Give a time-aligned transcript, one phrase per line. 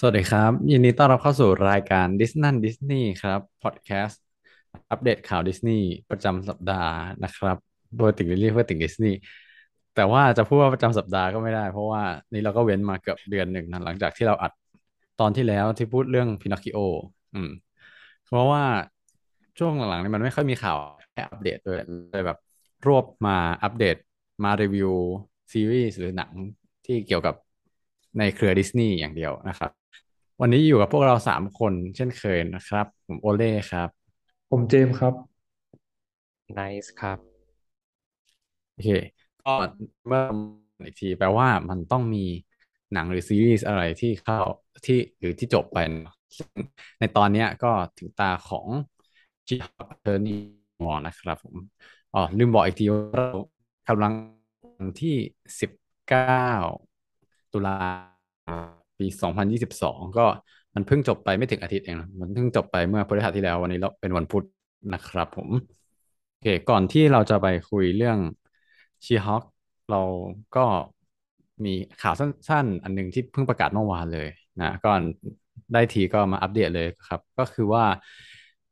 [0.00, 4.22] สวัสดีครับ ยินดีต้อนรับเข้าสู่รายการดิสนั่นดิสนีย์ครับพอดแคสต์
[4.90, 6.92] อัปเดตข่าวดิสนีย์ประจำสัปดาห์
[7.24, 7.56] นะครับ
[7.98, 9.16] โดยติ่งดิสนีย์เพื่อติ่งดิสนีย์
[9.94, 14.52] แต่ว่าจะพูดว่าประจำสัปดาห์ก็ไม่ได้ เพราะว่านี่เราก็เว้นมาเกือบเดือนหนึ่งนะหลังจากที่เราอัด
[15.20, 16.78] ตอนที่แล้วที่พูดเรื่องพินอคคิโอ
[17.34, 17.50] อืม
[18.26, 18.62] เพราะว่า
[19.58, 20.78] ช่วงหลังๆนี่มันไม่ค่อยมีข่าว
[21.12, 21.76] ให้อัปเดตเลย
[22.12, 22.38] เลยแบบ
[22.86, 23.96] รวบมาอัปเดต
[24.44, 24.92] มารีวิว
[25.52, 26.32] ซีรีส์หรือหนัง
[26.86, 27.34] ที่เกี่ยวกับ
[28.18, 29.85] ในเครือดิสนีย์อย่างเดียวนะครับ
[30.40, 33.88] วันนี้อยู่กับพวกเราสามคนเช่นเคยนะครับ ผมโอเล่ครับ
[34.50, 35.14] ผมเจมส์ครับ
[36.52, 37.18] ไนซ์ครับ
[38.72, 38.88] โอเค
[39.42, 39.50] ก็
[40.06, 40.22] เมื่อ
[40.86, 42.24] อีกทีแปลว่ามันต้องมี
[42.92, 44.38] หนังหรือซีรีส์อะไรที่เข้า
[44.86, 46.50] ที่หรือที่จบไปเนอะซึ่ง
[46.98, 48.68] ในตอนเนี้ยก็ถึงตาของ
[49.48, 50.38] She-Hulk: Attorney
[50.84, 51.56] มอนะครับผม
[52.14, 53.26] อ๋อลืมบอกอีกทีว่าเรา
[53.88, 54.12] กำลัง
[54.78, 55.16] วันที่
[55.60, 55.70] สิบ
[56.08, 56.48] เก้า
[57.52, 57.76] ตุลา
[58.98, 60.26] ปีสองพันยี่สิบสองก็
[60.74, 64.44] มันเพิ่งจบไปไม่ถึงอาทิตย์เองนะมันเพิ่งจบไปเมื่อพฤหัสที่แล้ววันนี้เราเป็นวันพุธ
[64.92, 65.48] นะครับผม
[66.30, 68.18] โอเคก่อนที่เราจะไปคุยเรื่อง
[69.04, 69.42] ชีฮอค
[69.90, 70.02] เรา
[70.56, 70.64] ก็
[71.64, 74.28] มีข่าวสั้น ๆ อันหนึงที่เพิ่งประกาศเมื่อวานเลย
[74.60, 75.00] นะก่อน
[75.72, 77.84] ได้ทีก็มาอัปเดตเลยครับ ก็คือว่า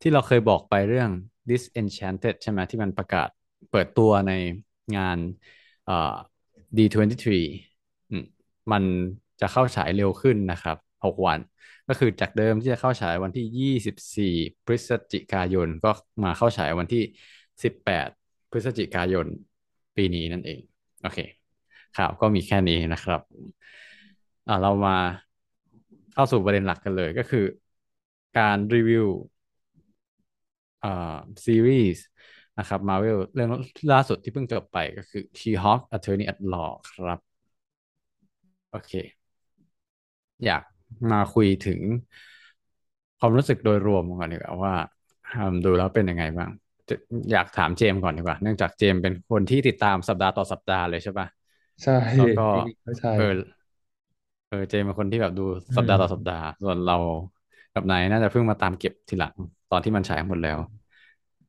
[0.01, 1.11] ที่เราเคยบอกไปเรื่อง
[1.51, 3.29] Disenchanted ใช่ไหมที่มันประกาศ
[3.71, 4.33] เปิดตัวใน
[4.97, 5.19] งาน
[6.77, 7.27] D23
[8.73, 8.85] มัน
[9.41, 11.39] จะเข้าฉายเร็วขึ้นนะครับหกวัน
[11.89, 13.47] ก็คือจากเดิมที่จะเข้าฉายวันที่
[14.33, 14.33] 24
[14.67, 15.91] พฤศจิกายน ก็
[16.25, 17.03] มาเข้าฉายวันที่
[17.63, 18.09] 18
[18.51, 19.27] พฤศจิกายน
[19.97, 20.61] ปีนี้นั่นเอง
[21.03, 21.19] โอเค
[21.97, 23.21] ข่าวก็มีแค่นี้นะครับ
[24.63, 24.97] เรามา
[26.13, 27.45] เข้าสู่ประเด็นหลักกันเลยก็คือ
[28.39, 29.07] การรีวิว
[30.83, 32.03] อ่าซีรีส์
[32.59, 33.51] นะครับมา r v เวลเรื่อง
[33.93, 37.19] ล่าสุดที่เพิ่งจบไปก็คือ She-Hulk Attorney at Law ครับ
[38.71, 38.93] โอเค
[40.45, 40.63] อยาก
[41.11, 41.81] มาคุยถึง
[43.19, 44.75] ความรู้สึกโดยรวมก่อนดีกว่าว่า
[45.33, 46.51] อืมดูแล้วเป็นยังไงบ้าง
[46.89, 46.95] จะ
[47.31, 51.27] อยากถามเจมส์ก่อนดีกว่า เนื่องจากเจมส์เป็นคนที่ติดตามสัปดาห์ต่อสัปดาห์เลยใช่ปะ
[51.83, 53.23] ใช่แล้วก็จริงๆก็ใช่เออ
[54.47, 56.95] เออเจมส์เป็นคนที่แบบดูอืสัปดาห์ต่อสัปมดาห์ ส่วนเรา
[57.73, 59.35] กับนายน่าจะเพิ่งมาตามเก็บทีหลัง
[59.69, 60.59] ตอนที่มันฉายหมดแล้ว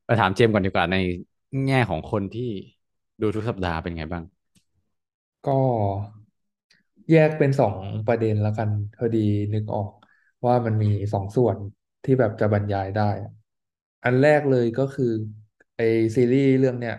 [0.04, 0.96] ไปถามเจมส์ก่อนดีกว่าใน
[1.66, 2.42] แง่ของคนที่
[3.20, 4.24] ดูทุกสัปดาห์เป็นไงบ้าง
[5.46, 5.60] ก็
[7.10, 9.18] แยกเป็นสองประเด็นแล้วกันพอดี
[9.54, 9.88] นึกออก
[10.46, 11.58] ว่ามันมีสองส่วน
[12.04, 13.02] ที่แบบจะบรรยายได้
[14.04, 15.04] อันแรกเลยก็คือ
[15.76, 15.80] ไอ
[16.16, 16.94] ซีรีส์เรื่องเนี้ย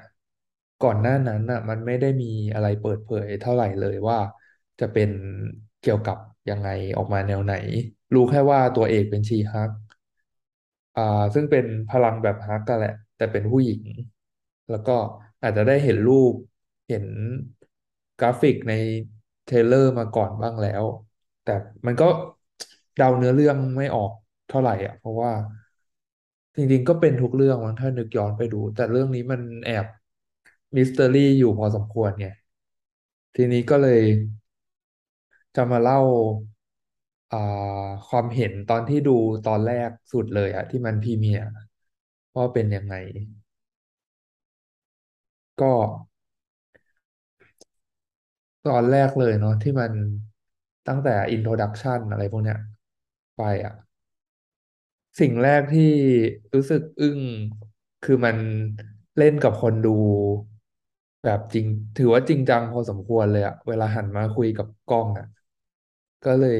[0.79, 4.17] ก่อนหน้านั้นอะ มันไม่ได้มีอะไรเปิดเผยเท่าไหร่เลยว่า
[4.79, 5.09] จะเป็น
[5.79, 6.17] เกี่ยวกับ
[6.49, 6.67] ยังไง
[6.97, 7.53] ออกมาแนวไหน
[8.13, 9.71] รู้แค่ว่าตัวเอกเป็น She-Hulk
[10.95, 11.01] อ่า
[11.33, 13.81] ซึ่งเป็นพลังแบบฮักกันแหละ แต่เป็นผู้หญิง
[14.69, 14.91] แล้วก็
[15.41, 16.33] อาจจะได้เห็นรูป
[16.87, 17.05] เห็น
[18.19, 18.73] กราฟิกใน
[19.47, 20.83] trailer มาก่อนบ้างแล้ว
[21.43, 21.51] แต่
[21.87, 22.05] มันก็
[22.95, 24.11] เดาเนื้อเรื่องไม่ออก
[24.47, 25.31] เท่าไหร่อะ เพราะว่า
[26.55, 29.85] จริงๆก็เป็นทุกเรื่องมั้งถ้านึกย้อนไปดู แต่เรื่องนี้มันแอบ
[30.75, 32.27] มิส t ต r รี่อยู่พอสมควรไง
[33.35, 34.01] ทีนี้ก็เลย
[35.55, 35.99] จะมาเล่า
[37.31, 37.37] อ่า
[38.07, 39.11] ความเห็นตอนที่ดู
[39.47, 41.43] ตอนแรกสุดเลยอะที่มันพรีเมียร์
[42.37, 42.93] ว่าเป็นยังไง
[45.57, 45.65] ก็
[48.67, 49.91] ตอนแรกเลยเนาะที่มัน
[50.87, 52.57] ตั้งแต่ introduction อะไรพวกเนี้ย
[53.35, 53.73] ไปอะ
[55.19, 55.81] สิ่งแรกที่
[56.53, 57.21] รู้สึกอึ้ง
[58.01, 58.37] คือมัน
[59.17, 59.89] เล่นกับคนดู
[61.23, 65.25] แบบจริง ถือว่าจริงจังพอสมควรเลยอะเวลาหันมาคุยกับกล้องอะ
[66.23, 66.59] ก็เลย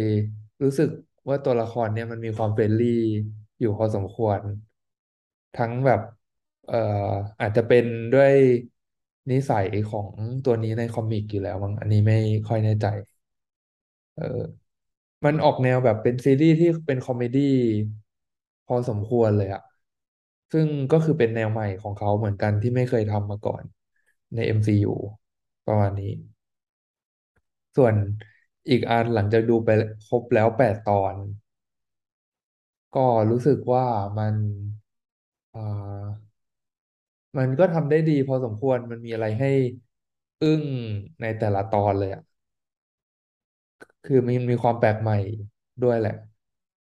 [0.64, 0.90] รู้สึก
[1.30, 2.88] ว่าตัวละครเนี่ยมันมีความ friendly
[3.60, 4.42] อยู่พอสมควร
[5.56, 6.02] ทั้งแบบ
[6.66, 6.76] เอ่อ
[7.40, 8.34] อาจจะเป็นด้วย
[9.32, 10.10] นิสัยของ
[10.44, 12.16] ตัวนี้ใน comic อยู่แล้วมั้งอันนี้ไม่
[12.48, 12.86] ค่อยแน่ใจ
[14.16, 14.24] เออ
[15.26, 17.42] มันออกแนวแบบเป็นซีรีส์ที่เป็น comedy
[18.66, 19.62] พอสมควรเลยอะ
[20.52, 23.64] ซึ่งก็คือเป็นแนวใหม่ของเขาเหมือนกันที่ไม่เคยทำมาก่อน
[24.36, 24.90] ใน MCU
[25.66, 26.12] ประมาณนี้
[27.76, 27.96] ส่วน
[28.70, 29.70] อีกอันหลังจากดูไป
[30.08, 31.16] ครบแล้วแปดตอน
[32.96, 33.86] ก็รู้สึกว่า
[34.18, 34.36] มัน
[35.54, 36.27] อ่า
[37.38, 39.48] มันก็ทำได้ดีพอสมควรมันมีอะไรให้
[40.42, 40.64] อึ้ง
[41.22, 42.22] ในแต่ละตอนเลยอะ
[44.04, 45.16] คือมันมีความแปลกใหม่
[45.82, 46.12] ด้วยแหละ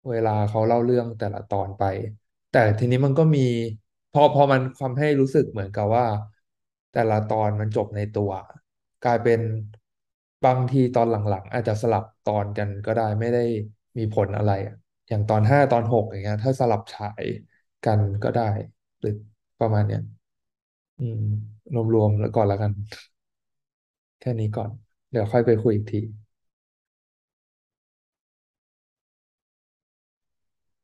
[0.09, 1.83] เวลาเขาเล่าเรื่องแต่ละตอนไป
[2.49, 3.39] แต่ทีนี้มันก็มี
[4.11, 6.05] พอพอมันทำให้รู้สึกเหมือนกับว่า
[6.91, 8.31] แต่ละตอนมันจบในตัว
[9.01, 9.39] กลายเป็น
[10.43, 13.39] บางทีตอนหลังๆ อาจจะสลับตอนกันก็ได้ไม่ได้
[13.97, 14.73] มีผลอะไรอะ
[15.07, 17.25] อย่างตอนห้าตอนหกอย่างเงี้ย ถ้าสลับฉาย
[17.83, 18.43] กันก็ได้
[18.99, 19.11] หรือ
[19.59, 19.99] ประมาณเนี้ย
[21.03, 21.23] อืม
[21.93, 22.71] รวมๆแล้วก่อนแล้วกัน
[24.19, 24.69] แค่นี้ก่อน
[25.11, 25.99] เดี๋ยวค่อยไปคุยอีกที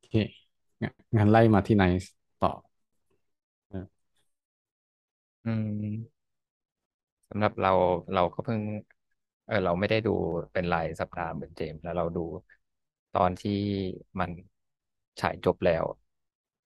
[0.04, 0.14] เค
[0.82, 2.52] งั้นงั้นไล่มาที่ไนซ์ต่อ
[3.70, 4.00] เออ
[5.46, 5.50] อื
[5.84, 6.20] ม
[7.30, 7.70] สำหรับเรา
[8.14, 8.62] เราก็เพิ่ง
[9.46, 10.10] เออเราไม่ได้ดู
[10.54, 12.20] เป็นรายสัปดาห์เหมือนเจมส์แล้วเราดู
[13.14, 13.52] ตอนที่
[14.20, 14.30] มัน
[15.20, 15.86] ฉายจบแล้ว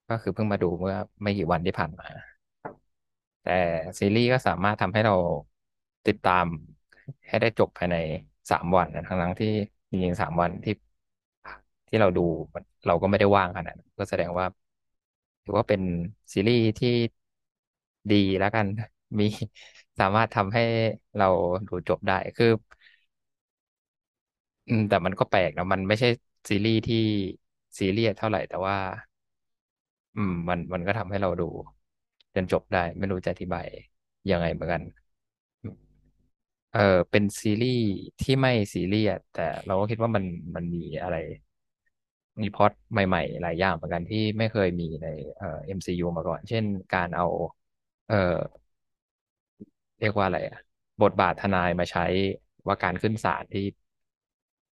[0.07, 2.05] ก็คือเพิ่งมาดูเมื่อไม่กี่วันที่ผ่านมา
[3.43, 3.51] แต่
[3.99, 5.13] ซีรีส์ก็สามารถทำให้เรา
[6.05, 6.45] ติดตาม
[7.27, 7.95] ให้ได้จบภายใน
[8.49, 9.47] สามวันนะทั้งทั้งที่
[9.89, 10.73] จริงๆสามวันที่
[11.87, 12.21] ที่เราดู
[12.85, 14.45] เราก็ไม่ได้ว่างขนาดนั้นก็แสดงว่า
[15.43, 15.81] ถือว่าเป็น
[16.33, 16.89] ซีรีส์ที่
[18.09, 18.67] ดีแล้วกัน
[19.19, 19.23] มี
[19.99, 20.61] สามารถทำให้
[21.15, 21.25] เรา
[21.67, 22.47] ดูจบได้คือ
[24.67, 26.07] อืม แต่มันก็แปลกนะมันไม่ใช่
[26.49, 26.97] ซีรีส์ที่
[27.79, 28.75] ซีเรียสเท่าไหร่แต่ว่า
[30.15, 31.43] อืม มันมันก็ทำให้เราดู
[32.35, 33.67] จนจบได้ ไม่รู้จะอธิบาย
[34.29, 34.81] ยังไงเหมือนกัน
[36.71, 36.79] เออ
[37.11, 37.83] เป็นซีรีส์
[38.21, 40.23] ที่ไม่ซีเรียสแต่เราก็คิดว่ามัน
[40.55, 41.15] มันมีอะไร
[42.41, 45.07] มีพล็อตใหม่ ๆ หลายอย่างเหมือนกันที่ไม่เคยมีใน
[45.37, 46.63] เอ่อ MCU มาก่อน เช่น
[46.93, 47.25] การเอา
[48.07, 48.35] เอ่อ
[49.99, 50.57] เรียกว่าอะไรอะ
[51.01, 52.05] บทบาททนายมาใช้
[52.67, 53.61] ว่าการขึ้นศาลที่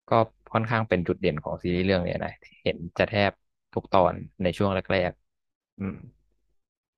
[0.09, 0.15] ก็
[0.53, 2.31] ค่อนข้างเป็นจุดเด่นของซีรีส์เรื่องนี้นะ
[2.63, 3.31] เห็นจะแทบ
[3.73, 4.13] ทุกตอน
[4.43, 5.95] ในช่วงแรกๆอืม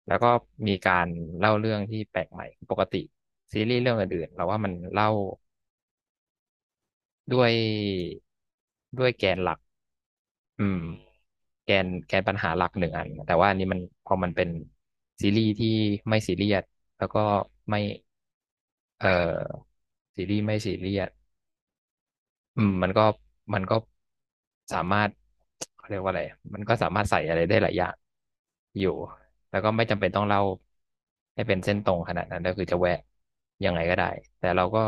[0.07, 0.27] แล้วก็
[0.67, 1.07] มีการ
[1.39, 2.97] เล่าเรื่องที่แปลกใหม่ปกติ
[3.53, 5.07] ซีรีส์เรื่องอื่นๆเราว่ามันเล่า
[7.31, 7.51] ด้วย
[8.97, 9.59] ด้วยแกนหลัก
[10.59, 10.77] อืม
[11.65, 14.49] แกนแกนปัญหาหลักหนึ่งอัน แต่ว่าอันนี้มันพอมันเป็น
[15.21, 15.67] ซีรีส์ที่
[16.09, 16.63] ไม่ซีเรียส
[16.97, 17.19] แล้วก็
[17.69, 17.79] ไม่
[18.99, 19.07] เอ่อ
[20.15, 21.09] ซีรีส์ไม่ซีเรียส
[22.55, 23.01] อืม มันก็
[23.53, 23.75] มันก็
[24.73, 25.11] สามารถ
[25.75, 26.21] เขาเรียกว่าอะไร
[26.53, 27.93] มันก็สามารถใส่อะไรได้หลายอย่าง
[28.79, 28.89] อยู่
[29.51, 30.39] แล้วก็ไม่จำเป็นต้องเล่า
[31.35, 32.91] ให้เป็นเส้นตรงขนาดนั้นก็คือจะแวะ
[33.63, 34.05] ยังไงก็ได้
[34.39, 34.79] แต่เราก็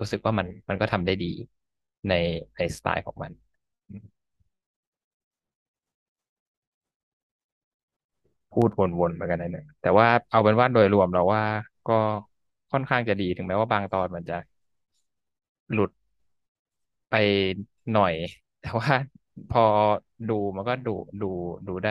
[0.00, 1.26] รู้สึกว่ามันมันก็ทำได้ดี
[2.08, 2.12] ใน
[2.56, 3.32] ในสไตล์ของมัน
[8.52, 8.68] พูด
[9.00, 11.42] วนๆเหมือนกันนะเนี่ยแต่ว่าเอาเป็นว่าโดยรวมเราว่า
[11.86, 11.92] ก็
[12.72, 14.34] ค่อนข้างจะดีถึงแม้ว่าบางตอนมันจะ
[15.72, 15.90] หลุด
[17.08, 17.14] ไป
[17.92, 18.14] หน่อย
[18.60, 18.90] แต่ว่า
[19.48, 19.60] พอ
[20.28, 21.26] ดูมันก็ดูดู
[21.66, 21.90] ดูได้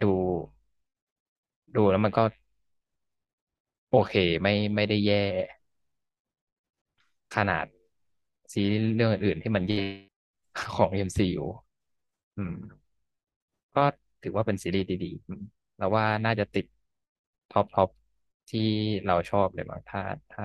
[0.00, 0.06] ดู
[1.74, 2.22] ดูแล้วมันก็
[3.90, 4.12] โอเค
[4.42, 5.16] ไม่ไม่ได้แย่
[7.34, 7.66] ขนาด
[8.52, 9.82] ซีรีส์เรื่องอื่นที่มันแย่
[10.76, 11.44] ของ MCU
[12.36, 12.54] อืม
[13.74, 13.84] ก็
[14.22, 15.42] ถือว่าเป็นซีรีส์ดีๆอืม
[15.76, 16.66] เราว่าน่าจะติด
[17.50, 17.88] top top
[18.50, 18.60] ที่
[19.06, 20.00] เราชอบเลยมั้งถ้า
[20.32, 20.44] ถ้า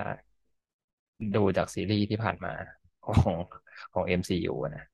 [1.36, 2.54] ดูจากซีรีส์ที่ผ่านมา
[3.06, 3.38] ของ
[3.94, 4.86] ของ MCU นะ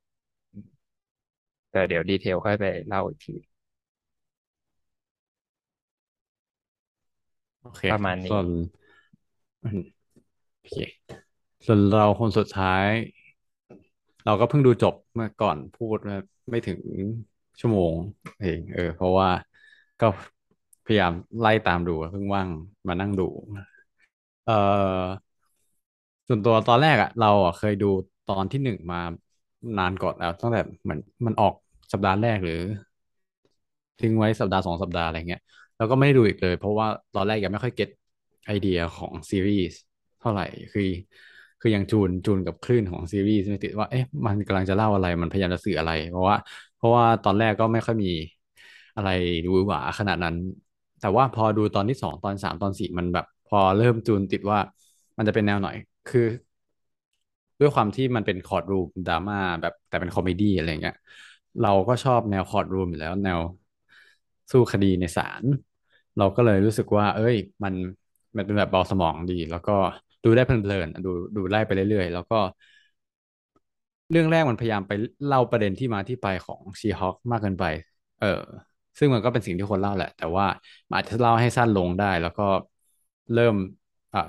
[1.72, 3.36] แต่เดี๋ยวดีเทลค่อยไปเล่าอีกที
[7.66, 8.48] โอเคประมาณนี้ส่วน
[9.64, 9.80] อืม
[10.60, 10.76] โอเค
[11.66, 12.88] ส่วนเราคนสุดท้าย
[14.26, 16.16] เราก็เพิ่งดูจบเมื่อก่อนพูดมา
[16.50, 16.80] ไม่ถึง
[17.60, 17.94] ชั่วโมง
[18.40, 19.30] เองเออ เพราะว่า
[20.00, 20.06] ก็
[20.86, 22.50] พยายามไล่ตามดูเพิ่งว่าง
[22.88, 23.24] มานั่งดู
[24.46, 24.52] เออ
[26.28, 27.86] ส่วนตัวตอนแรกอะเราอะเคยดู
[28.26, 28.98] ตอนที่หนึ่งมา
[29.78, 31.54] นานก่อนแล้วตั้งแต่เหมือนมันออก
[31.92, 32.54] สัปดาห์แรกหรือ
[34.00, 35.42] ทิ้งไว้สัปดาห์สองสัปดาห์อะไรเงี้ย
[35.78, 37.90] แล้วก็ไม่ได้ดูอีกเลย เพราะว่าตอนแรกยังไม่ค่อยเก็ต
[38.48, 39.78] ไอเดียของซีรีส์
[40.20, 40.44] เท่าไหร่
[40.74, 40.82] คือ
[41.60, 46.36] คือยังจูนจูนกับคลื่นของซีรีส์ไม่ติดว่าเอ๊ะมันกำลังจะเล่าอะไรมันพยายามจะสื่ออะไร เพราะว่า
[46.76, 48.08] เพราะว่าตอนแรกก็ไม่ค่อยมี
[48.96, 49.10] อะไร
[49.46, 50.36] ดูหวาขนาดนั้น
[51.00, 54.60] แต่ว่าพอดูตอนที่สองตอนสามตอนสี่มันแบบ พอเริ่มจูนติดว่า
[55.18, 56.22] มันจะเป็นแนวหน่อยคือ
[57.60, 60.96] ด้วยความที่มันเป็นคอร์ r รูมดราม่าแบบแต่เป็น comedy อะไรเงี้ย
[61.60, 63.40] เราก็ชอบแนวคอร์ r รูมอยู่แล้วแนว
[64.52, 65.44] สู้คดีในศาล
[66.18, 67.74] เราก็เลยรู้สึกว่า เอ้ย มัน
[68.36, 69.72] มันเป็นแบบเบาสมองดี แล้วก็
[70.24, 72.36] ดูได้เพลินๆดูดูไล่ไปเรื่อยๆ แล้วก็
[74.12, 74.92] เรื่องแรกมันพยายามไป
[75.26, 77.64] เล่าประเด็นที่มาที่ไปของ She-Hulk มากเกินไป
[78.20, 78.28] เออ
[78.98, 80.46] ซึ่งมันก็เป็นสิ่งที่คนเล่าแหละ แต่ว่า
[80.94, 82.44] อาจจะเล่าให้สั้นลงได้ แล้วก็
[83.34, 83.56] เริ่ม
[84.14, 84.20] อ่า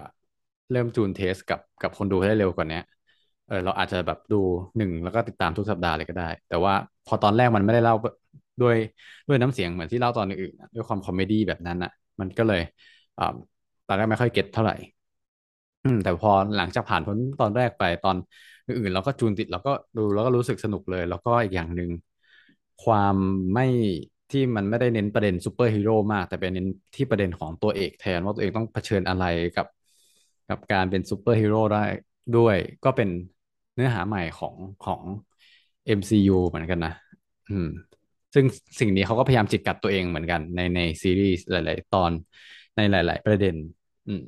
[0.70, 2.78] เริ่มจูน taste กับกับคนดูให้ได้เร็วกว่านี้
[3.46, 4.36] เออเราอาจจะแบบดู
[4.76, 7.94] หนึ่งแล้วก็ติดตามทุกสัปดาห์เลยก็ได้ แต่ว่าพอตอนแรกมันไม่ได้เล่า
[8.60, 8.76] ด้วย
[9.26, 12.60] ด้วยน้ำเสียงเหมือนที่เล่าตอนอื่นๆด้วยความ comedy แบบนั้นอะ มันก็เลย
[13.18, 13.24] อ่า
[13.86, 14.74] ตอนแรกไม่ค่อย get เท่าไหร่
[16.02, 18.16] แต่พอหลังจากผ่านพ้นตอนแรกไปตอน
[18.66, 21.90] อื่นๆเราก็จูนติดเราก็ดูแล้วก็รู้สึกสนุกเลย แล้วก็อีกอย่างหนึ่ง
[22.84, 23.16] ความ
[23.54, 23.66] ไม่
[24.30, 29.24] ที่มันไม่ได้เน้นประเด็นซูเปอร์ฮีโร่มาก แต่เป็นเน้นที่ประเด็นของตัวเอกแทน ว่าตัวเองต้องเผชิญอะไร
[29.56, 29.66] กับ
[30.48, 31.84] กับการเป็นซูเปอร์ฮีโร่ได้
[32.34, 33.08] ด้วย ก็เป็น
[33.74, 35.02] เนื้อหาใหม่ของของ
[35.84, 36.92] MCU เหมือนกันนะ
[37.48, 37.66] อืม
[38.36, 38.46] ซึ่ง
[38.80, 42.12] สิ่งนี้เขาก็พยายามจิกกัดตัวเองเหมือนกันในในซีรีส์หลาย ๆ ตอน
[42.76, 43.54] ในหลาย ๆ ประเด็น
[44.06, 44.22] อืม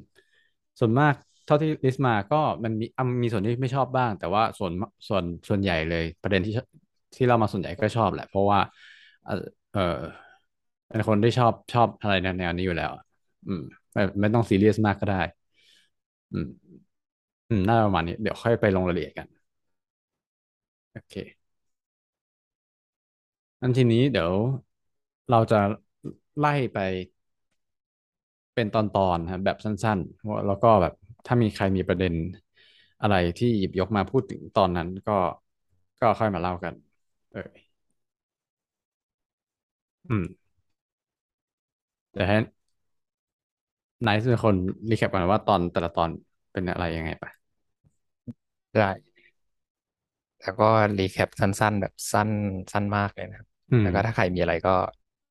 [0.81, 1.15] ส่วนมาก
[1.47, 2.87] เท่าที่ list มาก็มันมี
[3.23, 4.73] มีส่วนที่ไม่ชอบบ้าง แต่ว่าส่วน
[5.09, 6.53] ส่วนส่วนใหญ่เลยประเด็นที่
[7.17, 8.61] ที่เรามาส่วนใหญ่ก็ชอบแหละ เพราะว่า
[9.27, 9.33] อะ
[9.73, 9.81] เออ
[10.89, 12.91] เป็นคนที่ชอบชอบอะไรแนวแนวนี้อยู่แล้ว
[13.47, 13.61] อืม
[13.93, 15.17] ไม่ไม่ต้องซีเรียสมากก็ได้
[16.33, 16.49] อืม
[17.49, 19.29] อืมน่าประมาณนี้ เดี๋ยวค่อยไปลงรายละเอียดกัน
[20.93, 21.38] โอเค
[23.61, 24.33] อันทีนี้เดี๋ยว
[25.29, 25.57] เราจะ
[26.39, 26.79] ไล่ไป
[28.55, 28.83] เป็นตอ
[29.17, 30.93] นๆครับแบบสั้นๆ แล้วก็แบบ
[31.27, 32.15] ถ้ามีใครมีประเด็น
[33.01, 35.13] อะไรที่หยิบยกมาพูดถึงตอนนั้นก็
[36.01, 36.75] ก็ค่อยมาเล่ากัน
[37.31, 37.41] เออ
[40.09, 40.49] อืม
[42.13, 42.37] เดี๋ยวให้
[44.03, 44.55] ไนซ์เป็นคน
[44.91, 46.11] recap กันว่าตอนแต่ละตอน
[46.53, 47.31] เป็นอะไรยังไงปะ
[48.75, 48.91] ได้
[50.41, 50.65] แล้วก็
[50.99, 52.31] recap สั้น ๆ แบบสั้น
[52.73, 53.41] สั้นมากเลยนะ
[53.81, 54.71] แล้วก็ถ้าใครมีอะไรก็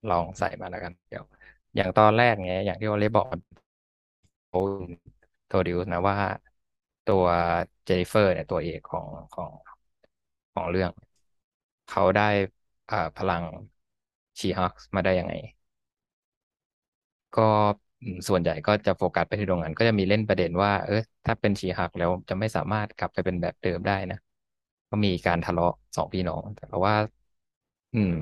[0.08, 1.24] ลองใส่มาแล้วกันเดี๋ยว
[1.76, 3.28] อย่างตอนแรกเงี้ย อย่างที่โอเล่บอก
[5.48, 6.18] โทดิวนะว่า
[7.06, 7.26] ตัว
[7.86, 9.52] เจนนิเฟอร์ เนี่ยตัวเอกของของ
[10.54, 10.92] ของเรื่อง
[11.88, 12.24] เขาได้
[12.90, 13.44] อ่าพลัง
[14.40, 15.34] ชีฮักมาได้ยังไง
[17.34, 17.42] ก็
[18.28, 24.18] ส่วนใหญ่ก็จะโฟกัสไปที่ตรงนั้น ก็จะมีเล่นประเด็นว่า เออถ้าเป็นชีฮักแล้วจะไม่สามารถกลับไปเป็นแบบเดิมได้นะ
[24.90, 26.94] ก็มีการทะเลาะสองพี่น้อง แต่ว่า
[27.98, 28.14] อืม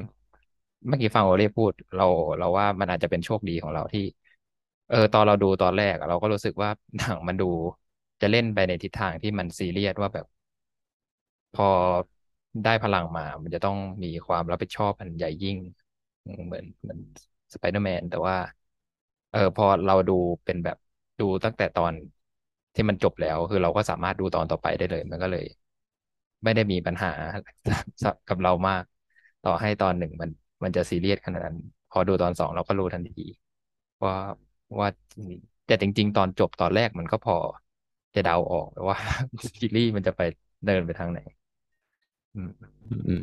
[0.88, 2.06] เมื่อกี้ฟังโอเล่พูด เรา
[2.38, 4.02] เราว่ามันอาจจะเป็นโชคดีของเราที่
[4.88, 7.46] เออ ตอนเราดูตอนแรกอะเราก็รู้สึกว่าหนังมันดู
[8.22, 10.26] จะเล่นไปในทิศทางที่มันซีเรียสว่าแบบ
[11.54, 11.66] พอ
[12.64, 15.58] ได้พลังมา มันจะต้องมีความรับผิดชอบอันใหญ่ยิ่ง
[16.46, 17.00] เหมือนเหมือน
[17.54, 18.36] สไปเดอร์แมนแต่ว่า
[19.32, 20.14] เออพอเราดู
[20.46, 20.78] เป็นแบบ
[21.20, 21.94] ดูตั้งแต่ตอน
[22.76, 25.46] ที่มันจบแล้ว คือเราก็สามารถดูตอนต่อไปได้เลย มันก็เลย
[26.44, 27.10] ไม่ได้มีปัญหา
[28.28, 28.84] กับเรามาก
[29.46, 30.30] ต่อให้ตอนหนึ่งมัน
[30.64, 31.58] มันจะซีเรียสขนาดนั้น
[31.90, 33.22] พอดูตอนสองเราก็รู้ทันที
[34.04, 34.16] ว่า
[34.80, 34.88] ว่า
[35.66, 37.36] แต่จริง ๆ ตอนจบตอนแรกมันก็พอ
[38.16, 38.98] จะเดาออกว่า
[39.58, 40.22] ซีรีส์มันจะไป
[40.66, 41.20] เดินไปทางไหน
[42.34, 42.50] อืม
[43.08, 43.22] อืม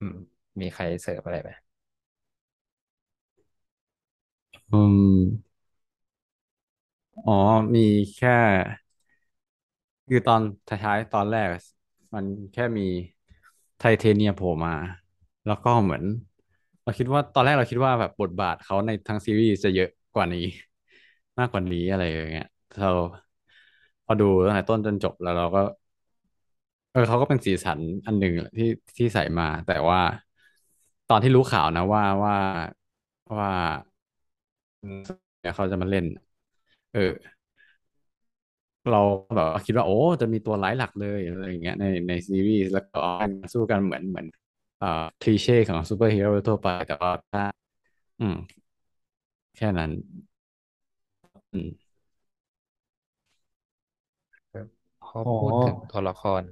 [0.00, 0.14] อืม
[0.60, 1.50] มีใครเสริมอะไรไหม
[4.72, 5.52] อืม
[7.24, 7.32] อ๋อ
[7.74, 7.80] มี
[8.14, 8.30] แค่
[10.08, 11.60] คือตอนท้ายๆตอนแรกอะ
[12.14, 12.82] มันแค่มี
[13.82, 14.74] ไทเทเนียมโผล่มา
[15.46, 16.04] แล้วก็เหมือน
[16.82, 20.40] เราคิดว่าตอนแรกเราคิดว่าแบบบทบาทเขาในทั้งซีรีส์จะเยอะกว่านี้
[21.38, 22.44] มากกว่านี้อะไรอย่างเงี้ย
[22.78, 22.88] เรา
[24.06, 25.60] พอดูตั้งแต่ต้นจนจบแล้วเราก็
[26.90, 30.00] เออเขาก็เป็นสีสันอันหนึ่งที่ที่ใส่มา แต่ว่า
[31.08, 32.34] ตอนที่รู้ข่าวนะว่าว่า
[33.38, 33.50] ว่า
[35.40, 36.04] เนี่ยเขาจะมาเล่น
[36.92, 37.00] เออ
[38.90, 38.98] เรา
[39.34, 42.98] แบบว่าคิดว่าโอ้จะมีตัวร้ายหลักเลยอะไรอย่างเงี้ยในในซีรีส์แล้วก็
[43.52, 44.26] สู้กันเหมือนเหมือน
[44.78, 44.86] เอ่อ
[45.20, 47.42] คลีเช่ของซูเปอร์ฮีโร่ทั่วไปแต่ว่าถ้า
[48.20, 48.34] อืม
[49.56, 49.90] แค่นั้น
[51.52, 51.92] อืม
[54.52, 54.66] ครับ
[55.02, 56.42] พออ๋อ พูดถึงตัวละคร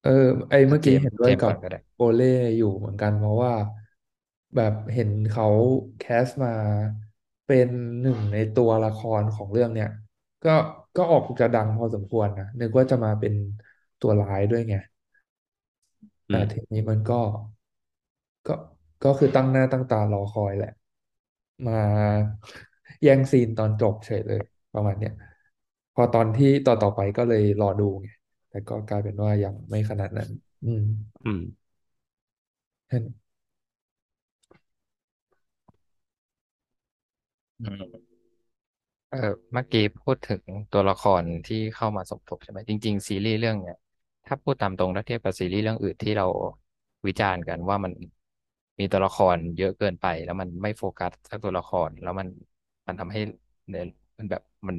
[0.00, 0.10] เออ
[0.50, 2.24] ไอเมื่อเจมส์กี้เห็นด้เจวยกับมส์ก่อนก็ได้ โอเล่
[2.56, 3.52] อยู่เหมือนกันเพราะว่า
[4.54, 5.46] แบบเห็นเขา
[5.98, 6.50] แคสมา
[7.46, 7.68] เป็น
[8.00, 9.88] หนึ่งในตัวละครของเรื่องเนี่ย
[10.44, 10.50] ก็
[10.96, 13.34] ก็ออกจะดังพอสมควรนะนึกว่าจะมาเป็น
[14.00, 14.74] ตัวร้ายด้วยไง
[16.28, 17.20] แต่อืมทีนี้มันก็
[18.46, 18.54] ก็
[19.04, 20.70] ก็คือตั้งหน้าตั้งตารอคอยแหละ
[21.66, 21.72] มา
[23.02, 24.40] แย่งซีนตอนจบเฉยเลย
[24.74, 25.12] ประมาณเนี้ย
[25.94, 28.08] พอตอนที่ต่อต่อไปก็เลยรอดูไง
[28.48, 30.30] แต่ก็กลายเป็นว่ายังไม่ขนาดนั้น
[30.64, 30.84] อืม
[31.24, 31.40] อืม
[32.90, 33.04] เห็น
[37.60, 38.13] อืม
[39.14, 40.42] เออเมื่อกี้พูดถึง
[40.72, 43.76] ตัวละครที่เข้ามาสมทบใช่ไหมจริง ๆ ซีรีส์เรื่องเนี้ย
[44.26, 46.24] ถ้าพูดตามตรงถ้าเทียบกับซีรีส์เรื่องอื่นที่เรา
[47.06, 47.92] วิจารณ์กันว่ามัน
[48.80, 52.28] มีตัวละครเยอะเกินไป แล้วมันไม่โฟกัสสักตัวละคร แล้วมัน
[52.86, 53.18] มันทำให้
[53.68, 53.84] เนี่ย
[54.18, 54.76] มันแบบมัน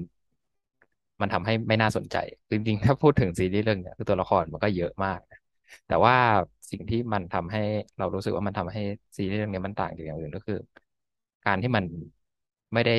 [1.21, 2.15] มันทำให้ไม่น่าสนใจ
[2.51, 5.37] จริงๆ ถ้าพูดถึงซีรีส์เรื่องเนี้ยคือตัวละครมันก็เยอะมากนะ
[5.87, 6.15] แต่ว่า
[6.71, 7.59] สิ่งที่มันทำให้
[7.97, 8.79] เรารู้สึกว่ามันทำให้
[9.17, 10.55] ซีรีส์เรื่องนี้มันต่างจากอย่างอื่นก็คือ
[11.45, 11.83] การที่มัน
[12.73, 12.93] ไม่ได้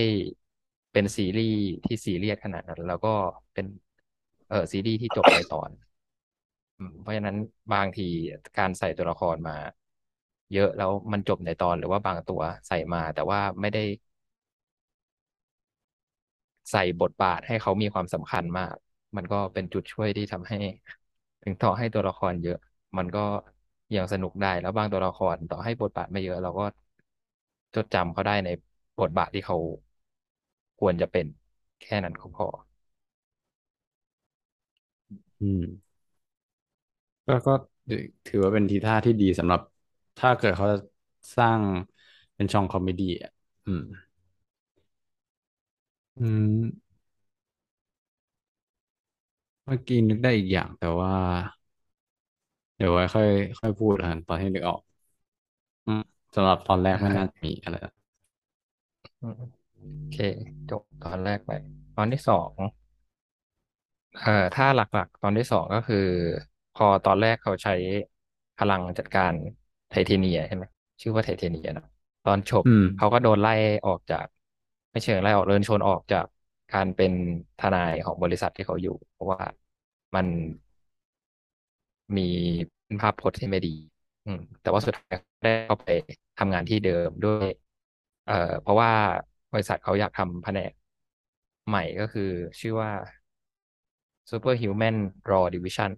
[0.97, 3.15] เป็นซีรีส์ที่ซีเรียสขนาดนั้น แล้วก็
[3.55, 3.67] เป็น
[4.49, 5.71] เออซีรีส์ที่จบในตอน
[7.01, 7.37] เพราะฉะนั้น
[7.73, 8.03] บางที
[8.59, 9.53] การใส่ตัวละครมา
[10.53, 13.81] เยอะแล้วมันจบในตอนหรือว่าบางตัวใส่มา แต่ว่าไม่ได้
[16.71, 18.75] ใส่บทบาทให้เขามีความสำคัญมาก
[19.17, 20.57] มันก็เป็นจุดช่วยที่ทำให้
[21.43, 22.57] ถึงต่อให้ตัวละครเยอะ
[22.99, 23.21] มันก็
[23.95, 26.65] ยังสนุกได้แล้วบางตัวละครต่อให้บทบาทไม่เยอะ เราก็
[27.75, 28.49] จดจำเขาได้ใน
[29.01, 29.57] บทบาทที่เขา
[30.79, 31.27] ควรจะเป็น
[31.83, 32.47] แค่นั้นก็พอ
[35.41, 35.63] อืม
[37.27, 37.53] ก็ก็
[38.27, 39.61] ถือว่าเป็นทีท่าที่ดีสำหรับ
[40.17, 40.77] ถ้าเกิดเขาจะ
[41.37, 41.63] สร้าง
[42.35, 43.31] เป็นช่องคอมเมดี้อะ
[43.65, 43.83] อืม
[46.19, 46.93] อืม
[49.65, 51.13] เมื่อกี้นึกได้อีกอย่างแต่ว่า
[52.77, 53.27] เดี๋ยวไว้ค่อย
[53.61, 54.81] ค่อยพูดกันตอนที่นึกออก
[55.87, 56.01] อืม
[56.35, 57.93] สำหรับตอนแรกไม่อ่าน่าจะมีอะไรละ
[59.21, 60.17] อืม โอเค
[60.71, 61.51] จบตอนแรกไป
[61.97, 62.51] ตอนที่สอง
[64.13, 65.97] เอ่อถ้าหลักๆ ตอนที่สองก็คือ
[66.73, 67.73] พอตอนแรกเขาใช้
[68.57, 69.35] พลังจัดการ
[69.89, 70.65] ไทเทเนียใช่ไหม
[71.01, 71.85] ชื่อว่าไทเทเนียนะ
[72.25, 73.51] ตอนจบอืมเขาก็โดนไล่
[73.87, 74.27] ออกจาก
[74.91, 76.27] ไม่เชิงไล่ออกเดินชนออกจาก
[76.71, 77.13] การเป็น
[77.59, 79.41] ทนายของบริษัทที่เขาอยู่ เพราะว่า
[80.15, 80.27] มัน
[82.17, 82.23] มี
[83.01, 83.71] ภาพพจน์ที่ไม่ดี
[84.25, 85.87] อืม แต่ว่าสุดท้ายได้เข้าไป
[86.37, 87.47] ทำงานที่เดิมด้วย
[88.25, 88.91] เอ่อ เพราะว่า
[89.53, 90.73] บริษัทเขาอยากทำแผนก
[91.69, 92.23] ใหม่ก็คือ
[92.61, 92.91] ชื่อว่า
[94.31, 94.97] Superhuman
[95.31, 95.91] Law Division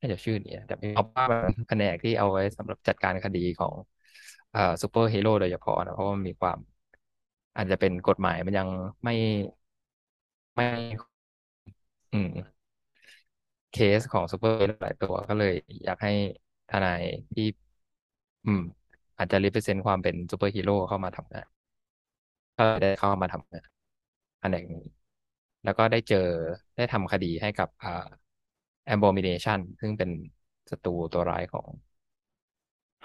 [0.00, 3.74] น่าจะชื่อนี้แต่เอาว่ามันแผนกที่เอาไว้สำหรับจัดการคดีของ
[4.52, 6.58] เอ่อซูเปอร์ฮีโร่โดยเฉพาะนะเพราะว่ามันมีความ
[7.56, 8.68] อาจจะเป็นกฎหมายมันยัง
[9.04, 9.12] ไม่
[10.54, 10.66] ไม่
[12.12, 12.60] อืม
[13.70, 15.52] เคสของซูเปอร์หลายตัวก็เลย
[15.84, 16.10] อยากให้
[16.68, 17.02] ทนาย
[17.32, 17.44] ที่
[18.46, 18.60] อืม
[19.18, 21.46] อาจจะ represent ความเป็นซูเปอร์ฮีโร่เข้ามาทำงาน
[22.60, 23.66] ก็ได้เข้ามาทำงาน
[24.40, 24.78] แผนกนี้
[25.64, 26.18] แล้วก็ได้เจอ
[26.76, 27.90] ได้ทำคดีให้กับอ่า
[28.94, 30.10] Abomination ซึ่งเป็น
[30.70, 31.68] ศัตรูตัวร้ายของ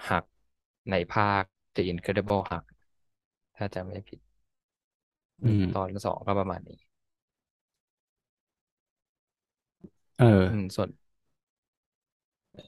[0.08, 0.24] ฮัก
[0.90, 1.44] ในภาค
[1.74, 2.66] The Incredible Hulk
[3.56, 4.20] ถ้าจำไม่ผิด
[5.42, 6.78] อือืมตอนสองก็ประมาณนี้
[10.18, 10.88] เอออืมส่วน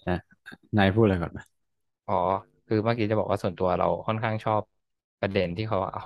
[0.09, 0.17] นะ
[0.77, 1.41] นายพูดอะไรก่อนไหม
[2.07, 2.15] อ๋อ
[2.67, 4.63] คือเมื่อกี้จะบอกว่าส่วนตัวเราค่อนข้างชอบ
[5.21, 6.03] ประเด็นที่เขาเอา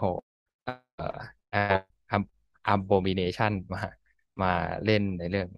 [1.50, 1.58] เอ่อ
[2.72, 3.80] Abomination มา
[4.40, 4.48] มา
[4.84, 5.48] เล่นในเรื่อง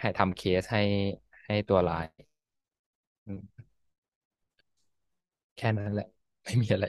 [0.00, 0.80] ให้ทำเคสให้
[1.46, 2.06] ให้ตัวร้าย
[5.56, 6.04] แค่นั้นแหละ
[6.44, 6.86] ไม่มีอะไร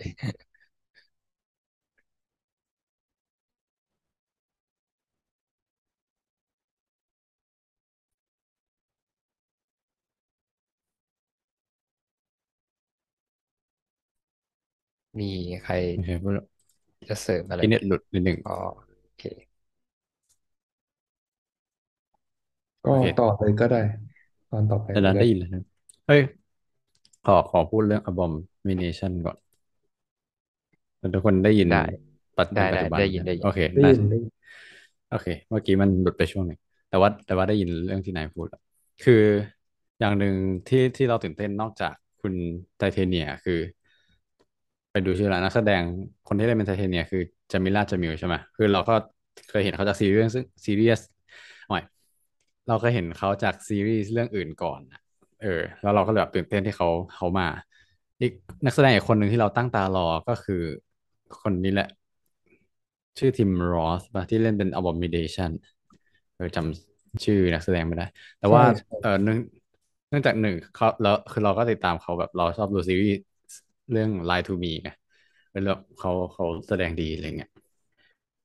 [15.20, 15.26] มี
[15.62, 16.34] ใครโอเคพูด
[17.10, 18.58] จะเสริมอะไรไหมอินเน็ตหลุดนิดหนึ่งอ๋อ
[19.04, 19.24] โอเค
[22.86, 23.82] ก็โอเค ต่อเลยก็ได้
[24.50, 25.64] ตอนต่อไปแต่ดันเลยก็ได้ได้ยินแล้วนะ
[26.08, 26.22] เฮ้ย
[27.26, 29.38] ขอขอพูดเรื่อง Abomination ก่อน
[31.00, 31.82] แล้วทุกคนได้ยินได้
[32.38, 34.32] ปัจในได้ได้ปัจจุบันได้ยินได้ยินใช่ไหมโอเคน่าได้ยินได้ยิน
[35.10, 36.60] โอเค เมื่อกี้มันหลุดไปช่วงหนึ่ง
[36.90, 38.62] แต่ว่าแต่ว่าได้ยินเรื่องที่นายพูดแล้ว
[39.04, 39.24] คือ
[40.00, 40.34] อย่างหนึ่ง
[40.68, 42.34] ที่ที่เราตื่นเต้นนอกจากคุณ
[42.78, 43.60] Titania คือ
[44.92, 45.82] ไปดูชื่อแล้วนักแสดง
[46.28, 47.22] คนที่เล่นเป็น Titania คือ
[47.52, 48.94] Jameela Jamil ใช่ไหมคือเราก็
[49.50, 51.06] เคยเห็นเขาจากซีรีส์ซึ่งซีรีส์
[51.70, 51.84] หน่อย
[52.68, 55.00] เราเคยเห็นเขาจากซีรีส์เรื่องอื่นก่อนนะ
[55.42, 57.48] เออ แล้วเราก็เลยแบบตื่นเต้นที่เขาเขามา
[58.22, 58.32] อีก
[58.66, 60.62] นักแสดงอีกคนหนึ่งที่เราตั้งตารอก็คือ
[61.42, 61.90] คนนี้แหละ
[63.20, 65.52] ชื่อ Tim Roth ป่ะที่เล่นเป็น Abomination
[66.36, 68.06] เออจำชื่อนักแสดงไม่ได้
[68.40, 69.38] แต่ใช่ว่าใช่เออเนื่อง
[70.10, 73.16] เนื่องจากหนึ่งเขาแล้วคือเราก็ติดตามเขาแบบเราชอบดูซีรีส์
[73.92, 74.90] เรื่อง Lie to Me ไง
[75.52, 77.50] เป็นแบบเขาเขาแสดงดีอะไรเงี้ย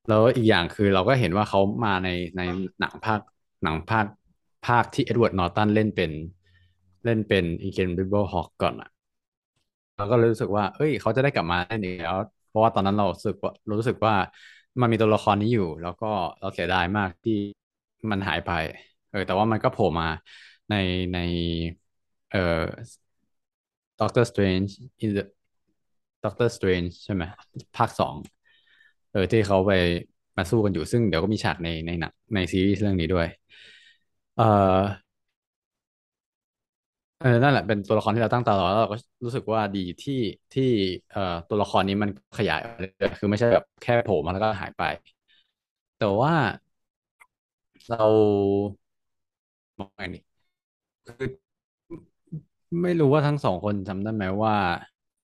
[0.08, 2.42] แล้วอีกอย่างคือเราก็เห็นว่าเขามาในใน
[2.80, 3.20] หนังภาค
[3.62, 4.06] หนังภาค
[4.66, 6.10] ภาคที่เอ็ดเวิร์ดนอร์ตันเล่นเป็น
[7.04, 8.88] เล่นเป็น Incredible Hulk ก่อนอะ
[9.96, 12.16] เราก็เลยรู้สึกว่า เอ้ย เขาจะได้กลับมาเล่นอีกแล้ว
[12.48, 14.14] เพราะว่าตอนนั้นเรารู้สึกว่ารู้สึกว่า
[14.80, 16.06] มันมีตัวละครนี้อยู่ แล้วก็
[16.40, 17.32] เราเสียดายมากที่
[18.10, 18.50] มันหายไป
[19.08, 20.06] เออ แต่ว่ามันก็โผล่มา
[20.68, 20.74] ใน
[21.12, 21.16] ใน
[22.30, 22.38] เอ่อ
[23.98, 25.24] Doctor Strange in the
[26.26, 27.22] Doctor Strange ใช่ไหม
[27.76, 28.14] ภาคสอง
[29.10, 29.72] เออที่เขาไป
[30.36, 33.26] มาสู้กันอยู่ซึ่งเดี๋ยวก็มีฉากในในหนังในซีรีส์เรื่องนี้ด้วย
[34.36, 35.06] เออ
[37.18, 40.14] เออนั่นแหละเป็นตัวละครที่เราตั้งตารอแล้วเราก็รู้สึกว่าดีที่
[40.52, 40.62] ที่
[41.10, 44.82] เอ่อตัวละครนี้มันขยายไปเรื่อยคือไม่ใช่แบบแค่โผล่มาแล้วก็หายไป
[45.98, 46.34] แต่ว่า
[47.88, 48.06] เรา
[49.78, 50.20] มองไงนี่
[51.06, 51.28] คือ
[52.82, 54.56] ไม่รู้ว่าทั้งสองคนจำได้ไหมว่า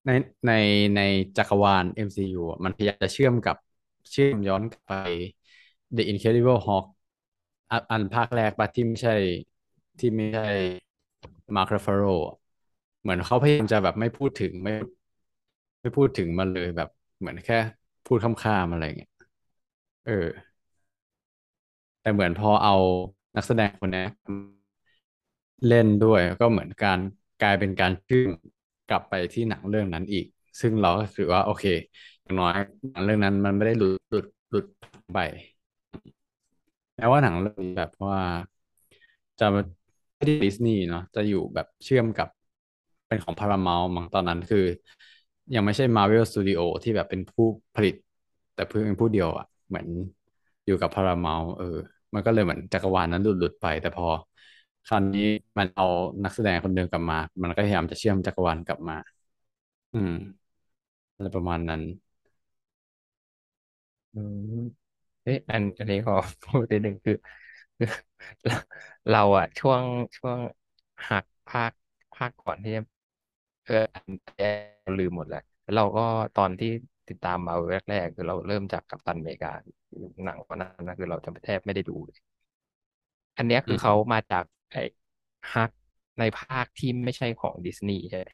[0.07, 0.11] ใน
[0.47, 0.51] ใน
[0.97, 1.01] ใน
[1.37, 3.57] จักรวาล MCU มันพยายามจะเชื่อมกับ
[4.11, 4.93] เชื่อมย้อนกลับไป
[5.97, 6.87] The Incredible Hulk
[7.91, 9.15] อันภาคแรกปะที่ไม่ใช่
[9.99, 10.43] ที่ไม่ใช่
[11.57, 12.03] มาร์ค r ัฟาโร
[13.01, 14.73] เหมือนเขาพยายามจะแบบไม่พูดถึงไม่
[15.81, 16.89] ไม่พูดถึงมันเลยแบบ
[17.19, 17.59] เหมือนแค่
[18.07, 19.11] พูดข้ามๆอะไรเงี้ย
[20.05, 20.13] เออ
[22.01, 22.75] แต่เหมือนพอเอา
[23.37, 24.03] นักแสดงคนนี้
[25.67, 26.99] เล่นด้วยก็เหมือนการ
[27.43, 28.31] กลายเป็นการเชื่อม
[28.93, 30.27] กลับไปที่หนังเรื่องนั้นอีก
[30.61, 31.65] ซึ่งเราก็ถือว่าโอเค
[32.23, 32.53] อย่างน้อย
[32.93, 34.65] หนังเรื่องนั้นมันไม่ได้หลุดหลุดหลุด
[35.15, 35.19] ไป
[36.97, 38.19] แม้ว่าหนังเรื่องแบบว่า
[39.41, 39.61] จะไม่
[40.27, 42.29] ได้ดิสนีย์เนาะจะอยู่แบบเชื่อมกับ
[43.09, 44.65] เป็นของ Paramount มั้งตอนนั้นคือ
[45.55, 47.95] ยังไม่ใช่ Marvel Studio ที่แบบเป็นผู้ผลิต
[48.55, 49.87] แต่เพิ่งเป็นผู้เดียวอะ เหมือน
[50.67, 51.77] อยู่กับ Paramount เออ
[52.15, 54.07] มันก็เลยเหมือนจักรวาลนั้นหลุดหลุดไป แต่พอ
[54.87, 55.23] คราวนี้
[55.59, 55.85] มันเอา
[56.25, 58.97] นักแสดงคนเดิมกลับมา มันก็พยายามจะเชื่อมจักรวาลกลับมา
[59.93, 60.13] อืม
[61.15, 61.83] อะไรประมาณนั้น
[64.13, 64.39] อืม
[65.25, 67.15] เอ๊ะอันอันนี้ขอพูดนิดหนึ่งคือ
[67.79, 67.87] คือ
[68.45, 68.55] เรา
[69.09, 69.83] เราอะช่วง
[70.17, 70.39] ช่วง
[71.09, 71.73] หักภาค
[72.15, 72.81] ภาคก่อนที่จะ
[73.65, 76.03] เอออันแรกเราลืมหมดแล้วแล้วเราก็
[76.37, 76.69] ตอนที่
[77.09, 79.51] ติดตามมาแรกๆคือเราเริ่มจากกัปตันอเมริกา
[80.25, 82.19] หนังวันนั้นนะคือเราจะแทบไม่ได้ดูเลย
[83.39, 84.83] อันเนี้ยคือเขาอืมมาจาก ไอ้
[85.55, 85.71] ฮัก
[86.19, 88.29] ในภาคที่ไม่ใช่ของดิสนีย์ใช่ไหม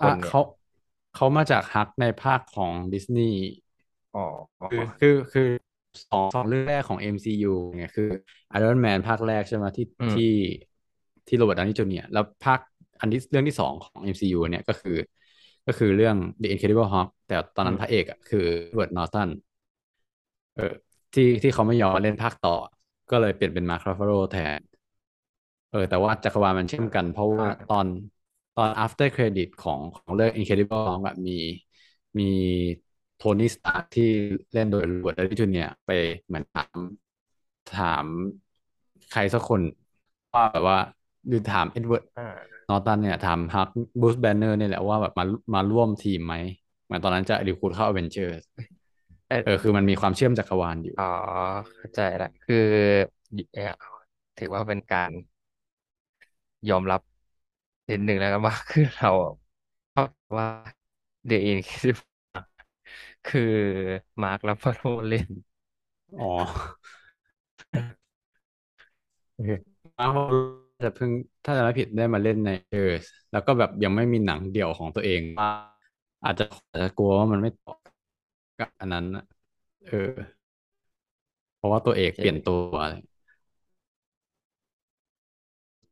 [0.00, 0.40] คนเนี่ยอะเขา
[1.14, 3.38] เขามาจากฮักในภาคของดิสนีย์
[4.14, 4.20] อ๋อ
[4.60, 5.42] อ๋อคือคือคือ
[6.04, 7.46] สองสองเรื่องแรกของ MCU
[7.78, 8.04] เนี่ยคือ
[8.58, 10.40] Iron Man ภาคแรกใช่ไหมที่ที่อืม
[11.26, 12.60] ที่โรเบิร์ตดาวนี่จูเนียร์แล้วภาค
[13.00, 14.96] อันที่เรื่องที่สองของ MCU เนี่ยก็คือ
[15.66, 19.28] ก็คือเรื่อง The Incredible Hulk แต่ตอนนั้นพระเออืมกอะคือเอ w ร์ n นอร์ตัน
[20.54, 20.62] เออ
[21.14, 22.50] ที่ที่เขาไม่ยอมมาเล่นภาคต่อ
[23.10, 24.60] ก็เลยเปลี่ยนเป็นมาร์ค r ัฟฟาโรแทน
[25.70, 27.86] เออ แต่ว่าจักรวาลมันเชื่อมกัน เพราะว่าตออ่า
[28.54, 31.32] ตอน after credit ของของเรื่อง Incredible Hulk อะมี
[32.18, 32.24] มี
[33.16, 34.10] โทนี่สตาร์กที่
[34.52, 35.90] เล่นโดยโรเบิร์ตดาวนี่จูเนียร์ไป
[36.26, 36.78] เหมือนถาม
[37.76, 38.06] ถาม
[39.10, 39.60] ใครสักคน
[40.34, 40.78] ว่าแบบว่า
[41.28, 42.24] หรือถามเอ็ดเวิร์ดอ่า
[42.68, 43.68] นอร์ตันเนี่ย ถามฮัก
[44.00, 46.34] บรูซแบนเนอร์เนี่ยแหละว่าแบบมามาร่วมทีมไหม
[46.84, 48.32] เหมือนตอนนั้นจะ recruit เข้าอเวนเจอร์
[49.30, 51.04] เอ๊ะเออคือมันมีความเชื่อมจักรวาลอยู่ อ๋อ
[51.76, 52.56] เข้าใจละคือ
[53.52, 53.62] เอ่อ
[54.36, 55.12] ถือว่าเป็นการ
[56.68, 57.00] ยอมรับ
[57.90, 59.08] นิดหนึ่งแล้วกันว่าคือเรา
[59.90, 60.48] เพราะว่า
[61.28, 62.04] The Incredible
[63.24, 63.40] คือ
[64.22, 65.28] มาร์คลัฟฟาโลเล่น
[66.18, 66.26] อ๋อ
[69.34, 69.50] โอเค
[69.98, 70.18] มาร์ว
[70.84, 71.10] จะเพิ่ง
[71.44, 72.92] ถ้าจะไม่ผิดได้มาเล่นในเออ
[73.32, 75.22] แล้วก็แบบยังไม่มีหนังเดี่ยวของตัวเอง
[76.24, 77.72] อาจจะอาจจะกลัวว่ามันไม่ต่อ
[78.60, 79.24] กับอันนั้นน่ะ
[79.88, 80.10] เออ
[81.56, 82.76] เพราะว่าตัวเอกโอเคเปลี่ยนตัว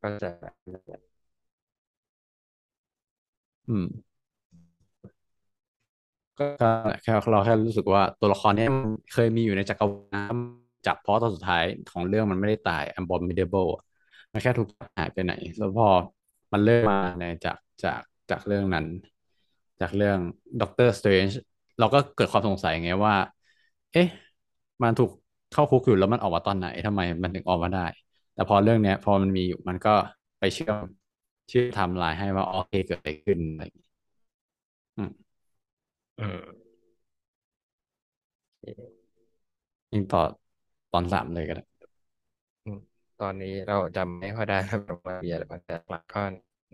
[0.02, 0.28] ก็จะ
[3.68, 3.86] อืม
[6.38, 6.46] ก็
[7.02, 10.34] แค่เราแค่รู้สึกว่าตัวละครเนี้ยมันเคยมีอยู่ในจักรวาล
[10.86, 13.84] จับเพราะตอนสุดท้ายของเรื่องมันไม่ได้ตาย Unbondable อะ
[14.32, 15.88] มันแค่ถูกหายไปไหน แล้วพอ
[16.52, 18.00] มันเริ่มมาในจากจาก
[18.30, 18.86] จากเรื่องนั้น
[19.80, 20.18] จากเรื่อง
[20.60, 21.38] Doctor Strange
[21.78, 23.14] เราก็เกิดความสงสัยไงว่า
[23.92, 24.06] เอ๊ะ
[24.82, 25.10] มันถูก
[25.50, 27.80] เข้าคุกอยู่แล้วมันออกมาตอนไหนทำไมมันถึงออกมาได้
[28.34, 29.90] แต่พอเรื่องเนี้ย พอมันมีอยู่มันก็
[30.38, 30.84] ไปเชื่อม
[31.48, 33.88] เชื่อมไทม์ไลน์ให้ว่าโอเคเกิดอะไรขึ้นอะไรอย่างเงี้ย
[34.96, 35.28] อืม
[36.18, 36.68] อืม
[38.60, 38.98] โอเค
[39.92, 40.20] ยิงต่อ
[40.92, 41.64] ตอนสามเลยก็ได้
[42.64, 42.78] อืม
[43.18, 46.20] ตอนนี้เราจำไม่ค่อยได้แล้วว่ามีอะไรบ้างแต่หลักก็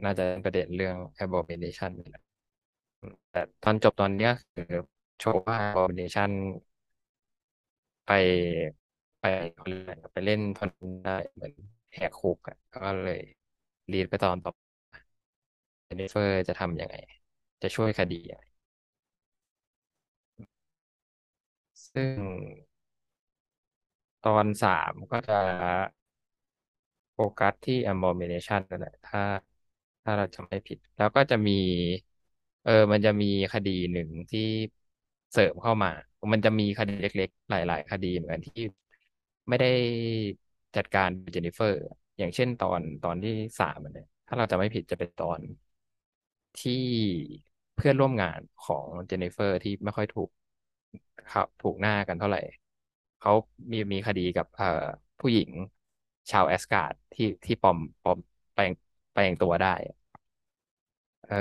[0.05, 2.23] น่าจะเป็นประเด็นเรื่อง abomination นี่แหละ
[3.01, 4.65] อืมแต่ตอนจบตอนเนี้ยคือ
[5.19, 6.31] โชว์ว่า abomination
[8.07, 8.11] ไป
[9.21, 9.25] ไป
[9.85, 10.71] ไรไปเล่นทอน
[11.05, 11.55] ได้เหมือน
[11.93, 13.21] แหกคุกอะก็เลย
[13.93, 14.53] รีดไปตอนต่อ
[15.87, 16.97] เจนนิเฟอร์จะทำยังไง
[17.63, 18.43] จะช่วยคดีอะไร
[21.89, 22.21] ซึ่ง
[24.27, 25.41] ตอนสามก็จะ
[27.15, 29.23] โฟกัสที่ abomination นั่นแหละถ้า
[30.03, 31.53] ถ้าเราจำไม่ผิด แล้วก็จะมี
[32.63, 34.41] เออ มันจะมีคดีหนึ่งที่
[35.35, 35.91] เสริมเข้ามา
[36.33, 38.63] มันจะมีคดีเล็ก ๆ หลาย ๆ คดีเหมือนกันที่
[39.49, 39.67] ไม่ได้
[40.77, 41.79] จัดการเจนนิเฟอร์
[42.19, 45.41] อย่างเช่นตอนตอนที่สามอันเนี่ยถ้าเราจำไม่ผิดจะเป็นตอน
[46.57, 46.73] ที่
[47.75, 50.29] เพื่อนร่วมงานของเจนนิเฟอร์ที่ไม่ค่อยถูก
[51.27, 52.39] เขาถูกหน้ากันเท่าไหร่
[53.19, 53.31] เขา
[53.73, 54.67] มีมีคดีกับเอ่อ
[55.21, 55.51] ผู้หญิง
[56.31, 58.19] ชาวแอสการ์ดที่ที่ปลอมปลอม
[58.53, 58.73] แปลง
[59.13, 59.69] แปลงตัวได้
[61.23, 61.35] เออ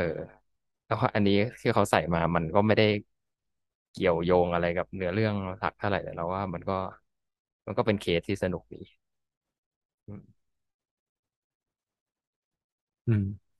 [0.85, 2.85] แล้วอันนี้ที่เขาใส่มามันก็ไม่ได้
[3.93, 6.73] เกี่ยวโยงอะไรกับเนื้อเรื่องหลักเท่าไหร่แต่เราว่ามันก็
[7.65, 8.77] มันก็เป็นเคสที่สนุกดี
[10.07, 10.43] อืม
[13.07, 13.53] อืม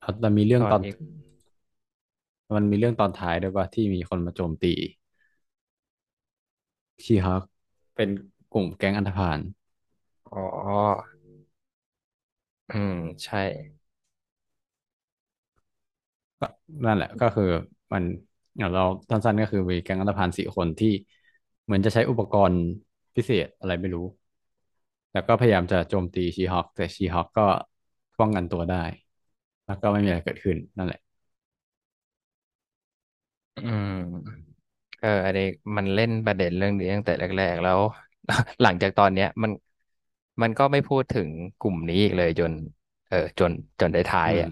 [0.00, 0.92] เอาแต่มีเรื่องตอนตอนนี้
[2.54, 4.72] มันมีเรื่องตอนท้ายด้วยป่ะที่มีคนมาโจมตี
[7.04, 7.42] ชีฮัก
[7.94, 8.08] เป็น
[8.52, 9.38] กลุ่มแก๊งอันธพาล
[10.32, 10.40] อ๋อ
[12.68, 12.92] อืม
[13.24, 13.38] ใช่
[16.40, 16.46] ก็
[16.84, 17.44] นั่นแหละก็คือ
[17.92, 18.02] มัน
[18.58, 20.88] อย่างเราสั้นๆก็คือมีแก๊งอันธพาลสี่คนที่
[21.64, 22.60] เหมือนจะใช้อุปกรณ์
[23.16, 24.00] พิเศษอะไรไม่รู้
[25.12, 27.46] แล้วก็พยายามจะโจมตีชีฮอคแต่ชีฮอคก็
[28.18, 28.84] ป้องกันตัวได้
[29.66, 31.00] แล้วก็ไม่มีอะไรเกิดขึ้นนั่นแหละ
[33.56, 33.86] อืม
[34.98, 35.44] เอออันนี้
[35.76, 37.80] มันเล่นประเด็นเรื่องนี้ตั้งแต่แรก ๆ แล้ว
[38.62, 39.50] หลังจากตอนเนี้ย มัน
[40.42, 42.52] มันก็ไม่พูดถึงกลุ่มนี้อีกเลยจน
[43.08, 44.48] เออจนจนได้ท้ายอืมอะ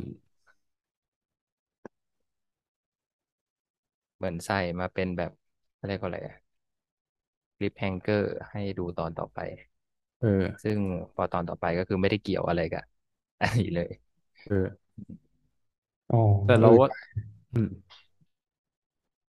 [4.18, 5.30] เหมือนใส่มาเป็นแบบ
[5.78, 6.18] อะไรก็อะไร
[7.56, 9.38] cliffhanger ให้ดูตอนต่อไป
[10.20, 10.28] เออ
[10.62, 10.78] ซึ่ง
[11.14, 12.82] พอตอนต่อไปก็คือไม่ได้เกี่ยวอะไรกับ
[13.40, 13.90] อันนี้เลย
[14.44, 14.54] เออ
[16.08, 16.88] อ๋อแต่เออเราว่า
[17.52, 17.68] อืม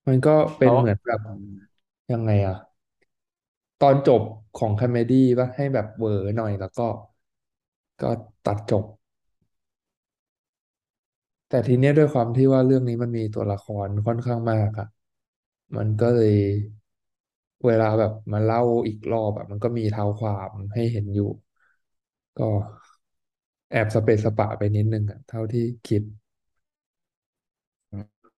[0.06, 1.20] มันก็เป็นเราเหมือนแบบ
[2.12, 2.54] ยังไงอะ
[3.82, 4.22] ตอนจบ
[4.58, 6.82] ของ comedy ป่ะให้แบบเวอร์หน่อยแล้วก็
[8.00, 8.10] ก็
[8.46, 8.84] ตัดจบ
[11.48, 14.86] แต่ทีเนี้ยด้วยความที่ว่าเรื่องนี้มันมีตัวละครค่อนข้างมากอะ
[15.76, 16.34] มันก็เลย
[17.66, 21.30] เวลาแบบมาเล่าอีกรอบอะมันก็มีเท้าความให้เห็นอยู่
[22.36, 22.48] ก็
[23.70, 26.02] แอบสเปซสปะไปนิดนึงอะเท่าที่คิด
[27.92, 28.28] อืม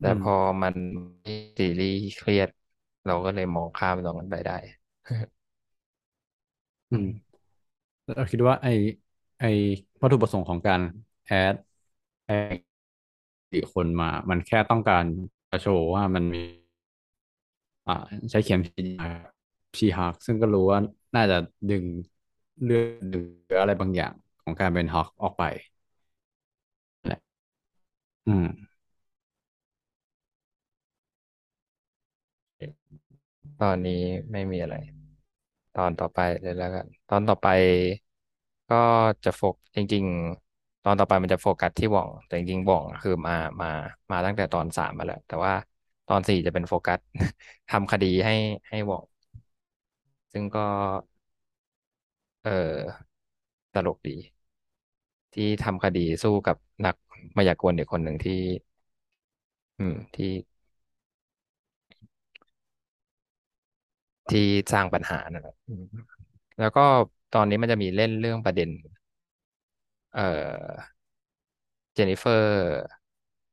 [0.00, 0.74] แต่พอมัน
[1.58, 2.48] ซีรีส์เครียด
[3.06, 4.52] เราก็เลยมองข้ามตรงนั้นไปได้
[6.90, 7.06] อืม
[8.14, 8.66] เราคิดว่าไอ
[9.38, 9.44] ไอ
[10.00, 10.80] วัตถุประสงค์ของการ
[11.24, 11.54] แอด
[12.28, 12.58] แอด
[13.50, 15.04] สี่คนมา มันแค่ต้องการ
[15.50, 16.44] จะโชว์ว่ามันมี
[17.86, 17.92] อ่า
[18.30, 19.08] ใช้เข็มฉียา
[19.78, 20.78] ชีฮักซึ่งก็รู้ว่า
[21.14, 21.36] น่าจะ
[21.68, 21.84] ดึง
[22.62, 23.18] เลือดหรื
[23.54, 24.12] ออะไรบางอย่าง
[24.42, 25.44] ของการเป็นฮอกออกไป
[27.06, 27.18] แหละ
[28.26, 28.68] อืม
[33.60, 34.74] ตอนนี้ไม่มีอะไร
[35.74, 37.46] ตอนต่อไปเลยแล้วกันตอนต่อไป
[38.68, 38.76] ก็
[39.24, 40.04] จะโฟกจริง
[40.42, 40.47] ๆ
[40.88, 43.66] อนต่อไปมันจะโฟกัสที่หว่อง แต่จริงๆหว่องคือมามา
[44.10, 45.52] มาตั้งแต่ตอนสามมาแล้ว แต่ว่า
[46.06, 46.98] ตอนสี่จะเป็นโฟกัส
[47.68, 48.32] ทำคดีให้
[48.68, 49.04] ให้หว่อง
[50.32, 50.60] ซึ่งก็
[52.42, 53.08] เออ
[53.74, 54.16] ตลกดี
[55.34, 56.94] ที่ทำคดีสู้กับนัก
[57.36, 58.32] มายากลเด็กคนหนึ่งที่
[59.78, 60.26] อืม ที่
[64.30, 65.54] ที่สร้างปัญหานั่นแหละ
[66.58, 66.80] แล้วก็
[67.34, 68.68] ตอนนี้มันจะมีเล่นเรื่องประเด็น
[70.12, 70.20] เอ่อ
[71.94, 72.48] เจนนิเฟอร์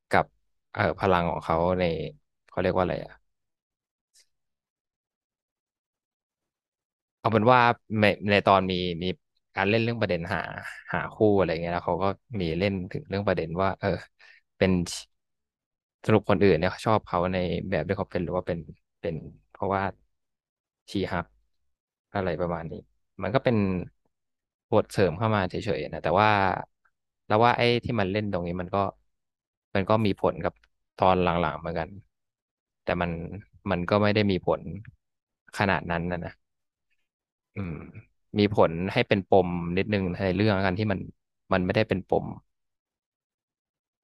[0.09, 0.25] กับ
[0.73, 1.83] เอ่อพลังของเขาใน
[2.49, 3.13] เขาเรียกว่าอะไรอะ
[7.19, 7.59] เอาเป็นว่า
[7.99, 9.07] ในในตอนมีมี
[9.55, 10.39] การเล่นเรื่องประเด็นหา
[10.93, 12.07] หาคู่อะไรเงี้ยแล้วเขาก็
[12.41, 13.89] มีเล่นถึงเรื่องประเด็นว่า เออ
[14.57, 14.71] เป็น
[16.05, 17.37] สรุปคนอื่นเนี่ยเขาชอบเขาใน
[17.69, 18.59] แบบที่เขาเป็นหรือว่าเป็น
[19.01, 19.15] เป็น
[19.51, 19.83] เพราะว่า
[20.91, 21.25] ชีฮัก
[22.13, 22.77] อะไรประมาณนี้
[23.21, 23.55] มันก็เป็น
[24.71, 26.29] บทเสริมเข้ามาเฉยๆนะแต่ว่า
[27.27, 28.79] แล้วว่าไอ้ที่มันเล่นตรงนี้มันก็
[29.75, 30.53] มันก็มีผลกับ
[30.97, 31.89] ตอนหลังๆเหมือนกัน
[32.83, 33.11] แต่มัน
[33.71, 34.61] มันก็ไม่ได้มีผล
[35.57, 36.33] ขนาดนั้นนะนะ
[37.55, 37.75] อืม
[38.39, 39.47] มีผลให้เป็นปม
[39.77, 40.99] นิดนึงในเรื่องกันที่มัน
[41.53, 42.25] มันไม่ได้เป็นปม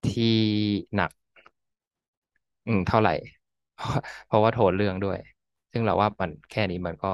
[0.05, 0.37] ที่
[0.95, 1.11] หนัก
[2.65, 3.11] อืม เท่าไหร่
[3.75, 3.91] เพราะ
[4.25, 5.17] เพราะว่าโทนเรื่องด้วย
[5.71, 7.07] ซึ่งเราว่ามันแค่นี้มันก็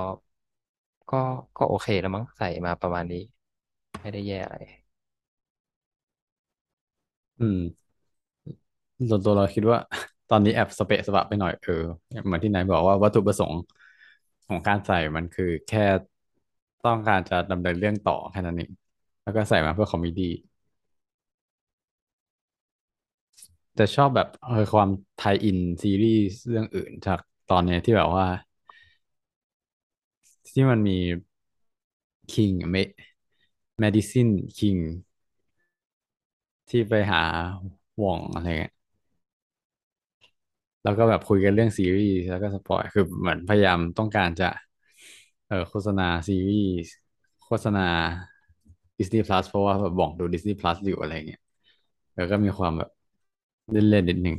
[1.11, 1.17] ก็
[1.57, 3.21] ก็โอเคแล้วมั้งใส่มาประมาณนี้
[4.07, 4.57] ไม่ได้แย่อะไร
[7.39, 7.87] อืม
[9.09, 9.77] ส่วนตัวเราคิดว่า
[10.29, 11.71] ตอนนี้แอบสเปะสปะไปหน่อยเออ
[12.25, 13.61] เหมือนที่นายบอกว่าวัตถุประสงค์
[14.47, 15.79] ของการใส่มันคือแค่
[16.83, 18.71] ต้องการจะดำเนินเรื่องต่อแค่นั้นเอง
[19.23, 20.25] แล้วก็ใส่มาเพื่อ comedy
[23.73, 28.25] แต่ชอบแบบเออความ tie-in ซีรีส์เรื่องอื่นจากตอนเนี้ยที่แบบว่า
[30.47, 30.97] ที่มันมี
[32.31, 32.75] คิงเม
[33.79, 34.77] Madisynn King
[36.69, 37.23] ที่ไปหา
[37.97, 38.71] หว่องอะไรเงี้ย
[40.83, 44.45] แล้วก็แบบคุยกันเรื่องซีรีส์แล้วก็สปอยคือเหมือนพยายามต้องการจะ
[45.47, 46.91] เออโฆษณาซีรีส์
[47.43, 47.81] โฆษณา
[48.99, 51.41] Disney Plus เพราะว่าแบบหว่องดู Disney Plus อยู่อะไรเงี้ย
[52.15, 52.89] แล้วก็มีความแบบ
[53.71, 54.37] เล่นๆนิดหนึ่ง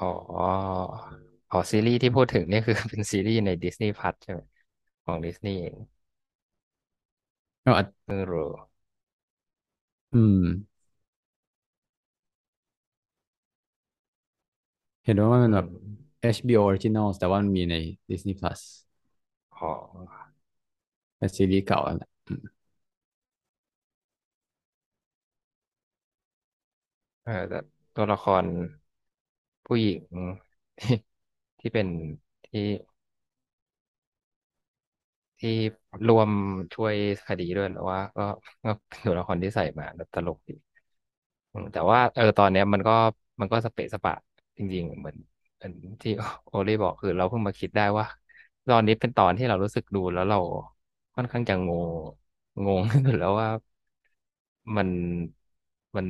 [0.00, 0.10] อ๋อ
[1.50, 4.40] อ๋อซีรีส์ที่พูดถึงนี่คือเป็นซีรีส์ในดิสนีย์พัทใช่ไหม
[5.04, 5.60] ของดิสนีย์
[7.64, 8.40] เองก็อาจเพิ่งรู้
[10.12, 10.40] อืม
[15.04, 17.74] เห็นว่ามันเป็นแบบอืม HBO Original แต่ว่ามันมีใน
[18.10, 18.60] Disney Plus
[19.56, 19.68] อ๋อ
[21.18, 22.42] เป็นซีรีส์เก่าแล้วแหละอืม
[27.22, 27.56] เออแต่
[27.94, 28.44] ตัวละคร
[29.66, 30.00] ผู้หญิง
[31.60, 31.86] ที่เป็น
[32.46, 32.60] ที่
[35.44, 35.52] ที่
[36.06, 36.30] รวม
[36.74, 36.94] ช่วย
[37.26, 38.22] คดีด้วยหรือว่า ก็
[38.64, 40.52] ก็เป็นตัวละครที่ใส่มาตลกดี
[41.72, 42.92] แต่ว่าเออตอนเนี้ยมันก็
[43.40, 44.14] มันก็สเปะสปะ
[44.58, 45.16] จริงๆเหมือน
[45.56, 46.10] เหมือนที่
[46.48, 48.04] โอลี่บอกคือเราเพิ่งมาคิดได้ว่า
[48.68, 50.36] ตอนนี้เป็นตอนที่เรารู้สึกดูแล้วเรา
[51.14, 51.86] ค่อนข้างจะงง
[52.66, 52.80] งง
[53.18, 53.48] แล้วว่า
[54.74, 54.88] มัน
[55.96, 56.06] มัน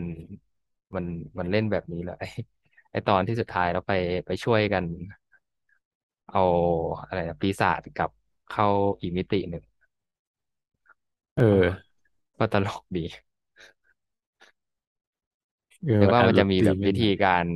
[0.94, 1.04] มัน
[1.38, 2.14] มันเล่นแบบนี้แหละ
[2.90, 3.92] ไอตอนที่สุดท้ายเราไป
[4.26, 4.84] ไปช่วยกัน
[6.30, 6.40] เอา
[7.06, 8.10] อะไรนะปีศาจกับ
[8.48, 8.66] เข้า
[9.00, 9.62] อีกมิติหนึ่ง
[11.35, 11.94] เออเออ
[12.38, 13.00] ก็ตลกดี
[15.85, 17.46] เออนึกว่าแอบหลุดมันจะมีแบบวิธีธีมไปหน่อยการ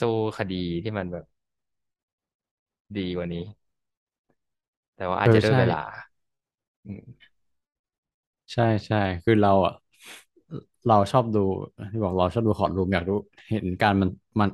[0.00, 1.24] สู้คดีที่มันแบบ
[2.96, 3.44] ดีกว่านี้
[4.96, 5.76] แต่ว่าอาจจะด้วยเออใช่ เวลา
[6.84, 7.02] อืม
[8.52, 9.72] ใช่ใช่คือเราอะ
[10.86, 11.40] เราชอบดู
[11.92, 13.16] ที่บอกเราชอบดูคอร์ o รูมอยากรู้
[13.50, 14.10] เห็นการมัน
[14.40, 14.48] มัน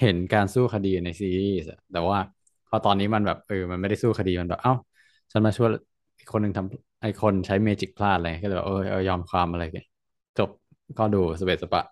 [0.00, 2.18] เห็นการสู้คดีในซีรีส์อะแต่ว่า
[2.68, 4.72] พอตอนนี้มันแบบเออมันไม่ได้สู้คดีมันแบบเอ้า
[5.32, 5.68] ฉันมาช่วย
[6.18, 9.84] อีกคนหนึ่งทำไอคนใช้เมจิกพลาดอะไรก็เลยแบบเออเออยอมความอะไรกัน
[10.36, 10.48] จบ
[10.96, 11.84] ก็ดูสเปซสปะ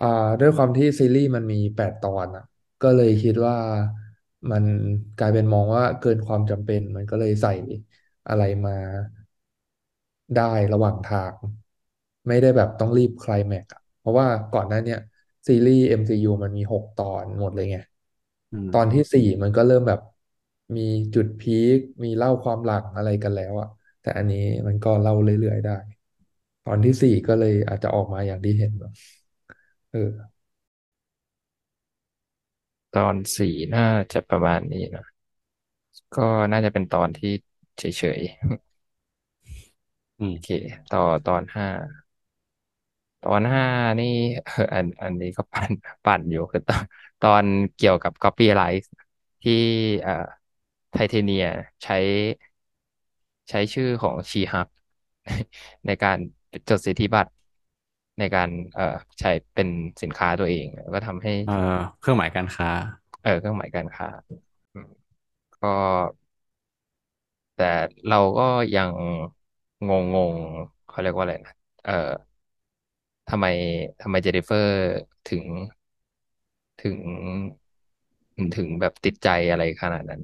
[0.00, 0.06] อ่า
[0.40, 2.42] ด้วยความที่ซีรีส์มันมีแปดตอนอะ
[2.82, 3.56] ก็เลยคิดว่า
[4.50, 4.64] มัน
[5.16, 7.50] กลายเป็นมองว่าเกินความจำเป็น มันก็เลยใส่
[8.28, 8.72] อะไรมา
[10.34, 11.34] ได้ระหว่างทาง
[12.28, 14.98] ไม่ได้แบบต้องรีบไคลแม็กซ์อะเพราะว่าก่อนหน้าเนี้ย
[15.48, 17.78] ซีรีส์ MCU มันมีหกตอนหมดเลยไง
[18.50, 20.00] อืมตอนที่สี่มันก็เริ่มแบบ
[20.76, 20.80] มี
[21.14, 23.68] จุดพีคมีเล่าความหลังอะไรกันแล้วอะ
[24.00, 25.72] แต่อันนี้มันก็เล่าเรื่อยๆได้
[26.64, 28.92] ตอนที่สี่ก็เลยอาจจะออกมาอย่างที่เห็นแบบ
[29.90, 29.98] เออ
[32.96, 35.04] ตอนสี่น่าจะประมาณนี้นะ
[36.14, 37.28] ก็น่าจะเป็นตอนที่
[37.78, 37.82] เฉ
[38.18, 40.48] ยๆอืมโอเค
[40.88, 41.66] ต่อตอนห้า
[43.22, 43.62] ตอนห้า
[43.98, 44.06] นี่
[44.44, 45.72] เอออันอันนี้ก็ปั่น
[46.04, 46.84] ปั่นอยู่คือตอน
[47.20, 47.44] ตอน
[47.76, 48.82] เกี่ยวกับ copyright
[49.42, 49.52] ที่
[50.02, 50.12] เอ่อ
[50.90, 51.44] ไทเทเนีย
[51.82, 51.94] ใช้
[53.48, 54.68] ใช้ชื่อของชีฮัก
[55.86, 56.18] ในการ
[56.68, 57.30] จดสิทธิบัตร
[58.18, 59.68] ในการเอ่อใช้เป็น
[60.02, 61.30] สินค้าตัวเองแล้วก็ทำให้
[61.72, 62.68] เอ่อเครื่องหมายการค้า
[63.22, 64.06] เออเครื่องหมายการค้า
[64.72, 64.88] อืม
[65.60, 65.68] ก็
[67.54, 67.64] แต่
[68.06, 68.42] เราก็
[68.74, 68.90] ยัง
[69.88, 70.36] งงง
[70.86, 71.52] เขาเรียกว่าอะไรนะ
[71.84, 71.92] เอ่อ
[73.28, 73.46] ทำไม
[74.00, 74.72] ทำไมเจนนิเฟอร์
[75.26, 75.44] ถึง
[76.78, 76.98] ถึง
[78.54, 80.20] ถึงแบบติดใจอะไรขนาดนั้น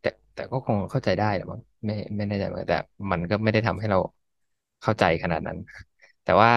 [0.00, 2.76] แต่แต่ก็คงเข้าใจได้แหละมั้งไม่ไม่แน่ใจเหมือนกันแต่
[3.12, 3.98] มันก็ไม่ได้ทำให้เรา
[4.82, 5.58] เข้าใจขนาดนั้น
[6.22, 6.50] แต่ว่า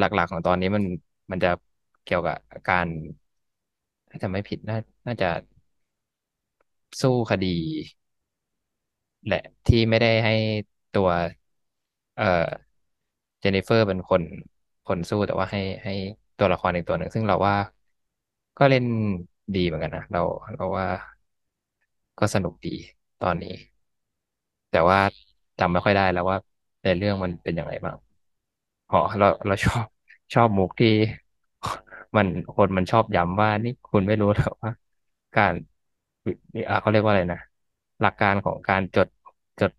[0.00, 0.84] หลัก ๆ ของตอนนี้มัน
[1.32, 1.48] มันจะ
[2.02, 2.88] เกี่ยวกับการ
[4.10, 5.28] ถ้าจำไม่ผิดน่าน่าจะ
[7.00, 7.56] สู้คดี
[9.26, 10.32] แหละที่ไม่ได้ให้
[10.92, 11.08] ตัว
[12.16, 12.24] เอ่อ
[13.40, 14.22] เจนนิเฟอร์เป็นคน
[14.86, 15.92] คนสู้แต่ว่าให้ให้
[16.38, 17.54] ตัวละครอีกตัวหนึ่งซึ่งเราว่า
[18.62, 18.84] ก็เล่น
[19.54, 20.20] ดีเหมือนกันนะเรา
[20.52, 20.86] เราว่า
[22.18, 22.74] ก็สนุกดี
[23.22, 23.54] ตอนนี้
[24.70, 24.98] แต่ว่า
[25.58, 26.36] จำไม่ค่อยได้แล้วว่า
[26.82, 27.96] ในเรื่องมันเป็นยังไงบ้าง
[28.90, 29.86] อ๋อเราเราชอบ
[30.34, 30.88] ชอบมุกที่
[32.16, 34.70] มันคนมันชอบย้ำว่านี่คุณไม่รู้หรอกว่า
[35.34, 35.54] การ
[36.54, 37.38] นี่อะเขาเรียกว่าอะไรนะ
[38.00, 39.08] หลักการของการจด
[39.60, 39.72] จด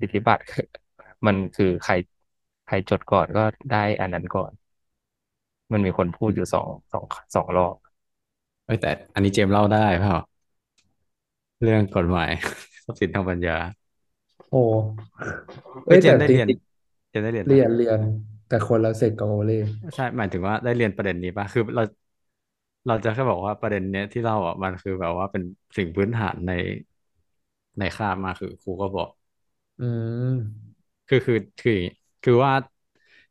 [0.00, 0.64] สิทธิบัตรคือ
[1.26, 1.94] มันคือใคร
[2.64, 4.52] ใครจดก่อนก็ได้อันนั้นก่อน
[5.72, 7.04] มันมีคนพูดอยู่สองสอง
[7.34, 7.74] สองรอบ
[8.68, 10.14] เอ้ยแต่อันนี้เจมส์เล่าได้เปล่า
[11.62, 12.30] เรื่องกฎหมาย
[12.84, 13.56] ทรัพย์สินทางปัญญา
[14.50, 14.58] โอ้
[15.84, 16.58] เอ้ยเอ้ยแต่เจมส์ได้เรียนจริง
[17.10, 18.00] เจมส์ได้เรียนๆเรีปะยนเรียน
[18.48, 19.60] แต่คนละเซกกับโอเล่
[19.94, 21.82] ใช่หมายถึงว่าได้เรียนประเด็นนี้ป่ะคือเรา
[22.86, 25.42] เราจะแค่บอกว่าประเด็นเนี้ยที่เราอะมันคือแบบว่าเป็น
[25.76, 26.52] สิ่งพื้นฐานใน
[27.78, 29.10] ในคาบมาคือครูก็บอก
[29.80, 29.82] อื
[30.32, 30.34] ม
[31.08, 32.52] คือคือคืออย่างงี้คือว่า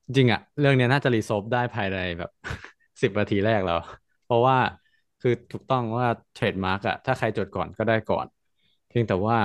[0.06, 2.30] จริงๆอะเรื่องเนี้ยน่าจะรีโซฟได้ภายในแบบ
[3.02, 3.78] สิบนาทีแรกแล้ว
[4.24, 4.58] เพราะว่า
[5.22, 8.28] คือถูกต้องว่าเทรดมาร์กอะถ้าใครจดก่อนก็ได้ก่อน
[8.88, 9.38] เพียงแต่ว่า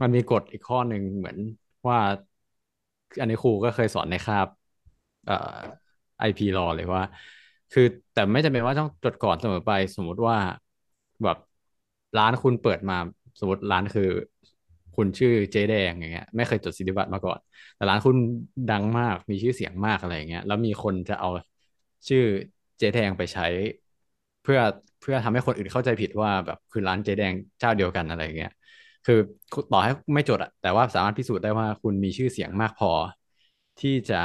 [0.00, 1.38] มันมีกฎอีกข้อหนึ่งเหมือน
[1.88, 1.98] ว่า
[3.20, 4.48] อันนี้ครูก็เคยสอนในคาบ
[5.24, 5.34] เอ่อ
[6.18, 7.02] ไอพีรอเลยว่า
[7.70, 10.36] คือแต่ไม่จำเป็นว่าต้องจดก่อนเสมอไป สมมติว่า
[11.24, 11.36] แบบ
[12.16, 12.94] ร้านคุณเปิดมา
[13.38, 14.02] สมมติร้านคือ
[14.94, 17.38] คุณชื่อเจ๊แดงอย่างเงี้ยไม่เคยจดสิทธิบัตรมาก่อน
[17.74, 18.16] แต่ร้านคุณ
[18.68, 21.28] ดังมากมีชื่อเสียงมากอะไรอย่างเงี้ยแล้วมีคนจะเอา
[22.08, 22.20] ชื่อ
[22.78, 23.44] เจ๊แดงไปใช้
[24.42, 24.60] เพื่อ
[25.00, 28.50] เพื่อทำให้คนอื่นเข้าใจผิดว่าแบบคือร้านเจ๊แดงเจ้าเดียวกันอะไรอย่างเงี้ย
[29.04, 29.14] คือ
[29.70, 32.90] ต่อให้ไม่จดอะแต่ว่าสามารถพิสูจน์ได้ว่าคุณมีชื่อเสียงมากพอ
[33.78, 34.16] ที่จะ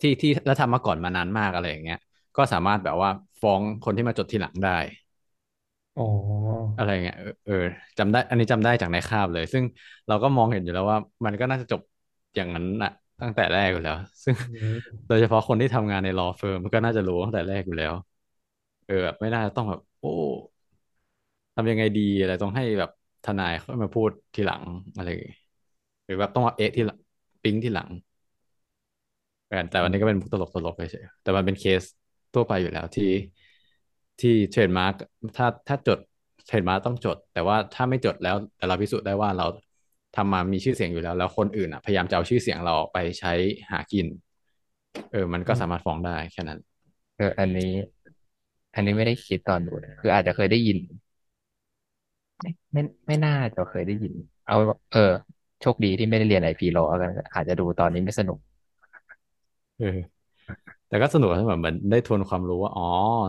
[0.00, 1.98] ที่ที่แล้วทำมาก่อนมานานมากอะไรอย่างเงี้ย
[2.36, 4.78] ก็สามารถแบบว่าฟ้องคนที่มาจดทีหลังได้
[5.96, 6.04] อ๋อ
[6.76, 7.54] อะไรเงี้ยเออเออ
[7.98, 9.64] จำได้ อันนี้จำได้จากในคาบเลย ซึ่ง
[10.06, 11.80] เราก็มองเห็นอยู่แล้วว่า มันก็น่าจะจบ
[12.36, 20.08] อย่างนั้นอะตั้งแต่แรกอยู่แล้ว ซึ่งอืมโดยเฉพาะคนที่ทำงานใน law firm มันก็น่าจะรู้ตั้งแต่แรกอยู่แล้วเออแบบไม่น่าต้องแบบ โอ้
[21.54, 22.90] ทำยังไงดีอะไรต้องให้แบบ
[23.24, 24.62] ทนายเขามาพูดทีหลัง
[24.94, 25.32] อะไรอย่างงี้
[26.04, 26.98] หรือแบบต้องมาเอ๊ะทีหลัง
[27.42, 27.90] ปิ๊งทีหลัง
[29.48, 31.82] แต่แต่วันนี้ก็เป็นมุกตลกตลกเฉยๆแต่มันเป็นเคส
[32.34, 33.04] ทั่วไปอยู่แล้วที่
[34.20, 34.94] ที่ trademark
[35.36, 35.98] ถ้าถ้าจด
[36.46, 39.46] trademark ต้องจด แต่ว่าถ้าไม่จดแล้วแต่เราพิสูจน์ได้ว่าเรา
[40.16, 43.32] ทำมามีชื่อเสียงอยู่แล้ว แล้วคนอื่นอะพยายามจะเอาชื่อเสียงเราไปใช้
[43.70, 44.06] หากิน
[45.10, 46.60] เออ มันก็สามารถฟ้องได้แค่นั้น
[47.16, 47.70] เออ อันนี้
[48.74, 50.78] อันนี้ไม่ได้คิดตอนดูนะคืออาจจะเคยได้ยิน
[52.40, 54.14] ไม่ไม่ไม่น่าจะเคยได้ยิน
[54.46, 54.56] เอา
[54.92, 55.00] เออ
[55.60, 58.38] โชคดีที่ไม่ได้เรียนไอพีรอกัน อาจจะดูตอนนี้ไม่สนุก
[59.76, 60.20] เออ
[60.88, 62.82] แต่ก็สนุกนะแบบเหมือนได้ทวนความรู้ว่า อ๋อ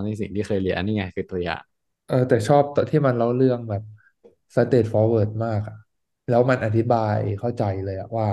[0.06, 1.64] นี่สิ่งที่เคยเรียนนี่ไง คือตัวอย่าง
[2.06, 3.82] เออ แต่ชอบตอนที่มันเล่าเรื่องแบบ
[4.54, 5.76] straight forward มากอะ
[6.28, 8.28] แล้วมันอธิบายเข้าใจเลยอะว่า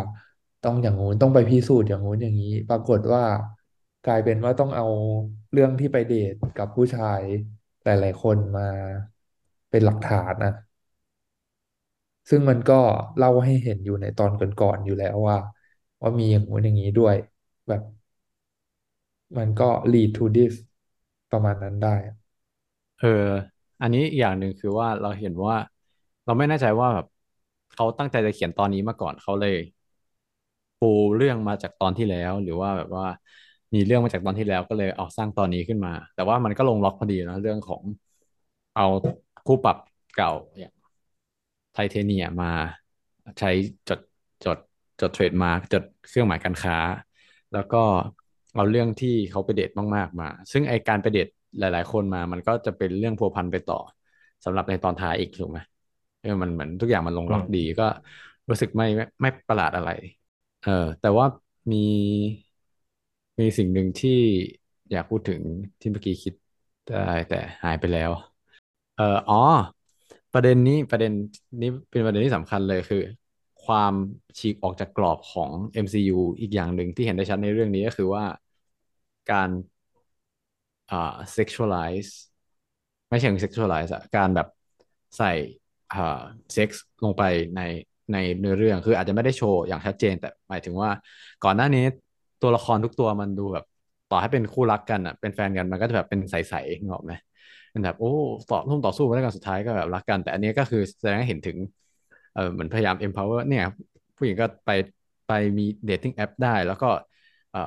[0.63, 3.23] ต้องอย่างงู้นต้องไปพิสูจน์อย่างงู้นอย่างนี้ ปรากฏว่า
[4.05, 4.85] กลายเป็นว่าต้องเอา
[5.53, 7.23] เรื่องที่ไปเดทกับผู้ชาย
[7.85, 8.63] หลาย ๆ คนมา
[9.71, 10.53] เป็นหลักฐานนะ
[12.31, 12.75] ซึ่งมันก็
[13.17, 15.37] เล่าให้เห็นอยู่ในตอนก่อนๆอยู่แล้วว่า
[16.03, 17.15] ว่ามีอย่างงู้นอย่างนี้ด้วย
[17.69, 17.83] แบบ
[19.37, 20.55] มันก็ lead to this
[21.31, 21.97] ประมาณนั้นได้
[22.97, 23.07] เออ
[23.81, 25.57] อันนี้อีกอย่างหนึ่งคือว่าเราเห็นว่า
[26.25, 27.07] เราไม่แน่ใจว่าแบบ
[27.71, 29.55] เขาตั้งใจจะเขียนตอนนี้มาก่อนเขาเลย
[30.79, 30.87] ปู
[31.17, 33.07] เรื่องมาจากตอนที่แล้ว หรือว่าแบบว่า
[33.75, 37.83] มีเรื่องมาจากตอนที่แล้วก็เลยเอาสร้างตอนนี้ขึ้นมา แต่ว่ามันก็ลงล็อกพอดีนะเรื่องของ
[38.75, 38.87] เอา
[39.47, 39.77] คู่ปรับ
[40.17, 40.73] เก่าอย่าง
[41.73, 42.51] ไทเทเนียมา
[43.39, 43.51] ใช้
[43.89, 44.01] จด
[44.45, 44.59] จด
[45.01, 46.77] จดเทรดมาจดเครื่องหมายการค้า
[47.53, 47.83] แล้วก็
[48.55, 53.81] เอาเรื่องที่เขาไปเดทมากๆมา ซึ่งไอการไปเดทหลาย ๆ คนมา มันก็จะเป็นเรื่องพัวพันไปต่อ
[54.45, 55.59] สำหรับในตอนท้ายอีกถูกไหม
[56.21, 57.85] เออมันเหมือนทุกอย่างมันลงล็อกดีก็
[58.49, 58.87] รู้สึกไม่
[59.21, 59.91] ไม่ประหลาดอะไร
[60.61, 61.27] เออแต่ว่า
[61.73, 61.77] มี
[63.41, 64.11] มีสิ่งหนึ่งที่
[64.91, 65.41] อยากพูดถึง
[65.81, 66.35] ที่เมื่อกี้คิด
[66.87, 66.97] ได้
[67.29, 68.11] แต่หายไปแล้ว
[68.97, 69.35] เอออ๋อ
[70.33, 71.13] ประเด็นนี้ประเด็น
[71.61, 73.03] นี้เป็นประเด็นที่สำคัญเลยคือ
[73.65, 73.95] ความ
[74.39, 78.25] ฉีกออกจากกรอบของ MCU อีกอย่างหนึ่งที่เห็นได้ชัดในเรื่องนี้ก็คือว่า
[79.31, 79.51] การ
[80.91, 80.97] อ่า
[81.37, 82.11] sexualize
[83.11, 84.47] ไม่ใช่ sexualize อะการแบบ
[85.17, 85.29] ใส่
[85.91, 85.99] อ่า
[86.53, 87.23] เซ็กส์ลงไป
[87.57, 87.61] ใน
[88.13, 90.91] ในเนื้อเรื่องคืออาจจะไม่ได้โชว์อย่างชัดเจน แต่หมายถึงว่า
[91.43, 91.81] ก่อนหน้านี้
[92.41, 93.65] ตัวละครทุกตัวมันดูแบบ
[94.09, 97.13] ต่อให้เป็นคู่รักกันอะเป็นแฟนกันมันก็จะแบบเป็นใสๆนึกออกไหม
[97.71, 98.07] เป็นแบบโอ้
[98.49, 101.59] ต่อรุ่มต่อสู้มาแล้วกันสุดท้ายก็แบบรักกัน แต่อันนี้ก็คือแสดงให้เห็นถึง
[102.33, 103.63] เออเหมือนพยายาม empower เนี่ย
[104.17, 104.71] ผู้หญิงก็ไป
[105.27, 106.87] ไปมี dating app ได้แล้วก็
[107.51, 107.61] เอ่อ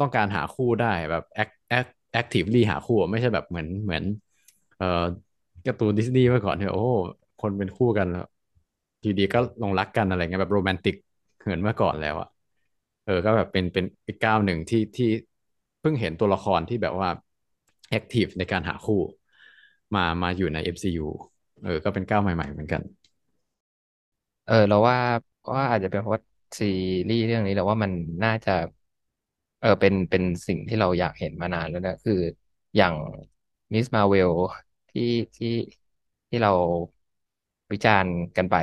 [0.00, 1.90] ต้องการหาคู่ได้แบบ act act
[2.20, 4.04] actively หาคู่ไม่ใช่แบบเหมือนเหมือน
[4.76, 4.86] เอ่อ
[5.66, 6.80] การ์ตูนดิสนีย์เมื่อก่อนเนี่ยโอ้
[7.38, 8.24] คนเป็นคู่กันแล้ว
[9.18, 10.94] ดีก็ลงรักกันอะไรเงี้ยแบบโรแมนติก
[11.44, 12.28] เหมือนเมื่อก่อนแล้วอะ
[13.10, 15.06] ออก็แบบเป็นเป็นอีกก้าวหนึ่งที่ที่
[15.80, 17.08] เพิ่งเห็นตัวละครที่แบบว่า
[17.90, 18.94] active ในการหาคู่
[19.94, 21.06] มามาอยู่ใน MCU
[21.62, 22.82] เออ ก็เป็นก้าวใหม่ๆเหมือนกัน
[24.44, 24.98] เออ เราว่า
[25.54, 26.20] ว่าอาจจะเป็นเพราะ
[26.58, 26.66] ซี
[27.08, 27.92] รีส์เรื่องนี้เราว่ามัน
[28.24, 28.50] น่าจะ
[29.58, 32.14] เออเป็นเป็นสิ่งที่เราอยากเห็นมานานแล้วนะคือ
[32.76, 32.94] อย่าง
[33.74, 33.86] Ms.
[33.94, 34.30] Marvel
[34.90, 35.02] ที่
[35.36, 35.48] ที่
[36.28, 36.50] ที่เรา
[37.72, 38.56] วิจารณ์กันไป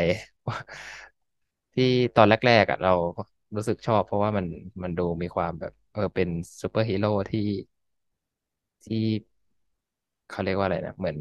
[1.74, 1.84] ที่
[2.16, 2.90] ตอนแรก ๆอะเรา
[3.56, 4.46] รู้สึกชอบ เพราะว่ามัน
[4.84, 6.30] มันดูมีความแบบ เออเป็น
[6.62, 7.40] ซูเปอร์ฮีโร่ที่
[8.84, 8.98] ที่
[10.30, 11.18] เขาเรียกว่าอะไรนะ เหมือน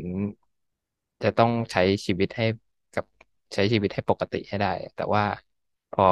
[1.23, 2.45] จะต้องใช้ชีวิตให้
[2.93, 3.05] กับ
[3.55, 5.23] ใช้ชีวิตให้ปกติให้ได้ แต่ว่า
[5.91, 6.03] พอ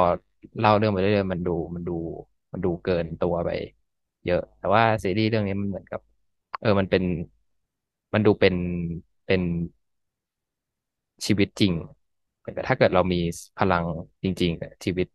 [0.59, 1.91] เล่าเรื่องไปเรื่อยๆมันดูมันดู
[2.51, 3.49] มันดูเกินตัวไป
[4.25, 6.01] เยอะ แต่ว่าซีรีส์เรื่องนี้มันเหมือนกับ
[6.59, 7.03] เออมันเป็น
[8.13, 8.55] มันดูเป็น
[9.25, 9.41] เป็น
[11.25, 11.73] ชีวิตจริง
[12.53, 13.17] แต่ถ้าเกิดเรามี
[13.57, 13.83] พลัง
[14.23, 15.07] จริงๆอะชีวิต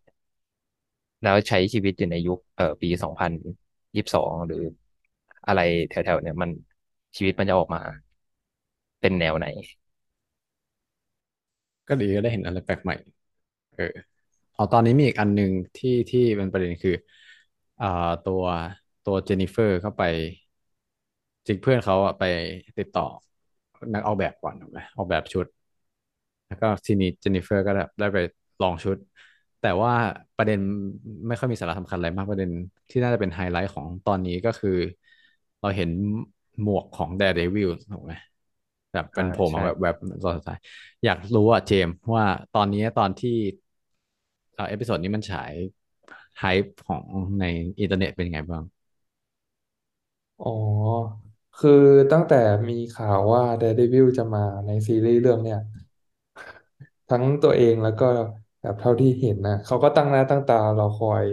[1.22, 3.32] แล้วใช้ชีวิตอยู่ในยุคเอ่อปีสองพัน
[3.94, 4.56] ยี่สิบสองหรือ
[5.46, 6.50] อะไรแถวๆเนี่ยมัน
[7.16, 7.80] ชีวิตมันจะออกมา
[9.00, 9.46] เป็นแนวไหน
[11.88, 12.94] ก็ดีก็ได้เห็นอะไรแปลกใหม่
[13.72, 13.84] เออ
[14.54, 16.92] เอาตอนนี้มีอีกอันหนึ่งที่ที่เป็นประเด็นคือ
[17.80, 17.86] อ่า
[18.24, 18.42] ตัว
[19.04, 20.02] ตัวเจนนิเฟอร์เข้าไป
[21.46, 22.22] จริงเพื่อนเขาอะไป
[22.78, 23.06] ติดต่อ
[23.94, 25.46] นักออกแบบก่อนถูกไหมออกแบบชุด
[26.46, 28.18] แล้วก็ทีนี้เจนนิเฟอร์ก็ได้ไป
[28.62, 28.96] ลองชุด
[29.60, 29.92] แต่ว่า
[30.36, 30.58] ประเด็น
[31.28, 32.50] ไม่ค่อยมีสาระสำคัญอะไรมากประเด็น
[32.90, 34.70] ที่น่าจะเป็นไฮไลท์ของตอนนี้ก็คือ
[35.60, 35.90] เราเห็น
[36.60, 38.12] หมวกของ Daredevil ถูกไหม
[38.92, 39.94] แบบเป็อ่านโผล่มาใช่แบบแบบ
[40.24, 40.58] ตอนสุดท้าย
[41.04, 43.30] อยากรู้อะเจมส์ว่าตอนนี้ตอนที่
[44.54, 45.52] เอ่อ episode นี้มันฉาย
[46.38, 47.04] hype ของ
[47.40, 47.44] ใน
[47.80, 48.64] อินเทอร์เน็ตเป็นไงบ้าง
[50.40, 50.48] อ๋อ
[51.56, 51.70] คือ
[52.10, 52.36] ตั้งแต่
[52.68, 55.58] มีข่าวว่า Daredevil จะมาในซีรีส์เรื่องเนี้ย
[57.10, 58.04] ทั้งตัวเองแล้วก็
[58.60, 61.24] แบบเท่าที่เห็นนะเขาก็ตั้งหน้าตั้งตารอคอย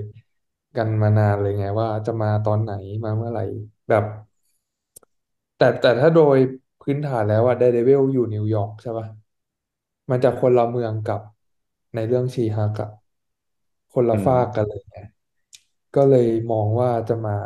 [0.75, 2.71] กันมานานเลยไง ว่าจะมาตอนไหน
[3.03, 3.41] มาเมื่อไหร่
[3.89, 4.03] แบบ
[5.57, 6.37] แต่แต่ถ้าโดย
[6.81, 9.07] พื้นฐานแล้วอะ Daredevil อยู่นิวยอร์กใช่ปะ
[10.09, 11.21] มันจะคนละเมืองกับ
[11.93, 12.89] ในเรื่องชีฮักอะ
[13.93, 14.97] คนละอืมฝากกันเลยไง
[15.95, 17.37] ก็เลยมองว่าจะมา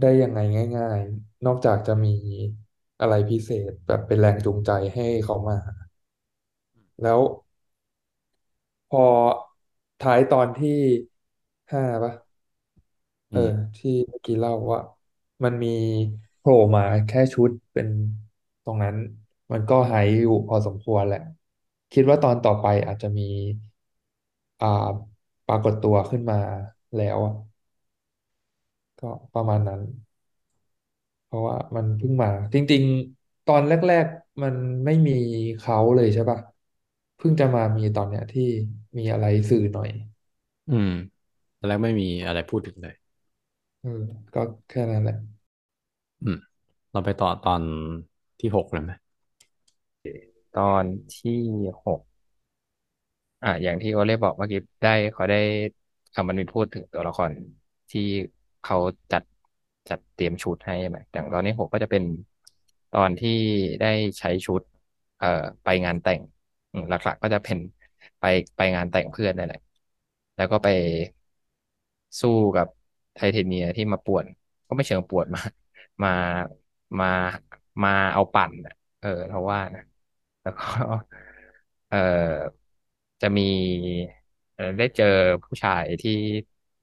[0.00, 0.38] ได้ยังไง
[0.76, 2.14] ง่าย ๆ นอกจากจะมี
[3.00, 5.56] อะไรพิเศษแบบเป็นแรงจูงใจให้เขามา
[7.02, 7.20] แล้ว
[8.92, 9.06] พอ
[10.02, 10.78] ท้ายตอนที่
[11.72, 12.12] ห้าปะ
[13.30, 14.80] เอออืมที่เมื่อกี้เล่าว่า
[15.44, 15.68] มันมี
[16.38, 17.88] โผล่มาแค่ชุดเป็น
[18.64, 18.96] ตรงนั้น
[19.52, 21.18] มันก็ไฮป์อยู่พอสมควรแหละ
[21.92, 23.22] คิดว่าตอนต่อไปอาจจะมี
[24.60, 24.66] อ่า
[25.46, 26.36] ปรากฏตัวขึ้นมา
[26.94, 27.32] แล้วอะ
[29.00, 29.80] ก็ประมาณนั้น
[31.24, 32.82] เพราะว่ามันเพิ่งมา จริง
[33.16, 33.72] ๆ ตอนแร
[34.04, 35.12] ก ๆ มันไม่มี
[35.58, 36.38] เขาเลยใช่ปะ
[37.16, 38.42] เพิ่งจะมามีตอนเนี้ยที่
[38.98, 39.90] มีอะไรสื่อหน่อย
[40.68, 40.88] อืม
[41.58, 42.94] ตอนแรกไม่มีอะไรพูดถึงเลย
[43.80, 43.90] เออ
[44.34, 45.14] ก็แค่นั้นแหละ
[46.22, 46.36] อืม
[46.90, 47.62] เราไปต่อตอน
[48.40, 48.92] ที่หกเลยไหม
[50.58, 50.84] ตอน
[51.16, 51.40] ที่
[51.84, 52.00] หก
[53.42, 55.36] อ่าอย่างที่โอเล่บอกเมื่อกี้ได้เขาได้
[56.14, 57.32] อ่ามันมีพูดถึงตัวละคร
[57.90, 58.00] ที่
[58.62, 58.76] เขา
[59.10, 59.22] จัด
[59.88, 62.02] จัดเตรียมชุดให้ใช่ไหมอย่างตอนนี้หกก็จะเป็น
[62.92, 63.30] ตอนที่
[63.80, 63.86] ได้
[64.18, 64.62] ใช้ชุด
[65.18, 65.26] เอ่อ
[65.62, 66.20] ไปงานแต่ง
[66.72, 67.58] อืมหลักๆก็จะเป็น
[68.22, 69.58] ไปไปงานแต่งเพื่อนนั่นแหละ
[70.36, 70.68] แล้วก็ไป
[72.20, 72.66] สู้กับ
[73.14, 74.26] ไทเทเนียที่มาป่วน
[74.68, 75.40] ก็ไม่เชิงป่วนมา
[76.02, 76.08] มา
[76.98, 77.06] มา
[77.82, 79.82] มาเอาปั่นอะเออเพราะว่านะ
[80.42, 80.64] แล้วก็
[81.88, 81.96] เออ
[83.20, 83.42] จะมี
[84.54, 85.04] เอ่อได้เจอ
[85.44, 86.12] ผู้ชายที่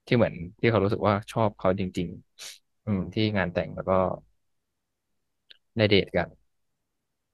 [0.05, 2.07] ที่เหมือนที่เขารู้สึกว่าชอบเขาจริง
[2.47, 3.93] ๆ อืม ที่งานแต่งแล้วก็
[5.77, 6.27] ได้เดทกัน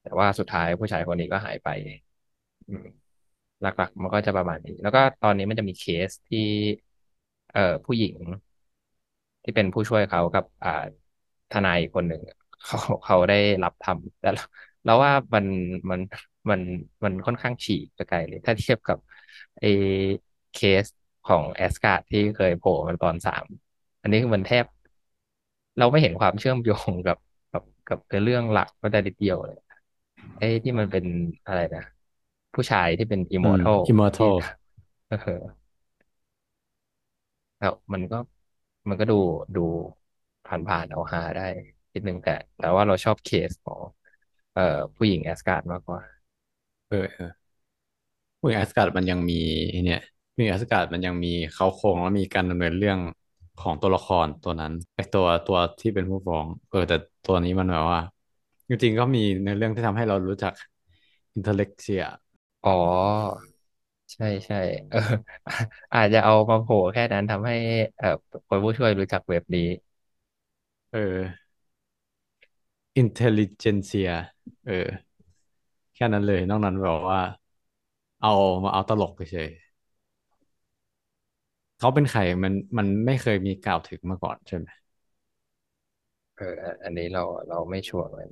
[0.02, 1.68] แต่ว่าสุดท้ายผู้ชายคนนี้ก็หายไป
[2.68, 3.05] อืม
[3.60, 6.38] หลักๆ มันก็จะประมาณนี้ แล้วก็ตอนนี้มันจะมีเคสที่
[7.52, 8.16] เอ่อผู้หญิง
[9.44, 10.70] ที่เป็นผู้ช่วยเขากับอ่า
[11.50, 12.20] ทนายอีกคนหนึ่ง
[12.64, 14.42] เขาเขาได้รับทำแต่เรา
[14.84, 15.46] เราว่ามัน
[15.90, 16.00] มัน
[16.50, 16.60] มัน
[17.04, 18.98] มันค่อนข้างฉีกไปไกลเลย ถ้าเทียบกับ
[19.58, 19.66] ไอ้
[20.52, 20.86] เคส
[21.24, 23.44] ของแอสการ์ดที่เคยโผล่มาตอนสาม
[24.00, 24.64] อันนี้คือมันแทบ
[25.78, 27.18] เราไม่เห็นความเชื่อมโยงกับ
[27.52, 29.56] กับกับเรื่องหลักก็ได้นิดเดียวเลย
[30.38, 31.04] ไอ้ที่มันเป็น
[31.46, 31.82] อะไรนะ
[32.56, 33.80] ผู้ชายที่เป็นอิม Immortal
[34.14, 34.34] ที่ Immortal
[35.08, 35.16] เออ
[37.58, 38.16] แล้วมันก็
[38.88, 39.14] มันก็ดู
[39.54, 39.60] ดู
[40.44, 41.42] ผ่านๆเอาฮาได้
[41.94, 43.82] นิดนึงแต่ แต่ว่าเราชอบเคสของ
[44.52, 44.62] เอ่อ
[44.96, 46.00] ผู้หญิงแอสการ์ดมากกว่า
[46.88, 47.24] เออเออ
[48.40, 49.34] พวกแอสการ์ดมันยังมี
[49.70, 50.00] ไอ้เนี่ย
[50.38, 52.98] มีแอสการ์ดมันยังมีเค้าโครงแล้วมีการดำเนินเรื่อง
[53.58, 58.00] ของตัวละครตัวนั้นไอ้ตัวตัวที่เป็นผู้ฟ้อง เออ แต่ตัวนี้มันแบบว่า
[58.68, 60.52] จริงๆก็มีในเรื่องที่ทำให้เรารู้จัก
[61.34, 62.02] Intelligencia
[62.66, 62.72] อ๋อ
[64.12, 64.56] ใช่ใช่
[64.88, 64.98] เออ
[65.92, 67.54] อาจจะเอามาโผล่แค่นั้นทำให้
[67.96, 68.06] เอ่อ
[68.48, 69.62] คนผู้ช่วยรู้จักเว็บนี้
[70.90, 70.98] เออ
[72.96, 74.10] Intelligencia
[74.66, 74.88] เออ
[75.94, 77.20] แค่นั้นเลย นอกนั้นแบบว่า
[78.20, 78.30] เอา
[78.64, 84.66] มาเอาตลกเฉยๆเขาเป็นใครมันมันไม่เคยมีกล่าวถึงมาก่อนใช่ไหม
[86.36, 88.30] เอออันอันนี้เราเราไม่ชัวร์เหมือน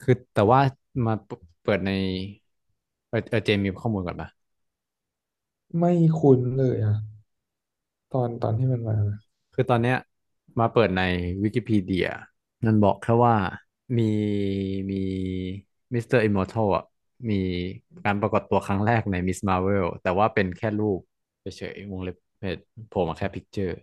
[0.00, 0.60] คือแต่ว่า
[1.06, 1.30] มาเป
[1.62, 1.90] เปิดใน
[3.08, 4.28] เออเออเจมมีข้อมูลก่อนปะ
[5.78, 6.96] ไม่คุ้นเลยอะ
[8.12, 8.96] ตอนตอนที่มันมา
[9.54, 9.96] คือตอนเนี้ย
[10.60, 11.00] มาเปิดใน
[11.42, 12.06] วิกิพีเดีย
[12.66, 13.34] มันบอกแค่ว่า
[13.98, 14.02] มี
[14.90, 14.96] มี
[15.94, 16.18] Mr.
[16.18, 16.84] Immortal อะ
[17.30, 17.34] มี
[18.04, 21.00] การปรากฏตัวครั้งแรกในมิสมา r เวลแต่ว่าเป็นแค่รูป
[21.40, 23.74] เฉยๆวงเล็บเพจโผล่มาแค่ picture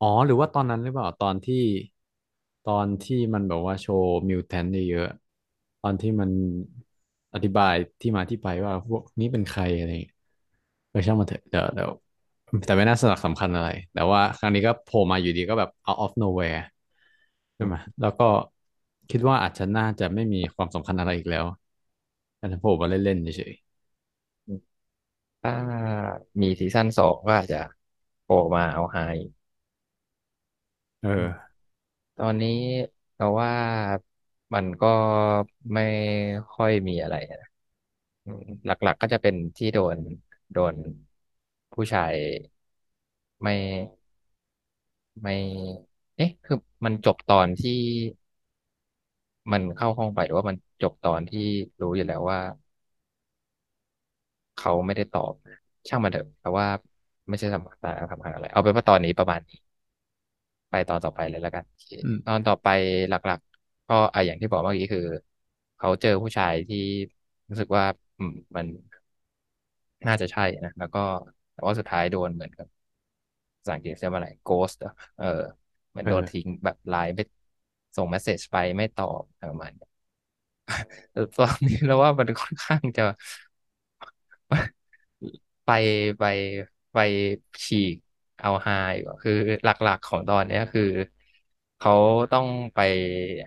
[0.00, 1.62] อ๋อ หรือว่าตอนนั้นหรือเปล่าตอนที่
[2.64, 6.30] ตอนที่มันแบบว่าโชว์ mutant เยอะๆตอนที่มัน
[7.34, 10.14] อธิบายที่มาที่ไปว่าพวกนี้เป็นใครอะไรอย่างเงี้ย
[10.88, 11.90] เออช่างมันเถอะเดี๋ยวเดี๋ยว
[12.66, 16.60] แต่ไม่น่าสนักสำคัญอะไร แต่ว่าครั้งนี้ก็โผล่มาอยู่ดีก็แบบ out of nowhere
[17.54, 18.24] ใช่ไหมแล้วก็
[19.10, 21.46] คิดว่าอาจจะน่าจะไม่มีความสำคัญอะไรอีกแล้ว
[22.38, 23.52] อาจจะโผล่มาเล่นๆเฉย
[25.42, 25.52] ถ้า
[26.42, 27.56] มีซีซั่นสองก็อาจจะ
[28.22, 28.98] โผล่มาเอาไฮ
[30.78, 31.10] ๆเออ
[32.16, 32.50] ตอนนี้
[33.16, 33.52] เราว่า
[34.54, 34.86] มันก็
[35.74, 35.82] ไม่
[36.50, 37.38] ค่อยมีอะไรนะ
[38.24, 39.98] อืมหลักๆก็จะเป็นที่โดน
[40.52, 40.76] โดน
[41.74, 42.14] ผู้ชาย
[43.42, 43.52] ไม่
[45.22, 45.32] ไม่
[46.16, 47.72] เอ๊ะ คือมันจบตอนที่
[49.52, 51.40] มันเข้าห้องไปหรือว่ามันจบตอนที่
[51.80, 52.38] รู้อยู่แล้วว่า
[54.56, 55.32] เขาไม่ได้ตอบ
[55.88, 56.66] ช่างมันเถอะแต่ว่า
[57.28, 57.78] ไม่ใช่สำคัญ
[58.12, 59.56] สำคัญอะไร เอาเป็นว่าตอนนี้ประมาณนี้
[60.70, 62.68] ไปตอนต่อไปเลยแล้วกันโอเคอืม ตอนต่อไป
[63.08, 63.49] หลักๆ
[63.90, 65.02] ก็อะอย่างที่บอกเมื่อกี้คือ
[65.76, 66.78] เขาเจอผู้ชายที่
[67.48, 67.84] รู้สึกว่า
[68.18, 68.66] อืมมัน
[70.06, 70.98] น่าจะใช่นะแล้วก็
[71.52, 72.66] แต่ว่าสุดท้ายโดนเหมือนกับ
[73.58, 75.26] ภาษาอังกฤษเรียกว่าอะไร ghost อะเออ
[75.90, 77.22] เหมือนโดนเออทิ้งแบบไลน์ไม่
[77.96, 79.86] ส่งเมสเซจไปไม่ตอบอะไรประมาณนี้
[81.12, 83.02] เออตอนนี้แล้วว่ามันค่อนข้างจะ
[85.64, 85.68] ไป
[86.18, 86.24] ไป
[86.92, 86.96] ไป
[87.66, 87.96] ฉีก
[88.40, 89.32] เอาไฮอยู่อะคือ
[89.64, 90.82] หลักๆของตอนเนี้ยคือ
[91.80, 91.92] เขา
[92.32, 92.78] ต้องไป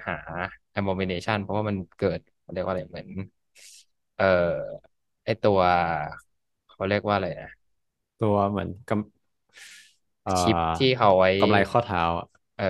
[0.07, 0.13] หา
[0.77, 2.19] abomination เพราะว่ามันเกิด
[2.53, 3.09] เรียกว่าอะไรเหมือน
[4.15, 4.25] เอ่อ
[5.25, 5.59] ไอตัว
[6.67, 7.47] เขาเรียกว่าอะไรนะ
[8.19, 12.25] ตัวเหมือนกำเอ่ชิปอที่เขาไว้ กำไรข้อเท้าอะ
[12.55, 12.65] เออ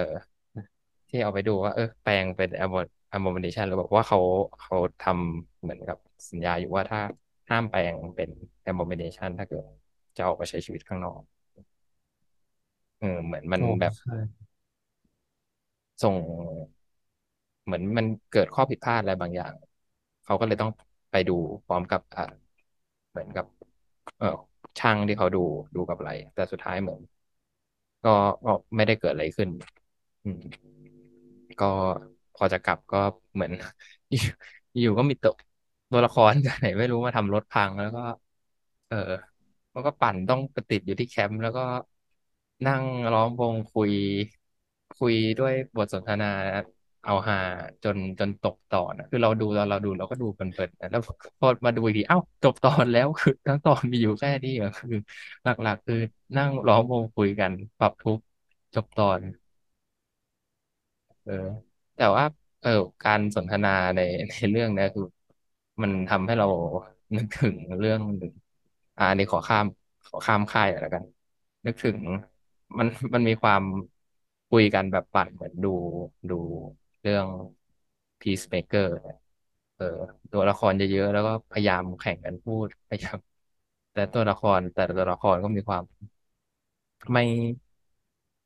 [1.10, 4.20] ที่เอาไปดูว่าเออแปลงเป็น abo- abomination หรือบอกว่าเขา
[4.60, 5.98] เขาทำเหมือนกับ
[6.30, 7.00] สัญญาอยู่ว่าถ้า
[7.50, 8.30] ห้ามแปลงเป็น
[8.70, 9.64] abomination ถ้าเกิด
[10.18, 11.22] จะออกไปใช้ชีวิตข้างนอก
[13.00, 14.14] เออเหมือนมันอ๋อแบบใช่
[16.02, 16.16] ส่ง
[17.64, 19.54] เหมือนมันเกิดข้อผิดพลาดอะไรบางอย่าง
[20.24, 20.72] เขาก็เลยต้อง
[21.12, 21.34] ไปดู
[21.66, 22.24] พร้อมกับอ่า
[23.10, 23.46] เหมือนกับ
[24.18, 24.28] เออ
[24.80, 25.40] ช่างที่เขาดู
[25.76, 27.02] ดูกับอะไร แต่สุดท้ายเหมือน
[28.04, 28.10] ก็
[28.46, 29.50] ก็ไม่ได้เกิดอะไรขึ้น
[30.24, 30.42] อืม
[31.60, 31.66] ก็
[32.34, 32.98] พอจะกลับก็
[33.34, 33.52] เหมือน
[34.12, 34.20] อยู่
[34.80, 35.32] อยู่ก็มีตัว
[35.92, 38.02] ตัวละครจากไหนไม่รู้มาทำรถพังแล้วก็
[38.88, 38.96] เออ
[39.72, 41.62] แล้วก็ปั่นต้องไปติดอยู่ที่แคมป์แล้วก็
[42.66, 42.84] นั่ง
[43.14, 43.92] ล้อมวงคุย
[44.94, 46.26] คุยด้วยบทสนทนา
[47.04, 47.36] เอาฮา
[47.84, 51.02] จนจนตกตอนอะคือเราดูเราเราดูเราก็ดูเพลินๆนะแล้ว
[51.40, 54.90] พอมาดูอีกทีเอ้าจบตอนแล้วคือทั้งตอนมีอยู่แค่นี้เหรอคือ
[55.44, 55.96] หลักๆ คือ
[56.38, 58.24] นั่งล้อมวงคุยกัน ปรับทุกข์
[58.76, 59.22] จบตอน
[61.24, 61.34] เออ
[61.96, 62.24] แต่ว่า
[62.62, 62.70] เออ
[63.04, 65.04] การสนทนาในในเรื่องเนี้ยคือ
[65.82, 66.46] มันทำให้เรา
[67.16, 68.34] นึกถึงเรื่องหนึ่ง
[68.98, 69.66] อ่าอันนี้ขอข้าม
[70.08, 71.04] ขอข้ามค่ายหน่อยแล้วกัน
[71.66, 71.98] นึกถึง
[72.80, 73.64] มันมันมีความ
[74.54, 75.70] คุยกันแบบปั่นเหมือนดู
[76.30, 76.36] ดู
[77.02, 77.28] เรื่อง
[78.22, 79.18] Peacemaker เนี่ย
[79.76, 79.86] เออ
[80.32, 83.18] ตัวละครเยอะๆแล้วก็พยายามแข่งกันพูดพยายาม
[83.94, 85.84] แต่ตัวละครแต่ละตัวละครก็มีความ
[87.12, 87.22] ไม่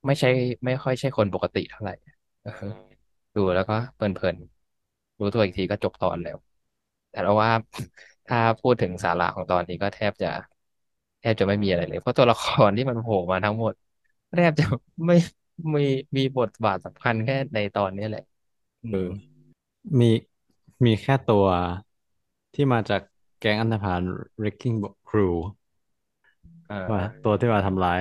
[0.05, 0.27] ไม่ใช่
[0.65, 1.93] ไม่ค่อยใช่คนปกติเท่าไหร่
[2.41, 2.51] เออ
[3.35, 6.37] ดูแล้วก็เพลินๆรู้ตัวอีกทีก็จบตอนแล้ว
[7.09, 7.51] แต่เราว่า
[8.25, 10.27] ถ้าพูดถึงสาระของตอนนี้ก็แทบจะ
[11.19, 13.73] แทบจะไม่มีอะไรเลย เพราะตัวละครที่มันโผล่มาทั้งหมด
[14.31, 14.63] แทบจะ
[15.07, 15.15] ไม่
[15.75, 15.81] มี
[16.17, 18.21] มีบทบาทสำคัญแค่ในตอนนี้แหละ
[18.83, 19.11] อืเออม
[19.99, 20.05] มี
[20.85, 21.45] มีแค่ตัว
[22.53, 23.01] ที่มาจาก
[23.39, 24.01] แก๊งอันธพาล
[24.39, 24.77] Wrecking
[25.07, 25.35] Crew
[26.69, 27.99] อ่ว่าาตัวที่มาทำร้าย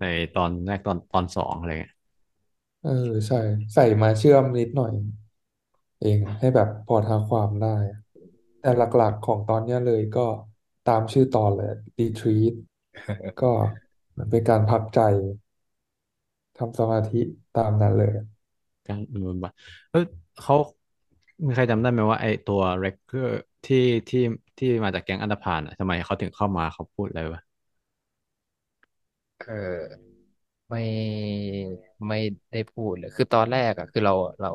[0.00, 0.04] ใน
[0.34, 1.94] ตอนแรกตอนตอนสองอะไรเงี้ย
[2.82, 2.90] เออ
[3.26, 3.36] ใช่
[3.74, 4.92] ใส่มาเชื่อมนิดหน่อย
[6.00, 7.98] เองอะให้แบบพอท้าความได้อะ
[8.60, 10.20] แต่หลักๆของตอนเนี้ยเลยก็
[10.84, 12.52] ตามชื่อตอนเลย Retreat
[13.40, 13.46] ก็
[14.18, 15.00] มันเป็นการพักใจ
[16.58, 17.18] ทำสมาธิ
[17.54, 18.10] ตามนั้นเลย
[18.86, 19.52] การบำบัด
[19.90, 20.00] เออ
[20.42, 20.54] เขา
[21.46, 23.32] มีใครจำได้ไหมว่าไอตัวเรคเกอร์
[23.64, 23.76] ที่
[24.08, 24.18] ที่
[24.58, 27.40] ที่มาจากแก๊งอันธพาลอะทำไมเขาถึงเข้ามาเขาพูดอะไรวะ
[29.40, 30.18] เออ
[30.68, 30.78] ไม่
[32.08, 32.16] ไม่
[32.50, 34.48] ได้พูดเลยคือตอนแรกอะคือเราเรา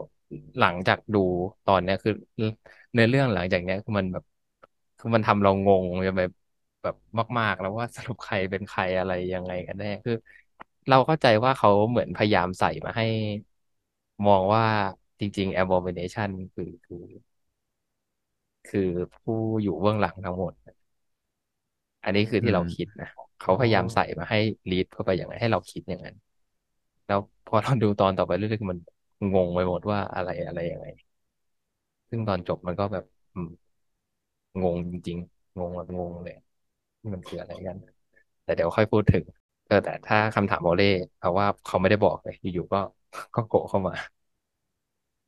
[0.60, 1.20] หลังจากดู
[1.66, 2.12] ตอนเนี้ยคือ
[2.94, 4.24] เนื้อเรื่องหลังจากเนี้ยคือมันแบบ
[4.98, 5.86] คือมันทำเรางง
[6.18, 6.32] แบบ
[6.84, 6.96] แบบ
[7.40, 10.14] มาก ๆ แล้วว่าสรุปใครเป็นใครอะไรยังไงกันแน่คือ
[10.90, 13.04] เราเข้าใจว่าเขาเหมือนพยายามใส่มาให้
[14.26, 14.66] มองว่า
[15.20, 16.98] จริง ๆ Abomination คือคือ
[18.66, 20.54] คือผู้อยู่เบื้องหลังทั้งหมด
[22.04, 23.08] อันนี้คือที่เรามคิดนะ
[23.40, 24.38] เขาอพยายามใส่มาให้
[24.70, 26.16] ลีดเข้าไปอย่างนั้นให้เราคิดอย่างนั้น
[27.06, 28.80] แล้วพอเราดูตอนต่อไปเรื่อยๆมัน
[29.34, 30.88] งงไปหมดว่าอะไรอะไรยังไง
[32.10, 33.04] ซึ่งตอนจบมันก็แบบ
[33.34, 33.50] อืม
[34.62, 36.36] งงจริงๆ งงแบบงงเลย
[37.02, 37.78] นี่มันคืออะไรกัน
[38.44, 39.24] แต่เดี๋ยวค่อยพูดถึง
[39.66, 40.86] เออแต่ถ้าคำถามโอเล่
[41.20, 42.78] เอาะว่าเขาไม่ได้บอกเลยอยู่ๆก็
[43.34, 43.94] ก็โกะเข้ามา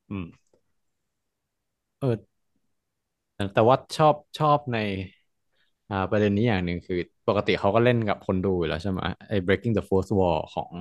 [0.09, 0.25] อืม
[1.99, 2.15] เออ
[3.53, 4.77] แต่ว่าชอบชอบใน
[5.89, 6.95] อ่าประเด็นนี้อย่างหนึ่งคือ
[7.27, 10.71] ปกติเขาก็เล่นกับคนดูอยู่แล้วใช่ไหมไอ้ Breaking the Fourth Wall ของ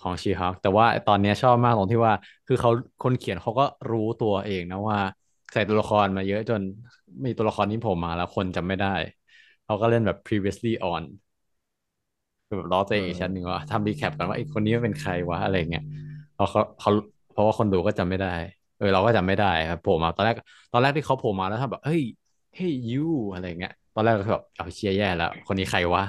[0.04, 2.14] อง She-Hulk แต่ว่าตอนเนี้ยชอบมากตรงที่ว่า
[2.46, 2.70] คือเขา
[3.00, 4.98] คนเขียนเขาก็รู้ตัวเองนะว่า
[5.52, 6.62] ใส่ตัวละครมาเยอะจน
[7.24, 8.86] มีตัวละครนี้โผล่มาแล้วคนจำไม่ได้
[9.64, 11.02] เขาก็เล่นแบบ previously on
[12.46, 15.82] คือแบบล้อตัวเองอีกชั้นหนึ่งว่าทำรีแคปกันว่าไอ้คนนี้เป็นใครวะอะไรเงี้ย
[16.34, 16.90] เพราะเขาเขา
[17.32, 18.28] เพราะว่าคนดูก็จำไม่ได้
[18.76, 20.36] เออเราก็จำไม่ได้ครับโผล่มาตอนแรก
[20.72, 22.02] ตอนแรกที่เขาโผล่มาแล้วถ้าแบบเฮ้ย
[22.54, 22.98] เฮ้ยยู
[23.32, 26.02] อะไรเงี้ยตอนแรกก็แบบเอาเชียร์แย่แล้ว คนนี้ใครวะ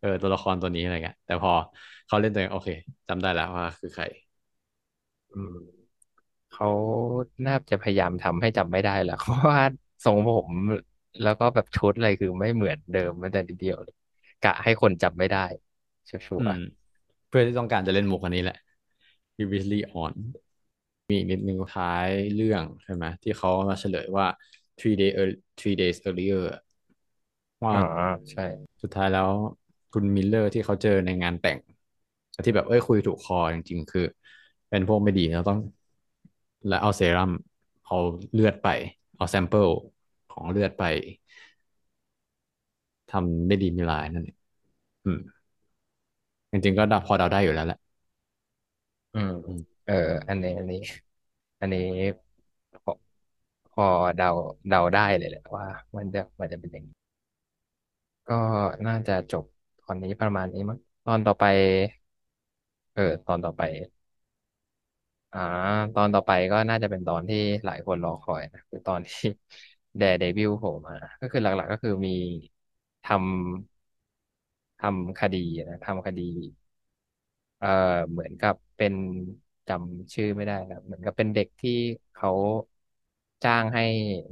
[0.00, 1.52] เออตัวละครตัวนี้อะไรเงี้ยแต่พอ
[2.06, 2.68] เขาเล่นตัวเองโอเค
[3.08, 4.04] จำได้แล้วว่าคือใคร
[5.32, 5.54] อืม
[6.50, 6.66] เขา
[7.46, 9.60] น่าจะพยายามทำให้จำไม่ได้แหละเพราะว่า
[10.04, 10.50] ทรงผม
[11.22, 13.76] แล้วก็แบบชุดอะไรคือไม่เหมือนเดิมแม้แต่นิดเดียว
[14.42, 15.40] กะให้คนจำไม่ได้
[16.26, 16.56] ชัวร์อืม
[17.28, 18.56] เพื่อที่ต้องการจะเล่นมุกอันนี้แหละ
[19.36, 20.14] previously on
[21.08, 24.26] มีอีกนิดนึงท้ายเรื่องใช่ไหมที่เขามาเฉลยว่า
[24.78, 26.42] three day ear- three days earlier
[27.64, 27.78] ว่าๆอ๋อ
[28.30, 28.42] ใช่
[28.82, 29.28] สุดท้ายแล้ว
[29.92, 31.58] คุณมิลเลอร์ที่เขาเจอในงานแต่ง
[32.44, 34.00] ที่แบบเอ้ยคุยถูกคอจริงๆ คือ
[34.68, 35.58] เป็นพวกไม่ดีเราต้อง
[36.66, 37.30] แล้วเอาเซรั่ม
[37.84, 37.94] เอา
[38.32, 38.66] เลือดไป
[39.16, 39.68] เอา sample
[40.28, 40.82] ของเลือดไป
[43.08, 44.36] ทำไม่ดีมีลายนั่นเอง
[45.04, 45.20] อืม
[46.52, 47.78] จริงๆก็เดาพอเดาได้อยู่แล้วแหละ
[49.12, 49.94] อืมอืมเออ
[50.28, 50.76] อันนี้อันนี้
[51.60, 51.80] อันนี้
[52.84, 52.92] พอ
[53.72, 53.84] พอ
[54.16, 54.26] เดา
[54.68, 55.64] เดาได้เลยแหละว่า
[55.96, 56.94] มันจะมันจะเป็นอย่างนี้
[58.26, 58.34] ก็
[58.86, 59.44] น่าจะจบ
[59.80, 61.44] ตอนนี้ประมาณนี้มั้งตอนต่อไป
[62.94, 63.62] เออ ตอนต่อไป
[65.32, 65.38] อ่า
[65.94, 69.28] ตอนต่อไปก็น่าจะเป็นตอนที่หลายคนรอคอยนะคือตอนที่
[69.96, 72.10] Daredevil โผล่มา ก็คือหลักๆก็คือมี
[73.02, 73.69] ทำ
[74.80, 76.22] ทำคดีนะทำคดี
[77.58, 77.68] เอ่อ
[78.10, 78.94] เหมือนกับเป็น
[79.66, 81.70] จำชื่อไม่ได้ครับเหมือนกับเป็นเด็กที่
[82.12, 82.30] เขา
[83.44, 83.82] จ้างให้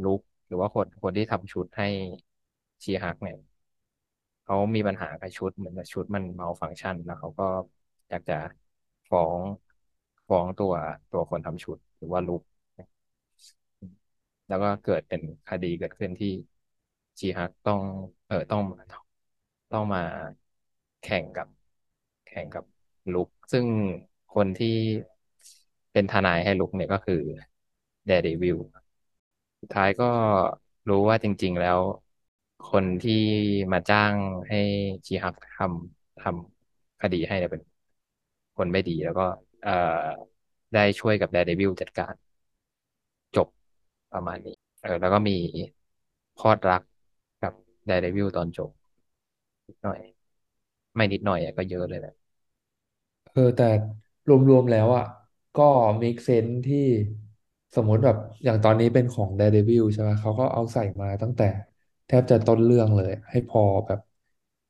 [0.05, 1.87] Luke หรือว่าคนคนที่ทำชุดให้
[2.83, 3.37] She-Hulk เนี่ย
[4.45, 7.45] เขามีปัญหากับชุดเหมือนกับชุดมันเมาฟัง c t ชัน แล้วเขาก็
[8.09, 8.35] อยากจะ
[9.11, 9.41] ฟ้อง
[10.29, 10.73] ฟ้องตัว
[11.11, 12.43] ตัวคนทำชุดหรือว่าลุค
[14.49, 16.29] แล้วก็เกิดเป็นคดีเกิดขึ้นที่
[17.21, 17.81] จีฮักต้อง
[18.27, 18.63] เออต้อง
[19.71, 20.01] ต้องมา
[21.01, 21.49] แข่งกับ
[22.25, 22.65] แข่งกับ
[23.13, 23.67] ลุคซึ่ง
[24.35, 24.69] คนที่
[25.93, 27.21] เป็นทนายให้ลุคเนี่ยก็คือ
[28.07, 28.59] เดดวิล
[29.61, 30.05] สุดท้ายก็
[30.89, 31.81] รู้ว่าจริง ๆ แล้ว
[32.63, 33.13] คนที่
[33.73, 34.17] มาจ้าง
[34.49, 34.57] ให้
[35.07, 37.63] จีฮักทำทำคดีให้เนี่ยเป็น
[38.57, 39.23] คนไม่ดีแล้วก็
[39.63, 39.73] เอ่อ
[40.73, 42.15] ได้ช่วยกับ Daredevil จัดการ
[43.37, 43.49] จบ
[44.13, 45.33] ประมาณนี้ เออ แล้วก็มี
[46.39, 46.83] พลอดรัก
[47.43, 47.53] กับ
[47.87, 48.71] Daredevil ตอนจบ
[49.69, 49.99] นิดหน่อย
[50.97, 52.13] ไม่นิดหน่อยอะก็เยอะเลยแหละ
[53.33, 53.65] เออแต่
[54.29, 55.05] รวมๆแล้วอะ
[55.55, 55.63] ก็
[56.03, 56.77] make sense ที่
[57.75, 61.45] สมมติแบบอย่างตอนนี้เป็นของ Daredevil ใช่ไหมเขาก็เอาใส่มาตั้งแต่
[62.07, 64.01] แทบจะต้นเรื่องเลย ให้พอแบบ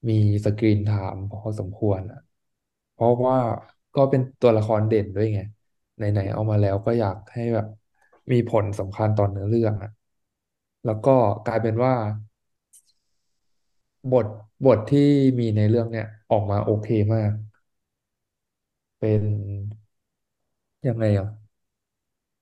[0.09, 2.19] มีสกรีนไทม์พอสมควรอะ
[2.93, 3.37] เพราะว่า
[3.95, 5.41] ก็เป็นตัวละครเด่นด้วยไง
[5.97, 7.67] ไหนๆเอามาแล้วก็อยากให้แบบ
[8.33, 9.91] มีผลสำคัญต่อเนื้อเรื่องอะ
[10.85, 11.11] แล้วก็
[11.45, 11.93] กลายเป็นว่า
[14.13, 14.27] บท
[14.67, 15.01] บทที่
[15.39, 17.33] มีในเรื่องเนี่ยออกมาโอเคมาก
[18.99, 19.25] เป็น
[20.87, 21.27] ยังไงอะ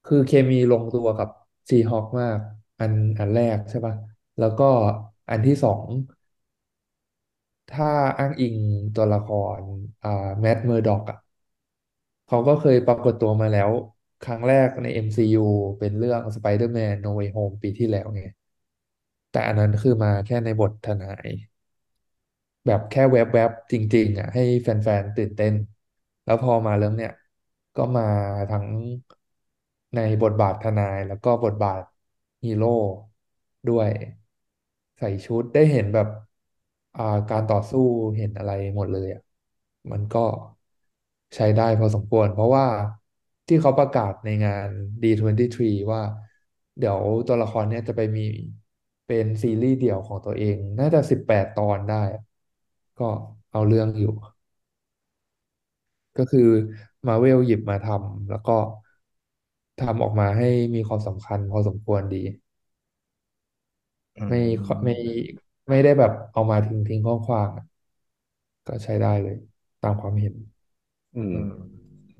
[0.05, 1.29] คือเคมีลงตัวกับ
[1.71, 2.39] She-Hulk มาก
[2.79, 3.95] อันอันแรกใช่ป่ะ
[4.39, 4.65] แล้วก็
[5.31, 5.85] อันที่สอง
[7.69, 7.87] ถ้า
[8.19, 8.57] อ้างอิง
[8.95, 9.27] ตัวละค
[9.61, 9.63] ร
[10.03, 10.09] อ่า
[10.41, 11.17] Matt Murdock อะ
[12.27, 13.71] เขาก็เคยปรากฏตัวมาแล้ว
[14.25, 15.39] ครั้งแรกใน MCU
[15.79, 18.23] เป็นเรื่อง Spider-Man No Way Home ปีที่แล้วไง
[19.31, 21.29] แต่อันนั้นคือมาแค่ในบททนาย
[22.67, 25.55] แบบแค่แวบๆจริง ๆ อะ ให้แฟนๆตื่นเต้น
[26.25, 27.11] แล้วพอมาเรื่องเนี้ย
[27.77, 28.03] ก็มา
[28.51, 28.67] ทั้ง
[29.95, 31.83] ในบทบาททนายแล้วก็บทบาท
[32.45, 32.69] ฮีโร่
[33.69, 33.89] ด้วย
[34.99, 36.09] ใส่ชุดได้เห็นแบบ
[36.97, 37.79] อ่าการต่อสู้
[38.17, 39.23] เห็นอะไรหมดเลยอะ
[39.91, 40.19] มันก็
[41.35, 42.67] ใช้ได้พอสมควร เพราะว่า
[43.47, 44.69] ที่เขาประกาศในงาน
[45.03, 45.63] D23
[45.93, 46.03] ว่า
[46.79, 48.23] เดี๋ยวตัวละครเนี้ยจะไปมี
[49.07, 52.21] เป็นซีรีส์เดี่ยวของตัวเอง น่าจะสิบแปดตอนได้อะ
[52.99, 53.05] ก็
[53.51, 54.11] เอาเรื่องอยู่
[56.17, 56.41] ก็คือ
[57.07, 58.53] มาเวลหยิบมาทำแล้วก็
[59.81, 62.23] ทำออกมาให้มีความสำคัญพอสมควรดี
[64.19, 64.39] อืไม่
[64.85, 65.37] ไม่ม
[65.69, 67.65] ไม่ได้แบบเอามาทิ้งทิ้งขว้างๆอะ
[68.67, 69.37] ก็ใช้ได้เลย
[69.81, 70.35] ตามความเห็น
[71.15, 71.51] อืม อืม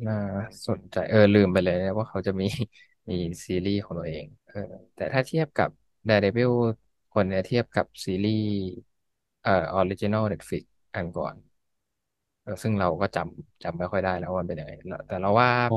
[0.07, 0.15] น่า
[0.67, 2.45] สนใจเออลืมไปเลยนะว่าเขาจะมี
[3.11, 3.15] มี
[3.47, 4.59] ซีรีส์ของตัวเอง เออ
[4.95, 5.71] แต่ถ้าเทียบกับ
[6.09, 6.53] Daredevil
[7.11, 8.45] คนเนี่ยเทียบกับซีรีส์
[9.47, 11.35] เอ่อออริจินอล Netflix อันก่อน
[12.43, 15.77] เออซึ่งเราก็จำจำไม่ค่อยได้แล้วว่ามันเป็นยังไงแล้วแต่เราว่าอ๋อ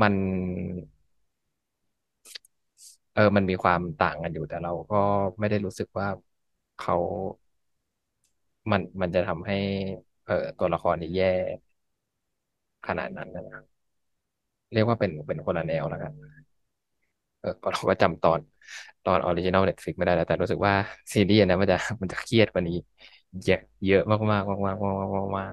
[0.00, 0.14] มัน
[3.12, 4.96] เออมันมีความต่างกันอยู่แต่เราก็
[5.38, 6.06] ไม่ได้รู้สึกว่า
[6.76, 6.94] เขา
[8.70, 9.54] มันมันจะทำให้
[10.24, 11.26] เออตัวละครนี้แย่
[12.86, 13.62] ขนาดนั้นนะ
[14.72, 16.12] เรียกว่าเป็นเป็นคนละแนวแล้วกัน
[17.40, 18.40] เออก็เราก็จำตอน
[19.04, 20.74] ตอน original Netflix ไม่ได้แล้ว แต่รู้สึกว่า
[21.14, 22.74] ซีรีส์อันนะมันจะมันจะเครียดกว่านี้
[23.44, 25.52] เยอะเยอะมากมากมากมากมากมากมาก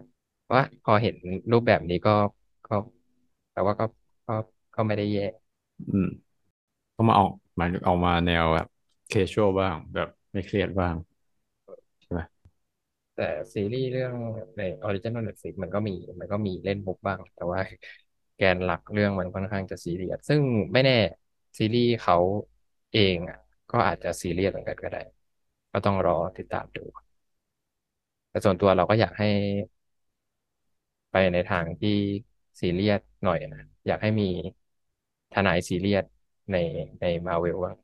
[0.53, 1.15] ว่าพอเห็น
[1.51, 2.11] รูปแบบนี้ก็
[2.65, 2.73] ก็
[3.51, 3.85] แต่ว่าก็
[4.27, 4.33] ก็
[4.75, 5.21] ก็ไม่ได้แย่
[5.87, 6.05] อืม
[6.95, 8.67] ก็มาออกหมายถึงออกมาแนวแบบ
[9.07, 10.95] casual บ้าง แบบไม่เครียดบ้าง
[12.01, 12.21] ใช่ไหม
[13.15, 13.23] แต่
[13.53, 14.13] ซีรีส์เรื่อง
[14.57, 17.59] ใน original Netflix มันก็มี มันก็มีเล่นมุกบ้าง แต่ว่า
[18.37, 20.41] แกนหลักเรื่องมันค่อนข้างจะซีเรียสซึ่ง
[20.73, 20.93] ไม่แน่
[21.57, 22.17] ซีรีส์เขา
[22.97, 23.37] เองอะ
[23.71, 24.99] ก็อาจจะซีเรียสเหมือนกันก็ได้
[25.71, 26.81] ก็ต้องรอติดตามดู
[28.29, 29.27] แต่ส่วนตัวเราก็อยากให้
[31.11, 31.97] ไปในทางที่
[32.59, 34.29] ซีเรียสหน่อยนะอยากให้มี
[35.33, 36.05] ทนายซีเรียส
[36.51, 36.55] ใน
[37.01, 37.77] ในมาเวลบ้าง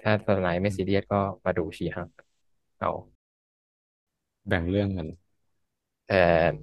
[0.00, 2.08] ถ้าทนายไม่ซีเรียสก็มาดู She-Hulk
[2.78, 2.90] เอา
[4.48, 5.08] แบ่งเรื่องกัน
[6.06, 6.14] แต่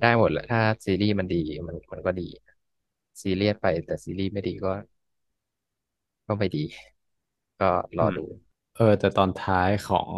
[0.01, 2.23] ได้หมดแหละถ้าซีรีส์มันดีมันมันก็ดี
[3.21, 4.69] ซีเรียสไปแต่ซีรีส์ไม่ดีก็
[6.27, 6.59] ก็ไม่ดี
[7.59, 8.25] ก็รอืมอดู
[8.73, 10.11] เออ แต่ตอนท้ายของ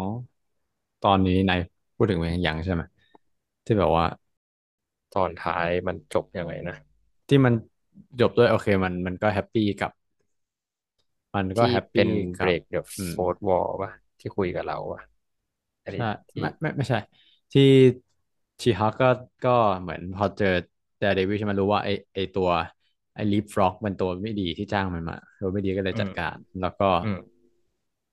[1.00, 1.58] ตอนนี้นาย
[1.96, 2.82] พูดถึงเวียงยังใช่ไหม
[3.64, 4.04] ที่แบบว่า
[5.14, 6.76] ตอนท้ายมันจบยังไงนะ
[7.28, 7.54] ที่มัน
[8.20, 9.90] จบด้วยโอเคมันมันก็แฮปปี้กับ
[11.34, 12.08] มันก็ที่แฮปปี้เป็น
[12.38, 15.02] กับ break the อืม fourth wall ป่ะที่คุยกับเราป่ะ
[15.84, 16.96] อันนี้ใช่ที่ไม่ไม่ไม่ใช่
[17.52, 17.62] ที่
[18.62, 19.06] She-Hulk ก็
[19.42, 19.50] ก็
[19.82, 20.46] เหมือนพอเจอ
[20.98, 22.48] Daredevil ใช่ไหมรู้ว่าไอไอตัว
[23.16, 27.18] ไอ Leap-Frog มันตัวไม่ดีที่จ้างมันมาตัวไม่ดีก็เลยอืมจัดการ แล้วก็อืม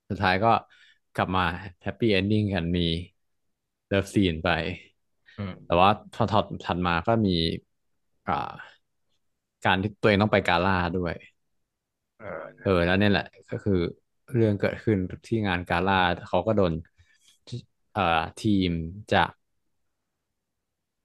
[0.10, 0.50] สุดท้ายก็
[1.14, 1.46] กลับมา
[1.82, 2.82] happy ending กันมี
[3.88, 4.50] love scene ไป
[5.38, 7.32] อืมแต่ว่าพอถัดถัดมาก็มี
[8.28, 8.34] อ่า
[9.66, 11.16] การที่ตัวเองต้องไปกาล่าด้วย
[12.18, 13.74] เออเออแล้วเนี่ยแหละ ก็คือ
[14.34, 14.98] เรื่องเกิดขึ้น
[15.28, 15.96] ที่งานกาล่า
[16.28, 16.74] เขาก็โดน
[17.94, 18.72] เอ่อทีม
[19.14, 19.32] จาก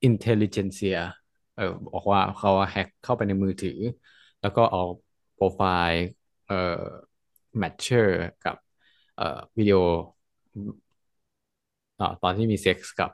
[0.08, 3.72] intelligentsia เเออบอกว่าเขาแฮ็กเข้าไปในมือถือ
[4.40, 4.80] แล้วก็เอา
[5.34, 5.98] โปรไฟล์
[6.44, 6.54] เอ่อ
[7.58, 8.56] Matcher กับ
[9.14, 9.24] เอ่อ
[9.58, 13.10] วิดีโอตอนที่มีเซ็กส์กับ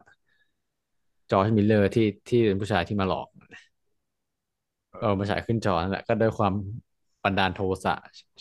[1.31, 3.29] Josh Miller ที่ที่เป็นผู้ชายที่มาหลอก
[4.99, 6.55] เออมาฉายขึ้นจอนั่นแหละก็ด้วยความ
[7.25, 7.93] บันดาลโทสะ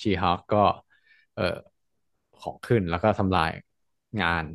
[0.02, 0.58] ชีฮาวก็
[1.34, 1.44] เออ
[2.40, 3.50] ของขึ้นแล้วก็ทำลาย
[4.22, 4.46] งาน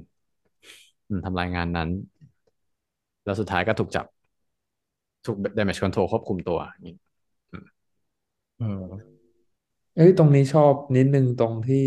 [1.24, 1.88] ทำลายงานนั้น
[3.24, 4.07] แล้วสุดท้ายก็ถูกจับ
[5.28, 6.94] ถูก damage control ควบคุมตัวอย่างนี้
[7.52, 7.66] อืม
[8.60, 9.18] อืม
[9.94, 11.78] เอ้ยตรงนี้ชอบนิดนึงตรงที่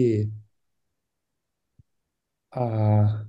[2.54, 3.22] อ่า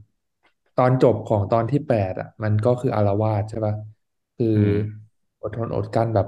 [0.76, 3.74] ตอนจบของตอนที่แปดอะ มันก็คืออาละวาดใช่ป่ะ
[4.36, 5.02] คืออืม
[5.40, 6.26] อดทนอดกลั้นแบบ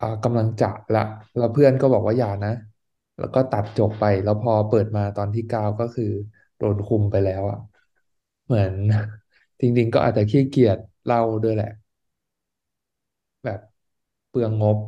[0.00, 1.00] อ่ากำลังจะละ
[1.36, 2.50] แล้วเพื่อนก็บอกว่าอย่านะ
[3.18, 6.04] แล้วก็ตัดจบไป แล้วพอเปิดมาตอนที่เก้าก็คือ
[6.56, 7.58] โดนคุมไปแล้วอะ
[8.44, 8.74] เหมือน
[9.60, 11.66] จริงๆก็อาจจะขี้เกียจเล่าด้วยแหละ
[13.46, 13.60] แบบ
[14.28, 14.78] เปลืองงบ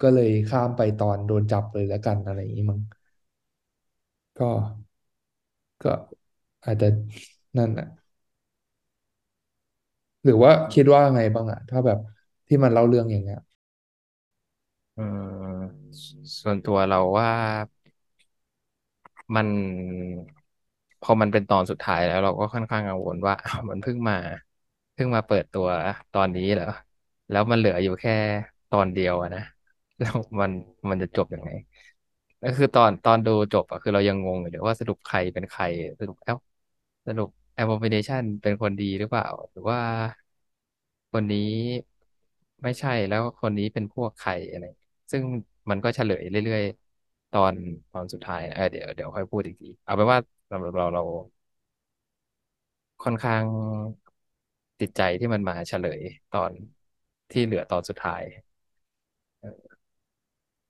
[0.00, 2.80] ก็เลยข้ามไปตอนโดนจับเลยแล้วกันอะไรอย่างนี้มั้ง
[4.36, 4.50] ก็
[5.82, 5.88] ก็
[6.64, 6.86] อาจจะ
[7.58, 7.86] นั่นอะ
[10.24, 11.98] หรือว่าคิดว่าไงบ้างอะถ้าแบบ
[12.48, 13.38] ที่มันเล่าเรื่องอย่างเงี้ย
[14.96, 15.62] อืม
[16.40, 17.30] ส่วนตัวเราว่า
[19.34, 19.46] มัน
[21.00, 24.14] พอมันเป็นตอนสุดท้ายแล้วเราก็ค่อนข้างกังวลว่าอ้าวมันเพิ่งมา
[24.94, 25.66] เพิ่งมาเปิดตัว
[26.12, 26.66] ตอนนี้เหรอ
[27.30, 28.12] แล้วมันเหลืออยู่แค่
[28.70, 29.40] ตอนเดียวอะนะ
[29.98, 30.50] แล้วมัน
[30.90, 31.50] มันจะจบยังไง
[32.42, 35.64] ก็คือตอนตอนดูจบอะคือเรายังงงอยู่เลยว่าสรุปใครเป็นใคร
[36.00, 36.36] สรุปเอ้า
[37.06, 39.78] สรุป Abomination เป็นคนดีหรือเปล่า หรือว่า
[41.12, 41.50] คนนี้
[42.62, 44.64] ไม่ใช่แล้วคนนี้เป็นพวกใครอะไร
[45.12, 45.22] ซึ่ง
[45.70, 47.54] มันก็เฉลยเรื่อยๆ ตอน
[47.92, 50.18] ตอนสุดท้ายนะเออเดี๋ยวเดี๋ยวค่อยพูดอีกที เอาเป็นว่า
[50.50, 51.02] สำหรับเราเรา
[53.02, 53.44] ค่อนข้าง
[54.80, 56.00] ติดใจที่มันมาเฉลย
[56.30, 56.52] ตอน
[57.30, 58.22] ที่เหลือตอนสุดท้าย
[59.40, 59.76] เออ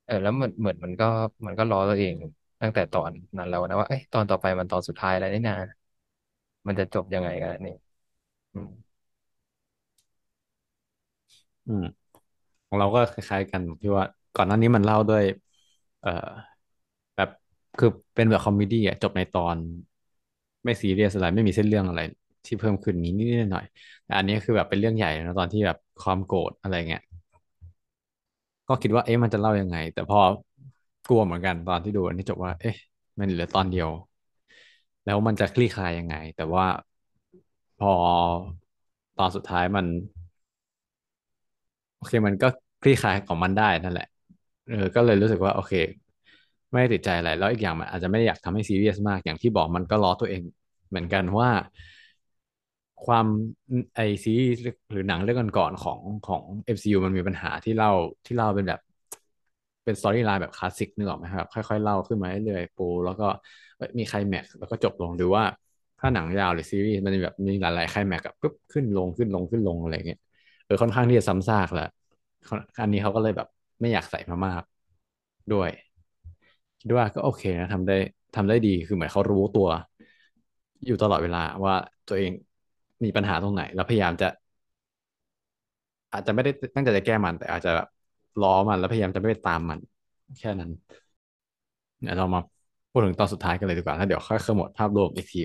[0.04, 1.04] เออแล้วเหมือนเหมือนมันก็
[1.46, 2.14] มันก็ล้อตัวเอง
[2.60, 5.54] ตั้งแต่ตอนนั้นแล้วนะว่าเอ้ยตอนต่อไปมันตอนสุดท้ายแล้วนี่นา
[6.66, 7.74] มันจะจบยังไงกันนี่
[8.54, 8.70] อืม
[11.66, 11.82] อืม
[12.66, 14.04] ของเราก็คล้ายๆกันที่ว่า
[14.34, 15.22] ก่อนหน้านี้มันเล่าด้วย
[16.00, 16.10] เอ่อ
[17.16, 17.28] แบบ
[17.78, 19.56] คือเป็นแบบ comedy อะจบในตอน
[20.64, 22.00] ไม่ซีเรียสอะไรไม่มีเส้นเรื่องอะไร
[22.44, 27.02] ที่เพิ่มขึ้นนี้นิดๆหน่อยๆแต่อันนี้คือแบบเป็นเรื่องใหญ่นะตอนที่แบบ ความโกรธอะไรเงี้ย
[28.68, 30.18] ก็คิดว่าเอ๊ะมันจะเล่ายังไง แต่พอ
[31.06, 32.74] กลัวเหมือนกันตอนที่ดูอันนี้จบว่า เอ๊ะ
[33.18, 33.88] มันเหลือตอนเดียว
[35.04, 36.66] แล้วมันจะคลี่คลายยังไง แต่ว่า
[37.78, 37.92] พอ
[39.18, 39.86] ตอนสุดท้ายมัน
[41.96, 42.46] โอเคมันก็
[42.82, 44.06] คลี่คลายของมันได้นั่นแหละ
[44.66, 45.72] เออก็เลยรู้สึกว่า โอเค
[46.72, 50.42] ไม่ติดใจอะไรแล้วอีกอย่างมันอาจจะไม่ได้อยากทำให้ซีเรียสมากอย่างที่บอกมันก็ล้อตัวเอง
[50.88, 51.50] เหมือนกันว่า
[53.04, 53.26] ความ
[53.94, 54.30] ไอซีรีส์
[54.90, 57.90] หรือหนังเรื่องก่อนๆของของ MCU มันมีปัญหาที่เล่า
[58.26, 58.80] ที่เล่าเป็นแบบ
[59.84, 63.24] เป็น storyline แบบคลาสสิกนึกออกไหมครับ ค่อยๆ เล่าขึ้นมาเรื่อยๆปู แล้วก็
[63.98, 65.44] มีไคลแม็กแล้วก็จบลงหรือว่า
[65.98, 70.18] ถ้าหนังยาวหรือซีรีส์มันจะแบบมีหลายๆไคลแม็กแบบปุ๊บขึ้นลงขึ้นลงขึ้นลงอะไรเงี้ย
[70.64, 71.84] เออค่อนข้างที่จะซ้ำซากแหละ
[72.80, 73.46] อันนี้เขาก็เลยแบบ
[73.80, 74.62] ไม่อยากใส่มามาก
[75.50, 75.70] ด้วย
[76.80, 77.96] คิดว่าก็โอเคนะทำได้
[78.36, 79.68] ทำได้ดีคือเหมือนเขารู้ตัว
[80.84, 81.74] อยู่ตลอดเวลาว่า
[82.08, 82.32] ตัวเอง
[83.04, 84.28] มีปัญหาตรงไหน แล้วพยายามจะ
[86.12, 87.86] อาจจะไม่ได้ตั้งใจจะแก้มัน แต่อาจจะแบบ
[88.40, 89.78] ล้อมันแล้วพยายามจะไม่ไปตามมัน
[90.38, 90.70] แค่นั้น
[92.00, 92.40] เดี๋ยวเรามา
[92.90, 95.40] พูดถึงตอนสุดท้ายกันเลยดีกว่าแล้วเดี๋ยวค่อยขมวดภาพรวมอีกที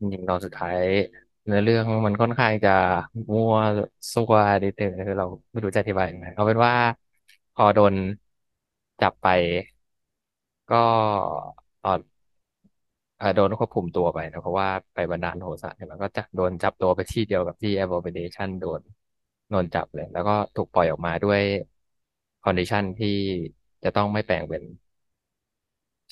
[0.00, 0.78] จริงตอนสุดท้าย
[1.46, 2.70] เนื้อเรื่องมันค่อนข้างจะ
[3.32, 3.54] มั่ว
[4.12, 6.74] ซั่วนิดนึงคือเราไม่รู้จะอธิบายยังไงเอาเป็นว่า
[7.52, 7.94] พอโดน
[9.00, 9.26] จับไป
[10.68, 10.76] ก็
[11.82, 12.00] ตอน
[13.34, 18.80] โดนควบคุมตัวไปนะเพราะว่าไปบันดาลโทสะใช่ไหมก็จะโดนจับตัวไปที่เดียวกับที่ Abomination โดน
[19.50, 21.40] โดนจับเลย แล้วก็ถูกปล่อยออกมาด้วย
[22.44, 23.08] condition ที่
[23.84, 24.62] จะต้องไม่แปลงเป็น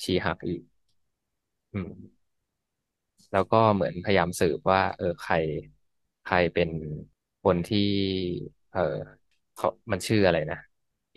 [0.03, 0.61] She-Hulk อีก
[1.73, 1.89] อืม
[3.31, 5.35] แล้วก็เหมือนพยายามสืบว่า เออใคร
[6.23, 6.69] ใครเป็น
[7.43, 7.79] คนที่
[8.71, 8.79] เออ
[9.53, 10.57] เขามันชื่ออะไรนะ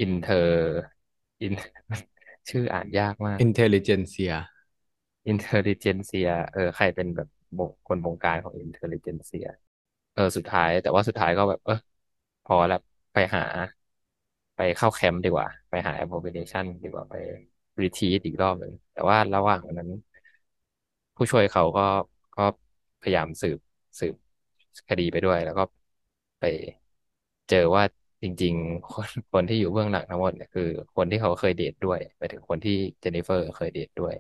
[0.01, 1.53] Inter In
[2.51, 3.43] ชื่ออ่านยากมาก
[5.27, 9.47] อินเทลเจนเซียอินเทล i เจนเซียเออใครเป็นแบบบงคนบงการของอินเทล i เจนเซีย
[10.13, 11.75] เออสุดท้าย แต่ว่าสุดท้ายก็แบบ เออ
[12.45, 12.79] พอแล้ว
[13.13, 13.43] ไปหา
[14.57, 17.15] ไปเข้าแคมป์ดีกว่า ไปหา Abomination ดีกว่าไป
[17.83, 19.89] retreat อีกรอบหนึ่งแต่ว่าระหว่างนั้น
[21.17, 21.83] ผู้ช่วยเขาก็
[22.35, 22.43] ก็
[23.01, 23.59] พยายามสืบ
[23.99, 24.15] สืบ
[24.89, 25.63] คดีไปด้วย แล้วก็
[26.41, 26.45] ไป
[27.49, 27.83] เจอว่า
[28.23, 30.63] จริง ๆ คนคนที่อยู่เบื้องหลังทั้งหมดเนี่ยคือ
[30.95, 34.15] คนที่เขาเคยเดทด้วยไปถึงคนที่เจนนิเฟอร์เคยเดทด้วย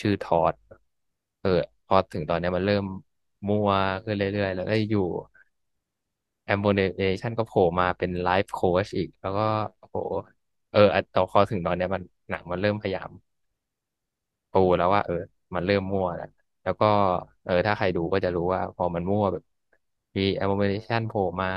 [0.00, 0.54] ชื่อ Todd
[1.40, 1.48] เออ
[1.86, 2.84] พอถึงตอนเนี้ยมันเริ่ม
[3.48, 3.70] มัว
[4.04, 5.00] ขึ้นเรื่อยๆ แล้วก็อยู่
[6.44, 9.42] แอมโ n เนชันก็โผล่มาเป็น life coach อีก แล้วก็
[9.78, 9.96] โอ้โห
[10.70, 10.78] เออ
[11.12, 13.10] ต่อพอถึงตอนเนี้ยมันหนังมันเริ่มพยายาม
[14.50, 15.14] ปูแล้วว่า เออ
[15.54, 16.26] มันเริ่มมั่วแล้ว
[16.62, 16.86] แล้วก็
[17.44, 19.42] เออถ้าใครดูก็จะรู้ว่า พอมันมั่วแบบ
[20.16, 21.48] มี abomination โผล่มา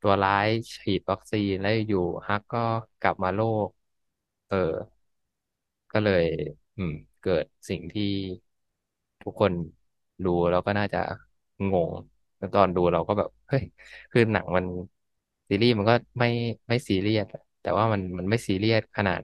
[0.00, 1.98] ตัวร้ายฉีดวัคซีนแล้วอยู่
[2.28, 2.58] ฮักก็
[3.00, 3.68] กลับมาโลก
[4.46, 4.56] เออ
[5.92, 6.22] ก็เลย
[6.76, 6.92] อืม
[7.26, 8.04] เกิดสิ่งที่
[9.22, 9.52] ทุกคน
[10.24, 10.98] ดูแล้วก็น่าจะ
[11.70, 11.92] งง
[12.38, 13.62] แล้วตอนดูเราก็แบบเฮ้ย
[14.10, 14.64] คือหนังมัน
[15.48, 16.26] ซีรีส์มันก็ไม่
[16.68, 17.26] ไม่ซีเรียส
[17.60, 19.20] แต่ว่ามันมันไม่ซีเรียสขนาด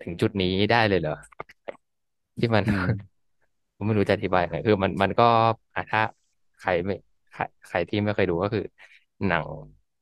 [0.00, 1.12] ถึงจุดนี้ได้เลยเหรอ
[2.38, 2.84] ที่มันอืม
[3.76, 5.24] ผมไม่รู้จะอธิบายไงคือมันมันก็
[5.74, 6.00] อะถ้า
[6.58, 6.94] ใครไม่
[7.30, 8.62] ใครใครที่ไม่เคยดูก็คือ
[9.26, 9.46] หนัง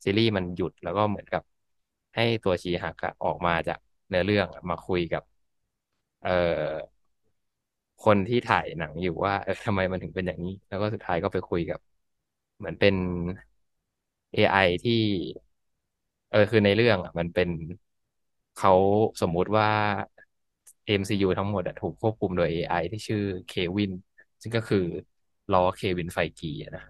[0.05, 1.43] ซีรีส์มันหยุดแล้วก็เหมือนกับ
[2.15, 3.79] ให้ตัวชีฮักอะออกมาจาก
[4.09, 5.23] เนื้อเรื่องอะมาคุยกับ
[6.21, 6.31] เอ่อ
[8.01, 11.79] คนที่ถ่ายหนังอยู่ว่า เออทำไมมันถึงเป็นอย่างนี้ แล้วก็สุดท้ายก็ไปคุยกับ
[12.59, 12.95] เหมือนเป็น
[14.33, 15.03] AI ที่
[16.31, 17.49] เออคือในเรื่องอะ มันเป็น
[18.55, 18.71] เขา
[19.21, 19.67] สมมุติว่า
[20.87, 23.93] MCU ทั้งหมดอะถูกควบคุมโดย AI ที่ชื่อเควิน
[24.43, 24.79] ซึ่งก็คือ
[25.53, 26.83] ล้อเควินไฟกีอะนะ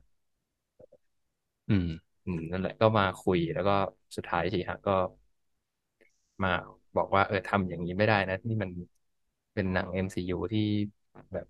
[1.68, 1.84] อืม
[2.24, 3.72] อืมนั่นแหละก็มาคุยแล้วก็
[4.16, 4.92] สุดท้ายชีฮะก็
[6.42, 6.48] มา
[6.96, 8.70] บอกว่า เออทำอย่างนี้ไม่ได้นะ นี่มัน
[9.54, 10.60] เป็นหนัง MCU ที่
[11.32, 11.46] แบบ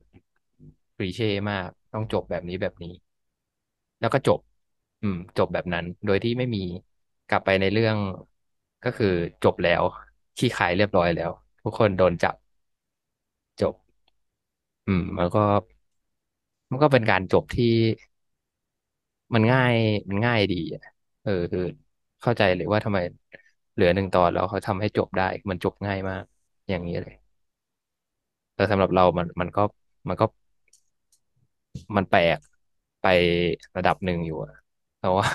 [0.96, 2.92] คลีเช่มาก ต้องจบแบบนี้แบบนี้
[4.00, 4.38] แล้วก็จบ
[5.02, 6.58] อืม จบแบบนั้น โดยที่ไม่มี
[7.26, 7.96] กลับไปในเรื่อง
[8.82, 9.06] ก็คือ
[9.42, 9.82] จบแล้ว
[10.38, 11.30] ขี้ขายเรียบร้อยแล้ว
[11.62, 12.34] ทุกคนโดนจับ
[13.58, 13.74] จบ
[14.86, 15.40] อืมแล้วก็
[16.70, 17.74] มันก็เป็นการจบที่
[19.34, 19.74] มันง่าย
[20.10, 20.82] มันง่ายดีอะ
[21.22, 21.60] เออคือ
[22.20, 22.98] เข้าใจเลยว่าทำไม
[23.72, 26.22] เหลือหนึ่งตอนแล้วเขาทำให้จบได้มันจบง่ายมาก
[26.68, 27.14] อย่างนี้เลย
[28.58, 29.62] แต่สำหรับเรามันมันก็
[30.08, 30.24] มันก็
[31.96, 32.38] มันแปลก
[33.00, 33.06] ไป
[33.76, 34.52] ระดับหนึ่งอยู่อะ
[34.98, 35.26] เพราะว่า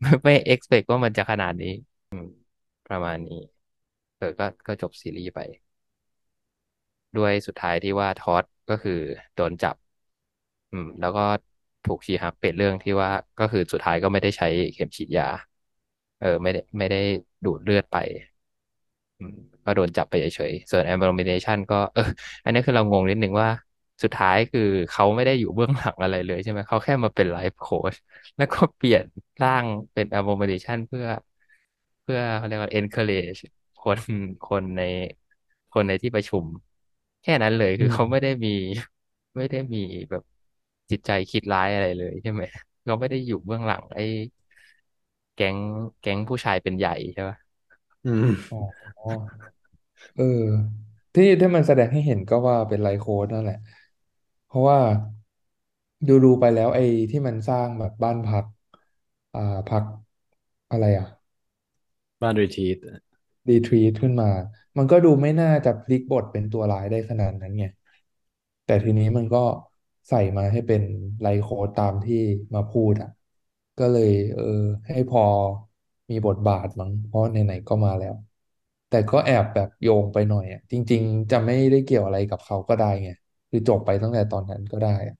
[0.00, 1.72] ไม่ไม่ expect ว่ามันจะขนาดนี้
[2.86, 3.40] ประมาณนี้
[4.18, 5.40] เออก็ก็จบซีรีส์ไป
[7.16, 8.92] ด้วยสุดท้ายที่ว่าทอดก็คือ
[9.34, 9.76] โดนจับ
[10.70, 11.22] อืม แล้วก็
[11.84, 15.24] ถูกชี้ฮักเป็นเรื่องที่ว่าก็คือสุดท้ายก็ไม่ได้ใช้เข็มฉีดยา
[16.18, 16.98] เออ ไม่ได้ไม่ได้
[17.44, 17.96] ดูดเลือดไป
[19.18, 22.02] อืม ก็โดนจับไปเฉยๆส่วน Abomination ก็เออ
[22.44, 23.48] อันนี้คือเรางงนิดนึงว่า
[24.02, 24.60] สุดท้ายคือ
[24.90, 27.94] เขาไม่ได้อยู่เบื้องหลังอะไรเลยใช่ไหมเขาแค่มาเป็นไลฟ์โค้ช
[28.36, 29.04] แล้วก็เปลี่ยน
[29.40, 31.06] ร่างเป็น Abomination เพื่อ
[32.02, 33.40] เพื่อเขาเรียกว่า encourage
[33.78, 33.98] คน
[34.42, 34.80] คนใน
[35.70, 36.44] คนในที่ประชุม
[37.22, 38.48] แค่นั้นเลยอืคือเขาไม่มได้มี
[39.36, 39.78] ไม่ได้มี
[40.10, 40.22] แบบ
[40.90, 42.42] จิตใจคิดร้ายอะไรเลยใช่ไหม
[42.84, 44.02] เราไม่ได้อยู่เบื้องหลังไอ้
[45.34, 45.56] แก๊ง
[46.00, 47.36] แก๊งผู้ชายเป็นใหญ่ใช่ปะ
[48.04, 48.56] อืม อ๋อ
[50.14, 50.22] เออ
[51.14, 53.56] ที่ที่มันแสดงให้เห็นก็ว่าเป็นไลฟ์โค้ดนั่นแหละ
[54.46, 54.78] เพราะว่า
[56.06, 58.44] ดูดูไปแล้วไอ้ที่มันสร้างแบบบ้านพัก
[59.32, 59.84] อ่าพัก
[60.70, 61.06] อะไรอะ
[62.22, 62.76] บ้านรีทีต
[63.48, 64.30] รีทรีตขึ้นมา
[64.76, 67.64] มันก็ดูไม่น่าจะพลิกบทเป็นตัวร้ายได้ขนาดนั้นไง
[68.64, 69.38] แต่ทีนี้มันก็
[70.08, 70.82] ใส่มาให้เป็น
[71.20, 72.16] ไลฟ์โค้ดตามที่
[72.54, 73.08] มาพูดอะ
[73.78, 74.42] ก็เลย เออ
[74.88, 75.22] ให้พอ
[76.12, 78.14] มีบทบาทมั้งเพราะไหนๆก็มาแล้ว
[78.88, 83.08] แต่ก็แอบแบบโยงไปหน่อยอะจริง ๆ จะไม่ได้เกี่ยวอะไรกับเขาก็ได้ไง
[83.50, 85.16] คือจบไปตั้งแต่ตอนนั้นก็ได้อะ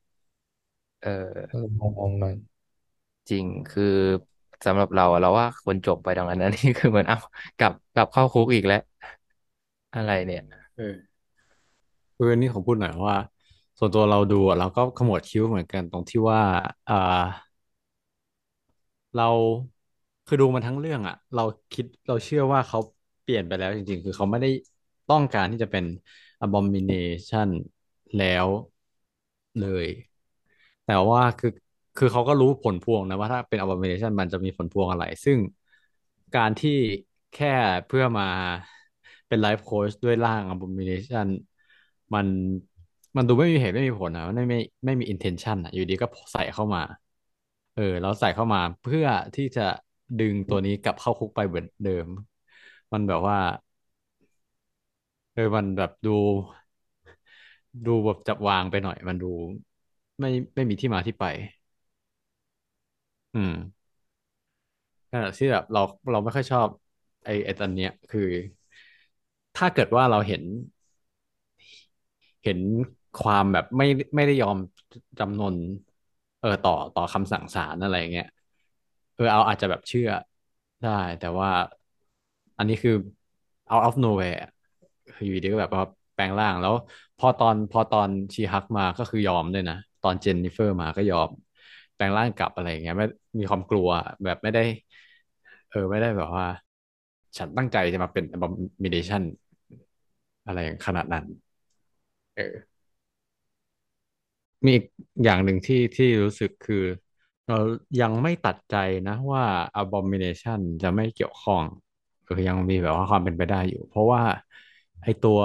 [1.01, 1.09] เออ
[1.51, 2.35] ก็เลยมองๆหน่อย
[3.31, 3.85] จริงคือ
[4.65, 7.19] สำหรับเราอะเราว่าคนจบไปดังนั้นนะ นี่คือเหมือนเอ้า
[7.59, 8.79] กลับกลับเข้าคุกอีกแล้ว
[9.95, 10.43] อะไรเนี่ย
[10.77, 10.95] เออ
[12.17, 13.17] คืออนนี่ผมพูดหน่อยว่า
[13.79, 16.41] ส่วนตัวเราดูอะเราก็ขมวดคิ้วเหมือนกันตรงที่ว่า
[16.89, 16.95] อ่า
[19.15, 19.29] เรา
[20.27, 21.43] คือดูมาทั้งเรื่องอะเรา
[21.73, 22.79] คิดเราเชื่อว่าเขา
[23.23, 24.49] เปลี่ยนไปแล้วจริง ๆ คือเขาไม่ได้
[25.09, 25.85] ต้องการที่จะเป็น
[26.45, 27.49] abomination
[28.17, 28.49] แล้ว
[29.59, 29.87] เลย
[30.85, 31.51] แต่ว่าคือ
[31.97, 35.39] คือเขาก็รู้ผลพวงนะว่าถ้าเป็น abomination มันจะมีผลพวงอะไร ซึ่ง
[36.35, 36.71] การที่
[37.33, 37.49] แค่
[37.87, 38.25] เพื่อมา
[39.29, 41.27] เป็นไลฟ์โค้ชด้วยร่าง abomination
[42.15, 42.27] มัน
[43.17, 46.83] มันดูไม่มีเหตุไม่มีผลนะไม่ไม่ไม่มี intention อะอยู่ดีก็ใส่เข้ามา
[47.75, 49.63] เออแล้วใส่เข้ามาเพื่อที่จะ
[50.19, 52.09] ดึงตัวนี้กลับเข้าคุกไปเหมือนเดิม
[52.93, 53.37] มันแบบว่า
[55.33, 56.11] เออมันแบบดู
[57.87, 59.27] ดูแบบจับวางไปหน่อย มันดู
[60.21, 61.25] ไม่ไม่มีที่มาที่ไป
[63.35, 63.53] อืม
[65.11, 66.69] ขณะที่แบบเราเราไม่ค่อยชอบ
[67.25, 68.21] ไอ้ไอ้ตอนเนี้ยคือ
[69.57, 70.43] ถ้าเกิดว่าเราเห็น
[72.43, 72.59] เห็น
[73.17, 73.85] ความแบบไม่
[74.17, 74.57] ไม่ได้ยอม
[75.19, 75.57] จำนน
[76.39, 78.27] เออต่อต่อคำสั่งศาลอะไรเงี้ย
[79.27, 80.09] ออเอาอาจจะแบบเชื่อ
[80.83, 81.49] ได้ แต่ว่า
[82.59, 82.93] อันนี้คือ
[83.71, 84.41] out of nowhere
[85.15, 85.83] คืออยู่ดีก็แบบว่า
[86.15, 86.75] แปลงร่างแล้ว
[87.17, 91.31] พอตอนพอตอนชีฮักมาก็คือยอมด้วยนะ ตอนเจนนิเฟอร์มาก็ยอม
[91.95, 93.07] แปลงร่างกลับอะไรอย่างเงี้ยไม่
[93.39, 93.89] มีความกลัว
[94.25, 94.61] แบบไม่ได้
[95.69, 96.47] เออไม่ได้แบบว่า
[97.39, 99.23] ฉันตั้งใจจะมาเป็น abomination
[100.47, 101.25] อะไรอย่างขนาดนั้น
[102.35, 102.73] เออ
[104.65, 104.85] มีอีก
[105.25, 106.85] อย่างหนึ่งที่ที่รู้สึกคือ
[107.47, 107.55] เรา
[108.01, 108.75] ยังไม่ตัดใจ
[109.07, 109.45] นะว่า
[109.81, 111.63] abomination จะไม่เกี่ยวข้อง
[112.27, 114.23] คือยังมีแบบว่าความเป็นไปได้อยู่ เพราะว่า
[115.03, 115.39] ไอตัว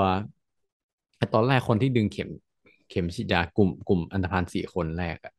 [1.17, 2.29] ไอตอนแรกคนที่ดึงเข็ม
[2.89, 5.33] เข็มฉีดยากลุ่มกลุ่มอันธพาลสี่คนแรกอะ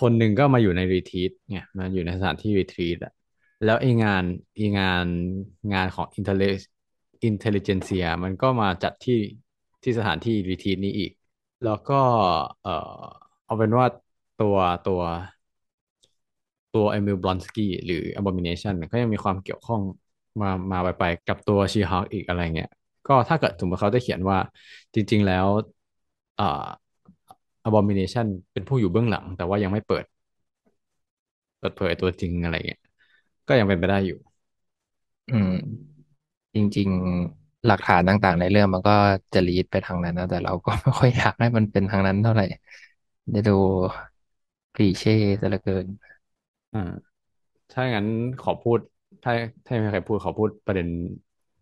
[0.00, 3.12] คนหนึ่งก็มาอยู่ในรีทรีตเนี่ยมาอยู่ในสถานที่รีทรีตอะ
[3.64, 4.24] แล้วไองาน
[4.54, 5.06] ไองาน
[5.72, 6.46] งานของ intelli
[7.28, 9.20] intelligentsia มันก็มาจัดที่
[9.82, 11.12] ที่สถานที่รีทรีตนี้อีก
[11.64, 11.94] แล้วก็
[12.62, 12.70] เออ
[13.44, 13.86] เอาเป็นว่า
[14.36, 15.00] ตัวตัว
[16.76, 19.80] ตัวเอมิลบลอนสกี้หรือ Abomination เนี่ยก็ยังมีความเกี่ยวข้อง
[20.40, 22.70] มามาไปไปกับตัวชีฮ u กอีกอะไรเงี้ย
[23.08, 24.38] ก็ถ้าเกิดสมมติเขาจะเขียนว่า
[24.94, 25.46] จริง ๆ แล้ว
[26.40, 26.66] อ่อ
[27.68, 30.04] Abomination เป็นผู้อยู่เบื้องหลัง แต่ว่ายังไม่เปิด
[31.58, 32.80] เปิดเผยตัวจริงอะไรเงี้ย
[33.48, 34.18] ก็ยังเป็นไปได้อยู่
[35.28, 35.52] อืม
[36.54, 36.88] จริง
[37.26, 38.92] ๆ หลักฐานต่างๆ ในเรื่องมันก็
[39.34, 42.44] จะลีดไปทางนั้นนะแต่เราก็ไม่ค่อยอยากให้มันเป็นทางนั้นเท่าไหร่
[43.34, 43.52] จะดู
[44.74, 45.86] คลีเช่ซะเหลือเกิน
[46.76, 46.82] อ่า
[47.70, 48.06] ถ้างั้น
[48.40, 48.78] ขอพูด
[49.22, 49.32] ถ้า
[49.64, 50.88] ถ้าไม่มีใครพูดขอพูดประเด็น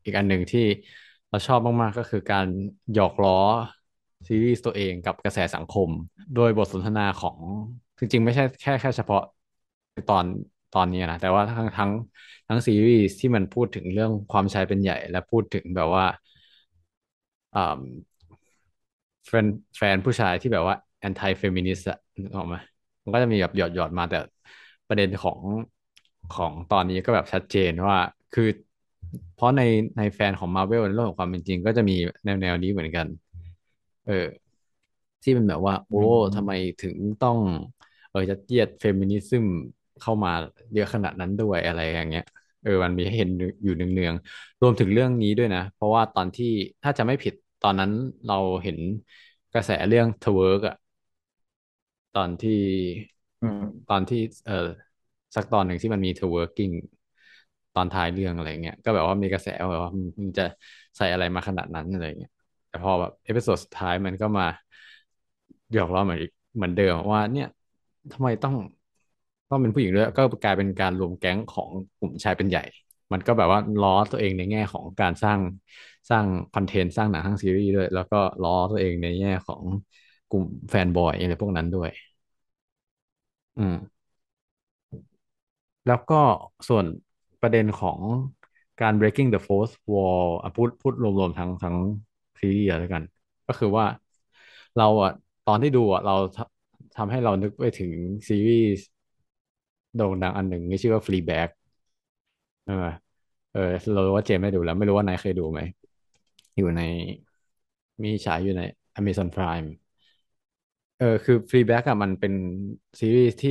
[0.05, 0.61] อีกอันหนึ่งที่
[1.29, 2.47] เราชอบมาก ๆ ก็คือการ
[2.93, 3.33] หยอกล้อ
[4.29, 5.89] ซีรีส์ตัวเองกับกระแสสังคม
[6.35, 7.39] โดยบทสนทนาของ
[7.99, 9.21] จริง ๆ ไม่ใช่แค่แค่เฉพาะ
[10.09, 10.27] ตอน
[10.73, 11.91] ตอนนี้นะ แต่ว่าทั้งทั้ง
[12.49, 16.05] ทั้งซีรีส์ที่มันพูดถึงเรื่องความชายเป็นใหญ่ และพูดถึงแบบว่า
[17.55, 17.81] อ่า
[19.27, 19.47] แฟน
[19.77, 20.75] แฟนผู้ชายที่แบบว่า
[21.07, 22.57] anti feminist อะนึกออกไหม
[23.03, 24.17] มันก็จะมีแบบหยอดหยอดมาแต่
[24.89, 25.41] ประเด็นของ
[26.31, 27.97] ของตอนนี้ก็แบบชัดเจนว่า
[28.33, 28.49] คือ
[29.35, 29.61] เพราะใน
[29.99, 33.07] ในแฟนของ Marvel ในโลกของความเป็นจริง ก็จะมีแนวแนวนี้เหมือนกัน
[34.07, 34.13] เออ
[35.23, 37.39] ที่เป็นแบบว่า โอ้อืมทำไมถึงต้อง
[38.11, 39.47] เออจะเยียดเฟมินิซึม
[40.01, 40.31] เข้ามา
[40.73, 42.23] เยอะขนาดนั้นด้วยอะไรอย่างเงี้ย
[42.63, 43.31] เออมันมีให้เห็น
[43.65, 46.47] อยู่เนืองๆรวมถึงเรื่องนี้ด้วยนะ เพราะว่าตอนที่
[46.83, 47.91] ถ้าจำไม่ผิดตอนนั้น
[48.27, 48.79] เราเห็น
[49.53, 50.75] กระแสเรื่อง twerk อะ
[52.17, 53.14] ตอนที่อืม
[53.89, 54.55] ตอนที่เออ
[55.35, 56.73] สักตอนหนึ่งที่มันมี twerking
[57.75, 60.43] ตอนท้ายเรื่องอะไรเงี้ยก็แบบว่ามีกระแสว่าแบบว่ามันจะ
[60.97, 62.31] ใส่อะไรมาขนาดนั้นอะไรเงี้ย
[62.69, 64.45] แต่พอแบบ episode สุดท้ายมันก็มา
[65.73, 66.21] หยอกล้อเหมือน
[66.57, 67.47] เหมือนเดิมว่าเนี่ย
[68.13, 68.55] ทำไมต้อง
[69.49, 72.63] ต้องเป็นผู้หญิงด้วยก็กลายเป็นการรวมแก๊งของกลุ่มชายเป็นใหญ่
[73.13, 75.41] มันก็แบบว่าล้อตัวเองในแง่ของการสร้าง
[76.11, 79.63] สร้างคอนเทนต์สร้างหนังสร้างซีรีส์ด้วย แล้วก็ล้อตัวเองในแง่ของ
[80.29, 81.91] กลุ่มแฟนบอยอะไรพวกนั้นด้วย
[83.57, 83.75] อืม
[85.87, 86.15] แล้วก็
[86.69, 86.87] ส่วน
[87.41, 88.01] ประเด็นของ
[88.81, 91.77] การ breaking the fourth wall อะพูดพูดรวมๆทั้งทั้ง
[92.41, 93.03] ซีรีส์แล้วกัน
[93.47, 93.87] ก็คือว่า
[94.77, 95.11] เราอะ
[95.45, 97.93] ตอนที่ดูอะเราทำทำให้เรานึกไปถึง
[98.29, 98.85] ซีรีส์
[99.97, 101.49] โด่งดังอันหนึ่งที่ชื่อว่า Fleabag
[102.65, 102.73] เออ
[103.51, 103.61] เออ
[103.93, 105.61] เรารู้ว่าเจมส์ไม่ดูแล้ว ไม่รู้ว่านายเคยดูไหม
[106.57, 106.81] อยู่ใน
[108.03, 108.63] มีฉายอยู่ใน
[108.99, 109.69] Amazon Prime
[110.97, 112.33] เออคือ Fleabag อะมันเป็น
[113.01, 113.51] ซีรีส์ที่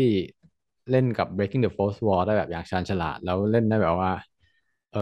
[0.89, 4.11] เล่นกับ Breaking the Fourth Wall ได้แบบอย่างชาญฉลาด แล้วเล่นได้แบบว่า
[4.91, 4.99] เออ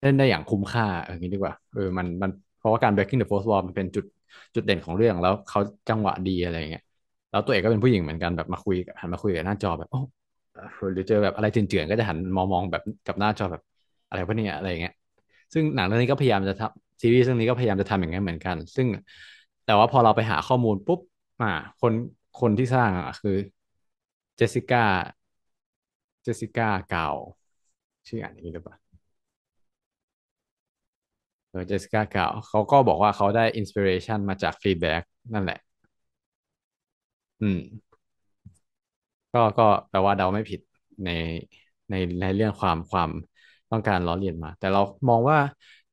[0.00, 4.04] เล่นได้อย่างคุ้มค่าเอออย่างนี้ดีกว่าเออมันมันเพราะว่าการ breaking the fourth wall มันเป็นจุด
[4.54, 6.82] จุดเด่นของเรื่องแล้วเขาจังหวะดีอะไรเงี้ย
[7.30, 9.98] แล้วตัวเอกก็เป็นผู้หญิงเหมือนกันแบบมาคุยหันมาคุยกับหน้าจอแบบโอ้
[10.92, 13.62] หรือเจอแบบอะไรเจือนๆก็จะหันมองมองแบบกับหน้าจอแบบ
[14.08, 14.92] อะไรพวะเนี่ยอะไรเงี้ย
[15.52, 18.86] ซึ่งหนังเรื่องนี้ก็พยายามจะทำซีรีส์เรื่องนี้ก็พยายามจะทำอย่างนั้เหมือนกัน ซึ่ง
[19.64, 21.00] แต่ว่าพอเราไปหาข้อมูลปุ๊บ
[21.40, 21.46] อ่า
[21.80, 21.92] คน
[22.40, 23.30] คนที่สร้างอะคือ
[24.36, 24.84] เจสสิก้า
[26.22, 27.08] เจสสิก้าเกา
[28.08, 28.76] ชื่ออ่านอย่างนี้หรือเปล่า
[31.50, 35.02] เออ Jessica Gao เขาก็บอกว่าเขาได้ inspiration มาจาก feedback
[35.32, 35.58] นั่นแหละ
[37.40, 37.58] อืม
[39.32, 40.60] ก็ก็แปลว่าเดาไม่ผิด
[41.04, 41.08] ใน
[41.90, 43.10] ในในเรื่องความความ
[43.70, 45.38] ต้องการล้อเลียนมา แต่เรามองว่า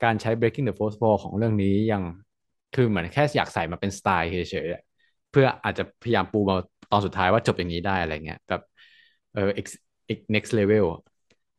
[0.02, 2.03] การใช้ breaking the fourth wall ของเรื่องนี้ยัง
[2.73, 6.56] คือเหมือนแค่อยากใส่มาเป็นสไตล์เฉยๆเพื่ออาจจะพยายามปูมา
[6.91, 8.61] ตอนสุดท้ายว่าจบอย่างนี้ได้อะไรเงี้ยแบบ
[9.34, 9.49] เออ
[10.35, 10.85] next level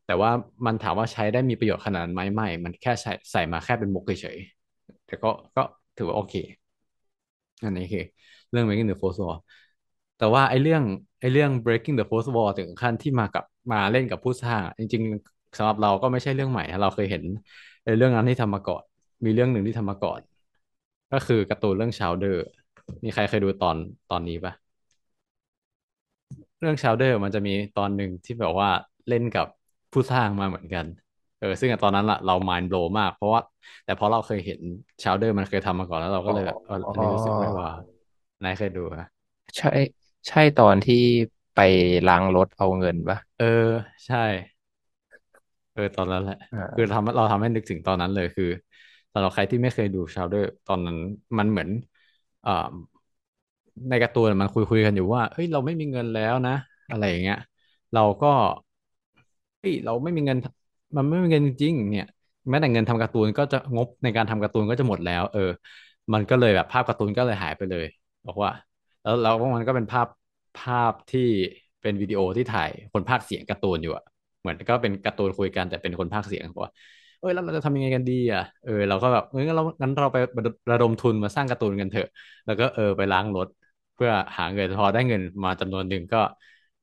[0.05, 0.31] แต่ว่า
[0.65, 5.61] มันถามว่าใช้ได้มีประโยชน์ขนาดนั้นไหมไม่ มันแค่ใส่ใส่มาแค่เป็นมุกเฉยๆแต่ก็ก็
[5.97, 6.33] ถือว่าโอเค
[7.63, 8.03] อันนี้คือ
[8.51, 9.37] เรื่อง Breaking the Fourth Wall
[10.17, 10.83] แต่ว่าไอ้เรื่อง
[11.19, 17.23] ไอ้เรื่อง Breaking the Fourth Wall ถึงขั้นที่มากับมาเล่นกับผู้สร้าง จริงๆสำหรับเราก็ไม่ใช่เรื่องใหม่เราเคยเห็น
[17.83, 18.83] ไอ้เรื่องนั้นที่ทำมาก่อน
[19.25, 20.21] มีเรื่องหนึ่งที่ทำมาก่อน
[21.13, 22.41] ก็คือการ์ตูนเรื่องชาวเดอร์
[23.03, 23.77] มีใครเคยดูตอน
[24.09, 24.53] ตอนนี้ปะ
[26.59, 28.69] เรื่อง Chowder มันจะมีตอนหนึ่งที่แบบว่า
[29.07, 29.47] เล่นกับ
[29.91, 30.85] ผู้สร้างมาเหมือนกัน
[31.39, 33.41] เออซึ่งตอนนั้นละเรา mind blow มาก เพราะว่า
[33.85, 34.59] แต่พอเราเคยเห็น
[35.03, 37.67] Chowder มันเคยทำมาก่อนแล้วเราก็เลยแบบเอออันนี้รู้สึกไม่ว่า
[38.43, 39.07] นายเคยดูอะ
[39.57, 39.67] ใช่
[40.27, 40.95] ใช่ตอนที่
[41.53, 41.57] ไป
[42.07, 43.45] ล้างรถเอาเงินปะเออ
[44.05, 44.17] ใช่
[45.73, 46.35] เออตอนนั้นแหละ
[46.73, 48.45] คืออ่าทำเราทำให้นึกถึงตอนนั้นเลยคือ
[49.13, 50.97] สำหรับใครที่ไม่เคยดู Chowder ตอนนั้น
[51.37, 51.69] มันเหมือน
[52.45, 52.47] อ
[53.89, 56.55] ในการ์ตูนมันคุยคุยกันอยู่ว่าเฮ้ยเราไม่มีเงินแล้วนะ
[56.89, 57.37] อะไรอย่างเงี้ย
[57.93, 58.27] เราก็
[59.59, 60.37] เฮ้ยเราไม่มีเงิน
[60.95, 62.05] มันไม่มีเงินจริง ๆ เนี่ย
[62.49, 65.41] แม้แต่เงินทำการ์ตูนก็จะงบในการทำการ์ตูนก็จะหมดแล้ว เออ
[66.13, 67.85] มันก็เลยแบบภาพการ์ตูนก็เลยหายไปเลย
[68.27, 68.51] บอกว่า
[69.01, 70.07] แล้วแล้วมันก็เป็นภาพ
[70.55, 71.21] ภาพที่
[71.81, 74.03] เป็นวิดีโอที่ถ่ายคนพากเสียงการ์ตูนอยู่อะ
[74.39, 76.73] เหมือนก็เป็นการ์ตูนคุยกันแต่เป็นคนพากเสียงบอกว่า
[77.23, 80.17] เอ้ยแล้วเราจะทำยังไงกันดีอะเออเราก็แบบเอองั้นเรางั้นเราไป
[80.71, 82.07] ระดมทุนมาสร้างการ์ตูนกันเถอะ
[82.45, 83.47] แล้วก็เออไปล้างรถ
[83.93, 86.17] เพื่อหาเงินพอได้เงินมาจำนวนหนึ่งก็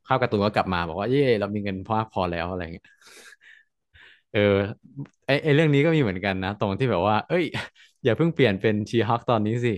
[0.07, 2.85] ข้าวการ์ตูนก็กลับมาบอกว่าเย่เรามีเงินพอพอแล้วอะไรเงี้ย
[4.31, 4.39] เออ
[5.27, 7.45] ไอไอเรื่องนี้ก็มีเหมือนกันนะ ตรงที่แบบว่า เอ้ย
[8.05, 9.71] อย่าเพิ่งเปลี่ยนเป็นชีฮอคตอนนี้สิ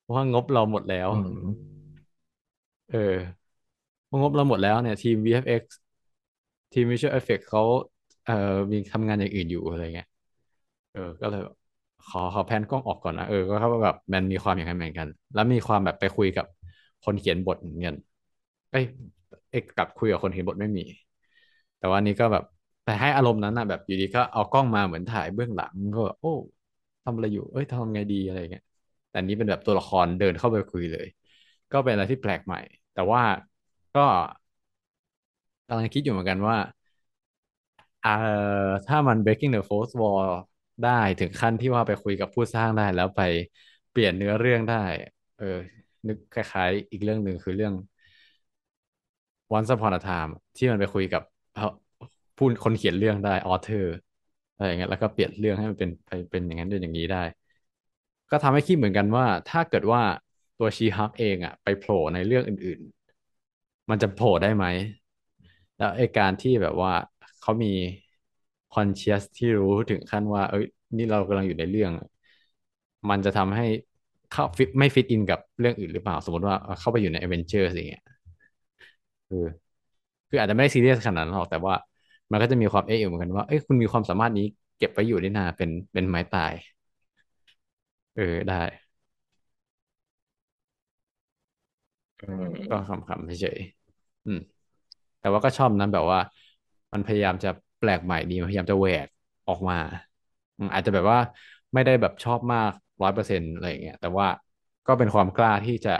[0.00, 1.80] เพราะว่างบเราหมดแล้วอืม
[2.88, 3.40] เออ
[4.20, 5.64] งบเราหมดแล้วเนี่ย ทีม VFX
[6.72, 8.36] ทีม Visual Effects เขาเออ
[8.72, 10.06] มีทำงานอย่างอื่นอยู่อะไรเงี้ย
[10.92, 11.40] เออ ก็เลย
[12.06, 16.46] ขอขอแพนกล้องออกก่อนนะเออก็เขาแบบมันมีความอย่างนั้นเหมือนกัน แล้วมีความแบบไปคุยกับ
[17.02, 17.94] คนเขียนบทเหมือนกัน
[18.70, 18.84] เอ้ย
[19.50, 20.82] เอกกับคุยกับคนเขียนบทไม่มี
[21.78, 22.42] แต่ว่านี้ก็แบบ
[22.84, 26.28] แต่ให้อารมณ์นั้นนะแบบอยู่ดีก็เอากล้องมาเหมือนถ่ายเบื้องหลังก็แบบโอ้
[27.04, 28.62] ทำอะไรอยู่ เอ้ยทำไงดีอะไรเงี้ย
[29.08, 31.06] แต่นี้เป็นแบบตัวละครเดินเข้าไปคุยเลย
[31.70, 32.58] ก็เป็นอะไรที่แปลกใหม่
[32.92, 33.22] แต่ว่า
[33.94, 34.00] ก็
[35.68, 36.56] กำลังคิดอยู่เหมือนกันว่า
[38.00, 38.10] เอ่อ
[38.86, 40.30] ถ้ามัน breaking the fourth wall
[40.82, 43.20] ได้ถึงขั้นที่ว่าไปคุยกับผู้สร้างได้แล้วไป
[43.90, 44.76] เปลี่ยนเนื้อเรื่องได้
[45.36, 45.44] เออ
[46.08, 47.74] นึกคล้ายๆ อีกเรื่องหนึ่งคือเรื่อง
[49.56, 51.22] Once Upon a Time ที่มันไปคุยกับ
[52.36, 53.86] ผู้คนเขียนเรื่องได้ author
[54.54, 57.18] อะไรอย่างเงี้ยแล้วก็เปลี่ยนเรื่องให้มันเป็นไปเป็นอย่างนั้นเป็นอย่างนี้ได้
[58.30, 60.02] ก็ทำให้คิดเหมือนกันว่า ถ้าเกิดว่า
[60.58, 62.80] ตัว She-Hulk เองอะไปโผล่ในเรื่องอื่น
[63.36, 64.64] ๆ มันจะโผล่ได้ไหม
[65.76, 66.92] แล้วไอ้การที่แบบว่า
[67.40, 67.68] เขามี
[68.74, 72.06] conscious ที่รู้ถึงขั้นว่า เอ้ยนี่เรากำลังอยู่ในเรื่องอะ
[73.10, 73.66] มันจะทำให้
[74.32, 78.02] เขาฟิตไม่ fit in กับเรื่องอื่นหรือเปล่า สมมติว่าเข้าไปอยู่ใน a อเวนเจอร์สิ่างเงี้ย
[79.28, 79.44] คือ
[80.28, 81.74] คืออาจจะไม่ได้ซีเรียสขนาดนั้นหรอกแต่ว่า
[82.32, 84.46] มันก็จะมีความเอ๊ะอยู่เหมือนกันว่าเอ้ยคุณมีความสามารถนี้
[84.78, 86.52] เก็บไว้อยู่ได้นานเป็นเป็นไม้ตาย
[88.14, 88.54] เออได้
[92.20, 92.24] อื
[92.68, 94.38] ก็มขำๆเฉยๆอืม
[95.20, 96.20] แต่ว่าก็ชอบนั้นแบบว่า
[96.92, 97.48] มันพยายามจะ
[97.78, 99.08] แปลกใหม่ดีพยายามจะแหวก
[99.48, 99.76] ออกมา
[100.72, 101.18] อาจจะแบบว่า
[101.74, 102.72] ไม่ได้แบบชอบมาก
[103.02, 104.26] ร้อยเปอร์เซ็นต์อะไรอย่างเงี้ยแต่ว่า
[104.86, 105.90] ก็เป็นความกล้าที่จะ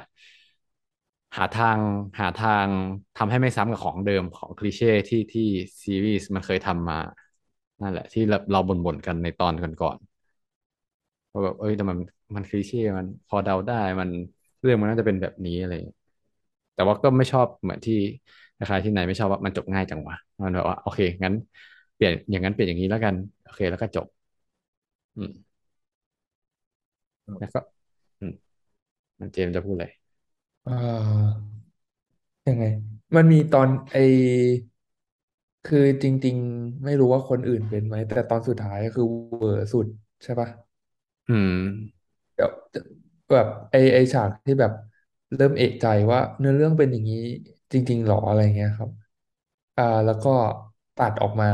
[1.37, 1.79] หาทาง
[2.21, 2.69] หาทาง
[3.17, 5.43] ทำให้ไม่ซ้ำกับของเดิมของคลีเช่ที่ที่
[5.85, 6.97] ซีรีส์มันเคยทำมา
[7.81, 11.99] นั่นแหละ ที่เราบ่นๆกันในตอนก่อนๆว่าแบบเอ้ยแต่มัน
[12.37, 14.11] มันคลีเช่มันพอเดาได้มัน
[14.61, 15.73] เรื่องมันน่าจะเป็นแบบนี้อะไร
[16.75, 17.95] แต่ว่าก็ไม่ชอบเหมือนที่
[18.67, 21.35] คล้ายๆที่ไหนไม่ชอบว่ามันจบง่ายจังวะมันแบบว่าโอเคงั้น
[21.95, 24.07] เปลี่ยนอย่างนั้นเปลี่ยนอย่างนี้แล้วกัน โอเค แล้วก็จบ
[25.17, 25.33] อืม
[27.39, 27.59] แล้วก็
[28.21, 28.33] อืม
[29.21, 29.91] มันเจมส์จะพูดเลย
[30.67, 31.41] อ่า
[32.49, 32.65] ยังไง
[33.17, 33.97] มันมีตอนไอ
[35.65, 39.07] คือจริง ๆ ไม่รู้ว่าคนอื่นเป็นไหม แต่ตอนสุดท้ายคือ
[39.39, 39.87] เวอร์สุด
[40.23, 40.49] ใช่ปะ
[41.29, 41.57] อืม
[42.35, 42.51] เดี๋ยว
[43.33, 44.73] แบบไอไอฉากที่แบบ
[45.37, 47.17] เริ่มเอะใจว่าเนื้อเรื่องเป็นอย่างนี้
[47.73, 48.91] จริง ๆ หรออะไรเงี้ยครับ
[49.77, 50.31] อ่า แล้วก็
[50.97, 51.47] ตัดออกมา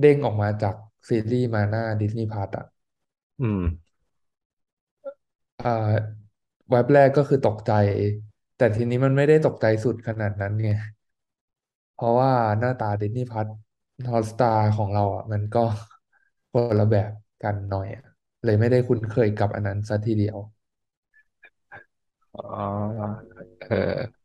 [0.00, 0.74] เด้งออกมาจาก
[1.08, 2.64] ซีรีส์มาหน้าดิสนีย์พลัสอะ
[3.40, 3.60] อืม
[5.60, 6.20] อ่า
[6.70, 7.72] เว็บแรกก็คือตกใจ
[8.56, 10.70] แต่ทีนี้มันไม่ได้ตกใจสุดขนาดนั้นไง
[11.94, 13.46] เพราะว่าหน้าตาดิสนีย์พัท
[14.10, 15.64] ฮอตสตาร์ของเราอะ มันก็
[16.52, 18.02] คนละแบบกันหน่อยอะ
[18.44, 20.38] เลยไม่ได้คุ้นเคยกับอันนั้นซะทีเดียว
[22.34, 22.40] อ๋อ
[23.68, 24.19] เออ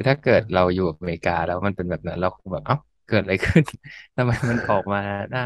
[0.00, 3.64] คือถ้าเกิดเราอยู่อเมริกาแล้วมันเป็นแบบนั้นเราคงแบบเอ้าเกิดอะไรขึ้น
[4.16, 4.98] ทำไมมันออกมา
[5.30, 5.42] หน้า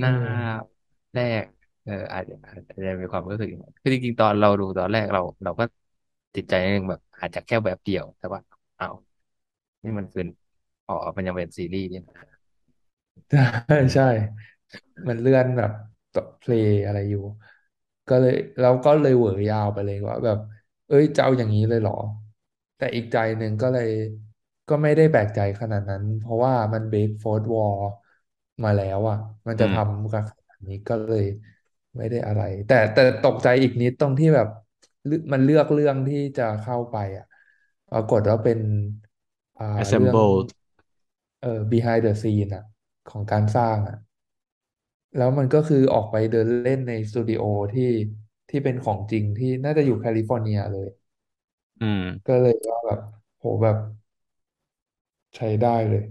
[0.00, 0.66] หเอน้าอ
[1.14, 1.44] แรก
[1.84, 5.64] เอออาจจะอาจจะมีความรู้สึกอย่างนั้นคือจริงๆตอนเราดูตอนแรกเรา เราก็
[6.34, 8.40] ติดใจนิดนึงแบบ อาจจะแค่แบบเดียว แต่ว่า
[8.76, 8.86] เอ้า
[9.84, 10.22] นี่มันคือ
[10.86, 12.16] อ๋อมันยังเป็นซีรีส์นี่นะ
[13.30, 14.04] ใช่ใช่
[15.08, 15.70] มันเลื่อนแบบ
[16.12, 17.20] ต่อเพลย์อะไรอยู่
[18.08, 20.38] ก็เลยเราก็เลยเหวอยาวไปเลยว่าแบบ
[20.86, 21.94] เอ้ยจะเอาอย่างนี้เลยเหรอ
[22.76, 23.88] แต่อีกใจหนึ่งก็เลย
[24.68, 27.74] ก็ไม่ได้แปลกใจขนาดนั้น เพราะว่ามันเบรกโฟร์ w วอล
[28.64, 29.16] มาแล้วอะ
[29.46, 31.24] มันจะอืม ทำกันขนาดนี้ก็เลย
[31.96, 34.48] ไม่ได้อะไร แต่แต่ตกใจอีกนิดตรงที่แบบ
[35.06, 37.24] เลือกมันเลือกเรื่องที่จะเข้าไปอะ
[37.90, 38.58] ปรากฏว่าเป็น
[39.56, 40.48] อ่าเรื่อง assembled
[41.40, 42.64] เอ่อ behind the scene อะ
[43.10, 43.96] ของการสร้างอะ
[45.16, 47.42] แล้วมันก็คือออกไปเดินเล่นในสตูดิโอ
[47.72, 47.90] ที่
[48.50, 50.88] ที่เป็นของจริงที่น่าจะอยู่แคลิฟอร์เนียเลย
[51.80, 53.00] อืม ก็เลยว่าแบบ
[53.38, 53.76] โหแบบ
[55.34, 56.04] ใช้ได้เลย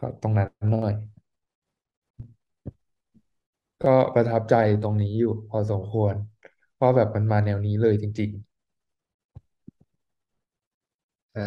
[0.00, 0.94] ก็ตรงนั้นหน่อย
[3.84, 6.14] ก็ประทับใจตรงนี้อยู่พอสมควร
[6.74, 8.30] เพราะแบบมันมาแนวนี้เลยจริง
[11.32, 11.40] เออ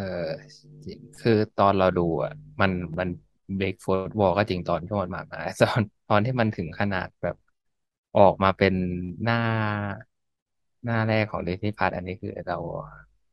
[0.85, 2.31] จริงคือตอนเราดูอะ
[2.61, 3.07] มันมัน
[3.55, 7.35] break fourth wall ก็จริงตอนที่มันมามาตอนตอนที่มันถึงขนาดแบบ
[8.15, 8.73] ออกมาเป็น
[9.23, 9.35] หน้า
[10.83, 12.55] หน้าแรกของ Disney Plus อันนี้คือเรา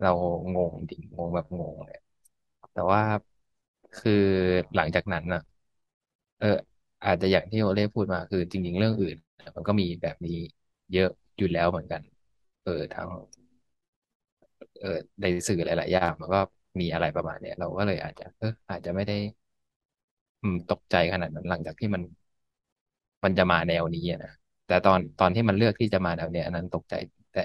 [0.01, 0.09] เรา
[0.55, 1.97] งงจริงงงแบบงงเลย
[2.73, 3.03] แต่ว่า
[3.95, 4.12] คือ
[4.75, 5.41] หลังจากนั้นอะ
[6.39, 6.47] เออ
[7.05, 9.16] อาจจะอย่างที่โอเล่พูดมาคือจริง ๆ เรื่องอื่น
[9.57, 10.33] มันก็มีแบบนี้
[10.93, 11.09] เยอะ
[11.39, 12.03] อยู่แล้วเหมือนกัน
[12.62, 13.09] เออทั้ง
[14.81, 14.89] เออ
[15.21, 16.39] ในสื่อหลายๆอย่างมันก็
[16.81, 19.15] มีอะไรประมาณเนี้ยเราก็เลยอาจจะเอออาจจะไม่ได้
[20.43, 22.03] อืมตกใจขนาดนั้นหลังจากที่มัน
[23.25, 24.33] มันจะมาแนวนี้อะนะ
[24.66, 26.95] แต่ตอนตอนที่มันเลือกที่จะมาแนวเนี้ยอันนั้นตกใจ
[27.35, 27.44] แต่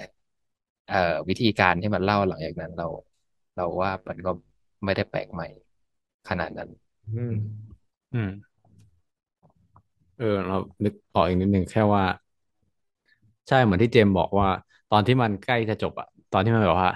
[0.87, 2.87] เอ่อวิธีการที่มันเล่าหลังจากนั้นเรา
[3.55, 4.31] เราว่ามันก็
[4.85, 5.47] ไม่ได้แปลกใหม่
[6.29, 7.33] ขนาดนั้นๆอืมอืม
[8.13, 8.29] อืม
[10.17, 12.03] เออ เรานึกออกอีกนิดหนึ่งแค่ว่า
[13.47, 14.47] ใช่เหมือนที่เจมส์บอกว่า
[14.89, 16.91] ตอนที่มันใกล้จะจบอะตอนที่มันแบบว่า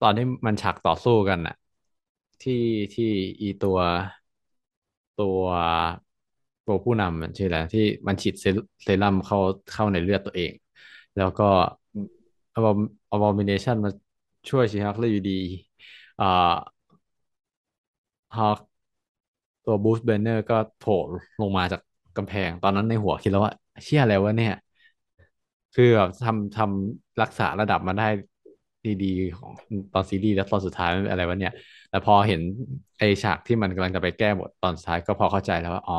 [0.00, 1.54] ตอนที่มันฉากต่อสู้กันอะ
[2.42, 2.54] ที่
[2.94, 3.04] ที่
[3.40, 3.78] อีตัว
[5.16, 5.46] ตัว
[6.66, 9.38] ตัวผู้นำมันชื่ออะไรที่มันฉีดเซรเซรั่มเข้า
[9.72, 10.52] เข้าในเลือดตัวเอง
[11.16, 11.44] แล้วก็
[11.92, 12.06] อืม
[12.56, 13.90] Abom- Abomination มา
[14.48, 15.32] ช่วยชีฮักเลยอยู่ดี
[16.18, 16.24] อ่า
[18.36, 18.58] ฮัก
[19.64, 20.92] ตัวบูสเบนเนอร์ก็โผล่
[21.40, 21.80] ลงมาจาก
[22.16, 23.52] กำแพง ตอนนั้นในหัวคิดแล้วว่า
[23.84, 24.52] เชี่ยอะไรวะเนี่ย
[25.74, 28.04] คือแบบทำทำรักษาระดับมาได้
[29.02, 29.52] ดีๆของ
[29.92, 31.52] ตอนซีรีส์แล้วตอนสุดท้ายมันอะไรวะเนี่ย
[31.90, 32.40] แต่พอเห็น
[32.98, 35.94] ไอฉากที่มันกำลังจะไปแก้บทตอนสุดท้ายก็พอเข้าใจแล้วว่า อ๋อ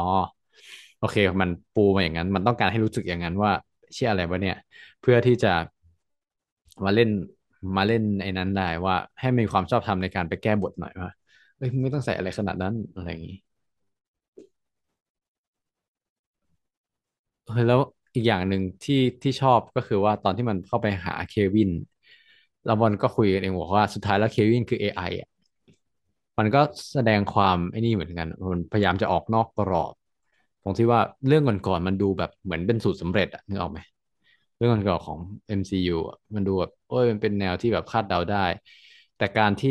[1.00, 3.52] โอเค มันปูมาอย่างนั้น มันต้องการให้รู้สึกอย่างนั้นว่า
[3.94, 4.56] เชื่ออะไรวะเนี่ย
[5.10, 5.54] พื่อที่จะ
[6.86, 7.10] มาเล่น
[7.78, 11.10] มาเล่นไอ้นั้นได้ว่าให้มีความชอบธรรมในการไปแก้บทหน่อยว่า
[11.58, 13.36] เอ้ยไม่ต้องใส่อะไรขนาดนั้นอะไรอย่างนี้
[17.44, 17.80] เออแล้ว
[18.16, 21.70] อีกอย่างหนึ่งที่ที่ชอบก็คือว่าตอนที่มันเข้าไปหาเควิน
[22.64, 25.28] แล้วบอลก็คุยกันเองบอกว่าสุดท้ายแล้วเควินคือ AI อไออะ
[26.38, 26.62] มันก็
[26.92, 29.94] แสดงความไอ้นี่เหมือนกันมันพยายามจะออกนอกกรอบ
[30.64, 33.80] ตรงที่ว่าเรื่องก่อนๆมันดูแบบเหมือนเป็นสูตรสำเร็จอะนึกออกไหม
[34.58, 38.38] เรื่องก่อนๆของ MCU อะมันดูแบบโอ้ยมันเป็นแนวที่แบบคาดเดาได้
[39.16, 39.70] แต่การที่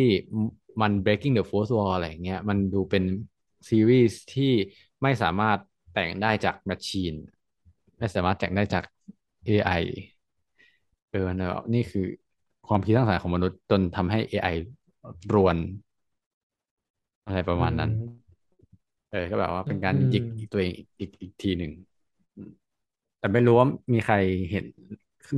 [0.81, 3.05] มัน breaking the fourth wall อะไรอย่างเงี้ยมันดูเป็น
[3.71, 4.53] ซีรีส์ที่
[5.03, 5.59] ไม่สามารถ
[5.93, 7.15] แต่งได้จากแมชชีน
[7.99, 8.85] ไม่สามารถแต่งได้จาก
[9.47, 9.71] AI
[11.11, 12.03] เออเนอะนี่คือ
[12.67, 14.49] ความคิดสร้างสรรค์ของมนุษย์จนทำให้ AI
[15.33, 15.57] รวน
[17.27, 18.37] อะไรประอืมาณนั้นม
[19.11, 21.96] เออก็แบบว่าอืเป็นการหยิกมตัวเองอีกอีกอีกทีหนึ่งอืม
[23.19, 24.17] แต่ไม่รู้ว่ามีใคร
[24.51, 24.65] เห็น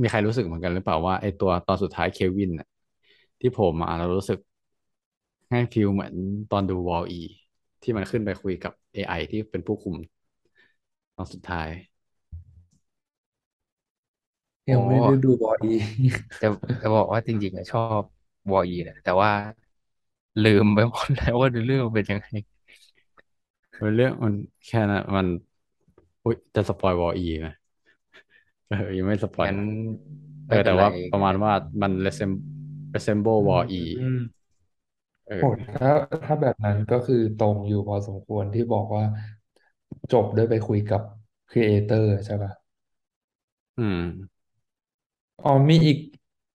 [0.01, 2.67] มีใครรู้สึกเหมือนกันหรือเปล่าว่าไอ้ตัวตอนสุดท้ายเควินน่ะ
[3.39, 4.39] ที่โผมมาเรารู้สึก
[5.49, 6.13] ให้ฟีลเหมือน
[6.51, 7.21] ตอนดูวอลอี
[7.81, 9.95] ที่มันขึ้นไปคุยกับ AI ที่เป็นผู้คุม
[11.15, 11.69] ตอนสุดท้าย
[14.65, 15.73] โอ้ยังไม่ได้ดูบอดี
[16.41, 16.47] จะ
[16.81, 18.01] จะบอกว่าจริงๆอะชอบ
[18.51, 19.31] วอ r ีนะแต่ว่า
[20.43, 22.25] ลืมไปหมดแล้วว่าเรื่องมันเป็นยังไง
[23.79, 24.33] เป็นเรื่องมัน
[24.65, 25.27] แค่นั้นมัน
[26.23, 27.47] อุ้ยจะสปอยวอลอีไหม
[28.69, 29.57] เออยังไม่สปอยงั้น
[30.47, 32.41] เออไม่เป็นไรแต่ว่าประมาณงั้นว่ามัน resemble
[32.95, 33.83] resemble อืวอลอี
[34.15, 34.15] ม
[35.27, 35.89] เอโหอถ้า
[36.25, 39.03] ถ้าแบบนั้นก็คือตรงอยู่พอสมควรที่บอกว่า
[40.11, 41.01] จบด้วยไปคุยกับ
[41.49, 42.51] ครีเอเตอร์ใช่ปะ
[43.77, 43.95] อืม
[45.43, 45.97] อ๋อมีอีก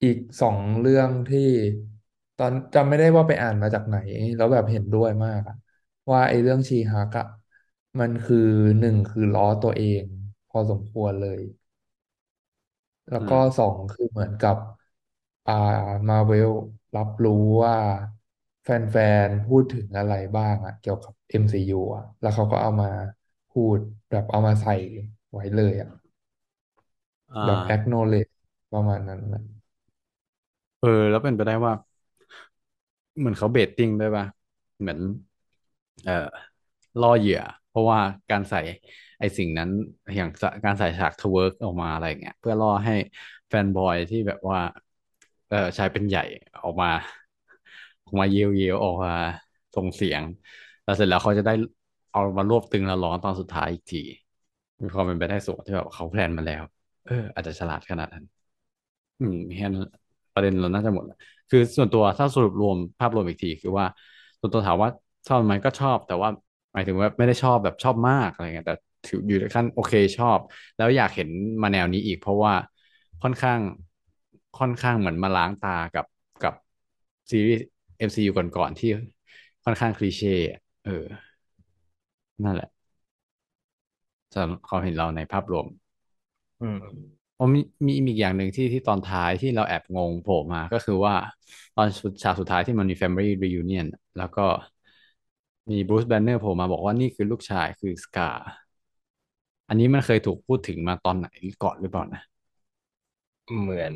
[0.03, 1.41] อีกสองเรื่องที่
[2.37, 3.97] ตอนจำไม่ได้ว่าไปอ่านมาจากไหน
[4.37, 5.55] แล้วแบบเห็นด้วยมากอะ
[6.11, 7.25] ว่าไอ้เรื่องชีฮักอะ
[8.01, 8.37] มันคือ
[8.79, 10.05] หนึ่งคือล้อตัวเอง
[10.49, 11.41] พอสมควรเลย
[13.11, 14.57] แล้วก็อืมสองคือเหมือนกับ
[15.47, 15.53] อ่า
[16.09, 16.51] มาเวล
[16.95, 17.33] รับรู้
[17.65, 17.77] ว่า
[18.63, 22.87] แฟนๆ พูดถึงอะไรบ้างอะเกี่ยวกับ MCU อะแล้วเขาก็เอามา
[23.51, 23.79] พูด
[24.11, 24.73] แบบเอามาใส่
[25.33, 25.89] ไว้เลยอะ
[27.33, 28.33] อ่าแบบ acknowledge
[28.73, 29.43] ประมาณนั้นนะ
[30.79, 31.73] เออ แล้วเป็นไปได้ว่า
[33.19, 34.25] เหมือนเขา baiting ด้วยป่ะ
[34.81, 34.99] เหมือน
[36.05, 36.13] เอ่อ
[37.01, 38.01] ล่อเหยื่อ เพราะว่า
[38.31, 38.59] การใส่
[39.19, 39.71] ไอสิ่งนั้น
[40.17, 40.29] อย่าง
[40.65, 42.93] การใส่ฉาก twerk ออกมาอะไรเงี้ยเพื่อล่อให้
[43.49, 44.59] fanboy ที่แบบว่า
[45.49, 46.21] เออชายเป็นใหญ่
[46.63, 46.89] ออกมา
[48.05, 49.11] ออกมาเยียวเยียวออกมา
[49.75, 50.23] ส่งเสียง
[50.83, 51.53] แล้วเสร็จแล้วเขาจะได้
[52.11, 53.99] เอามารวบตึงแล้วร้องตอนสุดท้ายอีกที
[54.83, 56.63] มีความเป็นไปได้สูงที่แบบเขาแพลนมาแล้ว
[57.05, 58.25] เออ อาจจะฉลาดขนาดนั้น
[59.21, 59.85] อืมแค่นั้น
[60.35, 61.17] ประเด็นเราน่าจะหมดแล้ว
[61.51, 63.87] คือส่วนตัวถ้าสรุปรวมภาพรวมอีกที คือว่า
[64.41, 64.91] ส่วนตัวถามว่า
[65.29, 66.29] ชอบไหมก็ชอบ แต่ว่า
[66.73, 70.39] หมายถึงว่าไม่ได้ชอบแบบชอบมากอะไรเงี้ยแต่ ถืออยู่ในขั้นโอเคชอบ
[70.77, 71.29] แล้วอยากเห็น
[71.63, 72.55] มาแนวนี้อีก เพราะว่า
[73.23, 73.61] ค่อนข้าง
[74.59, 76.05] ค่อนข้างเหมือนมาล้างตากับ
[77.31, 77.65] ซีรีส์
[77.99, 78.89] MCU ก่อนๆที่
[79.65, 81.05] ค่อนข้างคลีเช่อะเออ
[82.45, 82.69] นั่นแหละ
[84.33, 85.67] สำหรับความเห็นเราในภาพรวม
[86.61, 86.79] อืม
[87.39, 91.15] อ๋อมีมีมีอีกอย่างหนึ่งที่ที่ตอนท้ายที่เราแอบงงโผล่มาก็คือว่า
[91.75, 93.87] ตอนสุดฉากสุดท้ายที่มันมี Family Reunion
[94.17, 94.43] แล้วก็
[95.71, 98.31] มีบรูซแบนเนอร์โผล่มาบอกว่านี่คือลูกชายคือสกา
[99.69, 101.29] อันนี้มันเคยถูกพูดถึงมาตอนไหน
[101.63, 102.21] ก่อนหรือเปล่านะ
[103.61, 103.95] เหมือน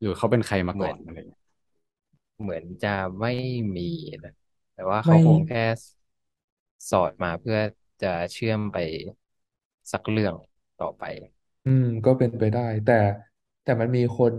[0.00, 1.40] หรือเขาเป็นใครมาเหมืก่ออนนอะไรอย่างเงี้ย
[2.40, 2.88] เหมือนจะ
[3.20, 3.30] ไม่
[3.76, 3.82] มี
[4.24, 4.32] นะ
[4.72, 5.60] แต่ว่าไม่เขาคงแค่
[6.90, 7.58] สอดมาเพื่อ
[8.02, 8.76] จะเชื่อมไป
[9.92, 10.34] สักเรื่อง
[10.80, 11.02] ต่อไป
[11.64, 12.92] อืม ก็เป็นไปได้ แต่
[13.62, 14.34] แต่มันมีคน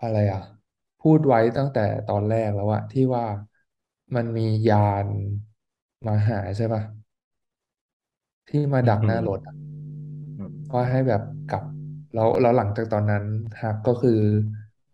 [0.00, 0.40] อะไรอะ
[0.98, 3.24] พูดไว้ตั้งแต่ตอนแรกแล้วอะที่ว่า
[4.14, 5.08] มันมียาน
[6.06, 6.82] มาหาใช่ป่ะ
[8.50, 9.54] ที่มาดักอืหน้ามรถอะ
[10.36, 11.64] อืมว่าให้แบบกลับ
[12.14, 13.24] แล้วแล้วหลังจากตอนนั้น
[13.60, 14.12] ฮักก็คือ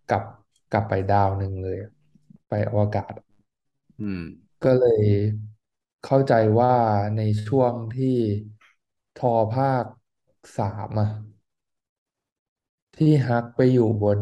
[0.06, 0.22] กลับ
[0.70, 1.76] กลับไปดาวหนึ่งเลย
[2.48, 3.12] ไปอวกาศ
[4.00, 4.20] อืม
[4.62, 5.02] ก็เลย
[6.04, 6.74] เข้าใจว่า
[7.16, 8.16] ในช่วงที่
[9.18, 9.84] ทอภาค
[10.56, 11.08] สามอะ
[12.96, 14.20] ที่ฮักไปอยู่บน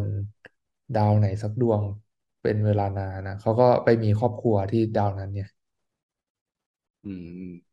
[0.97, 1.83] ดาวไหนสักดวง
[2.43, 5.49] เป็นเวลานานนะเขาก็ไปมีครอบครัวที่ดาวนั้นเนี่ย
[7.05, 7.09] อื
[7.51, 7.64] ม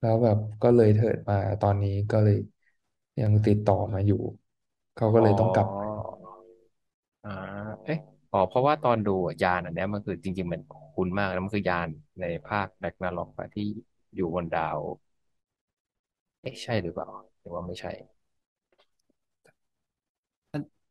[0.00, 2.36] แล้วแบบก็เลยเถิดมาตอนนี้ก็เลย
[3.20, 4.16] ยังติดต่อมาอยู่
[4.94, 5.80] เขาก็อ๋เลอยต้องกลับไป
[7.22, 7.30] อ่า
[7.84, 7.98] เอ๊ะ
[8.32, 10.60] อ๋อเพราะว่าตอนดูอะยานอันเนี้ยมันคือจริง ๆ มัน
[10.92, 11.88] คุ้นมากแล้วมันคือยาน
[12.20, 13.62] ในภาคแร็กนาร็อกอะที่
[14.14, 14.80] อยู่บนดาว
[16.42, 17.08] เอ๊ะใช่หรือเปล่า
[17.40, 17.90] หรือว่าไม่ใช่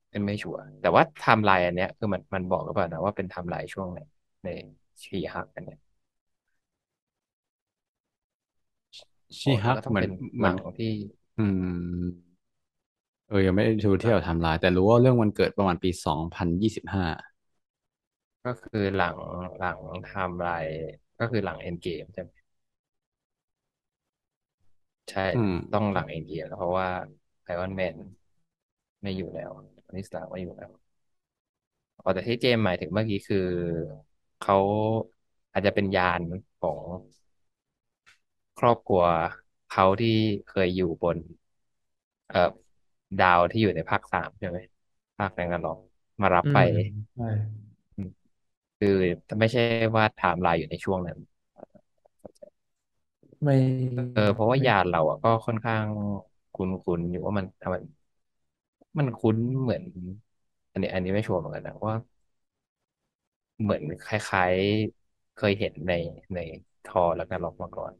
[0.09, 3.99] เป็นไม่ชัวร์แต่ว่าไทม์ไลน์อันเนี้ยคือมันมันบอกหรือเปล่านะว่าเป็นไทม์ไลน์ช่วงไหน
[4.43, 4.47] ใน
[5.03, 5.77] ชีฮักอันเนี้ย
[9.41, 10.87] ชีอ๋อฮักก็ต้องเหมือนเป็นเหหมืนัอนงที่
[11.37, 11.41] อื
[12.01, 12.05] ม
[13.29, 17.05] เออยังไม่ได้ดูเที่ยวไทำลายแต่รู้ว่าเรื่องวันเกิดประมาณปีสองพันยี่สิบห้า
[18.45, 19.17] ก็คือหลัง
[19.57, 20.73] หลังไทม์ไลน์
[21.19, 22.31] ก็คือหลังเอ็นเกมใช่ไหม
[25.09, 26.87] ใช่อืม ต้องหลังเอ็นเกมแล้วเพราะว่า
[27.43, 27.95] ไอรอนแมน
[29.01, 29.51] ไม่อยู่แล้ว
[29.83, 30.69] โทนี่สตาร์กไม่อยู่แล้ว
[31.97, 33.37] อ๋อแต่ที่เจมส์หมายถึงเมื่อกี้คือ
[34.39, 34.55] เขา
[35.51, 36.21] อาจจะเป็นยาน
[36.57, 36.79] ของ
[38.59, 39.03] ครอบครัว
[39.69, 40.17] เขาที่
[40.49, 41.17] เคยอยู่บน
[42.27, 42.37] เอ่อ
[43.17, 44.57] ดาวที่อยู่ในภาคสามใช่ไหม
[45.17, 45.77] ภาคแรงกันหรอก
[46.21, 46.65] มารับอืไป ม
[47.13, 47.25] ใช่
[48.79, 48.89] คือ
[49.39, 49.61] ไม่ใช่
[49.95, 51.17] ว่าไทม์ไลน์อยู่ในช่วงนั้น
[53.43, 53.55] ไม่
[54.11, 55.85] เออเพราะว่าไม่ ยานเราอะก็ค่อนข้าง
[56.53, 57.83] คุ้นๆอยู่ว่ามันมัน
[58.97, 59.83] มันคุ้นเหมือน
[60.71, 61.95] อันนี้ อันนี้ไม่ชัวร์เหมือนกันนะว่า
[63.61, 65.91] เหมือนคล้ายๆ เคยเห็นใน
[66.33, 66.39] ใน
[66.83, 67.93] ทอแล้วกันล็อกมาก่อน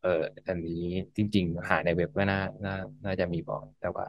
[0.00, 0.08] เออ
[0.48, 0.72] อันนี้
[1.16, 2.72] จริง ๆ หาในเว็บก็น่าน่า
[3.04, 4.06] น่าจะมีบอกแต่ว่า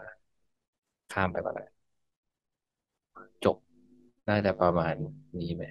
[1.12, 1.66] ข้ามไปก่อนละ
[3.44, 3.58] จบ
[4.28, 4.96] น่าจะประมาณ
[5.40, 5.64] นี้ไหม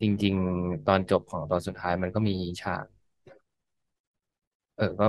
[0.00, 2.86] จริง ๆ ตอนจบของตอนสุดท้ายมันก็มีฉาก
[4.74, 5.04] เออ ก็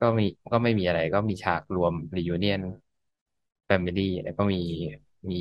[0.00, 2.60] ก็มี ก็ไม่มีอะไร ก็มีฉากรวม reunion
[3.68, 4.56] family แล้วก็มี
[5.30, 5.36] มี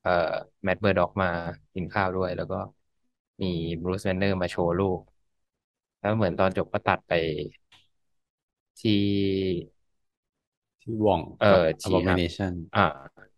[0.00, 0.10] เอ่อ
[0.64, 1.26] Matt Murdock มา
[1.74, 2.56] กินข้าวด้วย แล้วก็
[3.42, 3.46] มี
[3.82, 5.00] Bruce Banner มาโชว์ลูก
[6.00, 7.12] แล้วเหมือนตอนจบก็ตัดไป
[8.78, 9.70] ที่
[10.82, 12.80] ที่ว่องเอกับอชีฮัก Abomination อ่า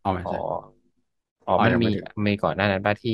[0.00, 0.56] เอาไม่อ๋อใช่อ๋อ
[1.46, 3.12] อ๋อมันยังมีไม่ถึงมีก่อนหน้านั้นป่ะที่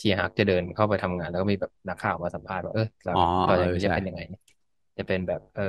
[0.00, 4.20] ชีฮักจะเดินเข้าไปทำงาน แล้วก็มีแบบนักข่าวมาสัมภาษณ์ว่าเออเราอ๋อต่อเอจากอนี้จะใช่เป็นยังไง
[4.98, 5.62] จะเป็นแบบ เออ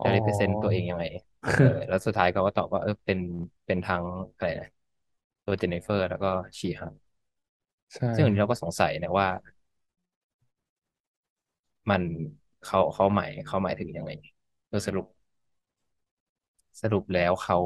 [0.00, 1.04] อ๋อจะ represent ตัวเองยังไง
[1.42, 3.18] เออ แล้วสุดท้ายเขาก็ตอบว่าเออเป็น
[3.66, 4.04] เป็นทั้ง
[4.34, 4.68] อะไรนะ
[5.44, 6.28] ตัวเจนนิเฟอร์ แล้วก็
[6.60, 6.94] ชีฮัก
[7.94, 9.28] ใช่ ซึ่งอันนี้เราก็สงสัยนะว่า
[11.90, 12.02] มัน
[12.62, 14.10] เขาเขาหมายเขาหมายถึงยังไง
[14.68, 15.06] เออสรุป
[16.80, 17.58] สรุปแล้วเขา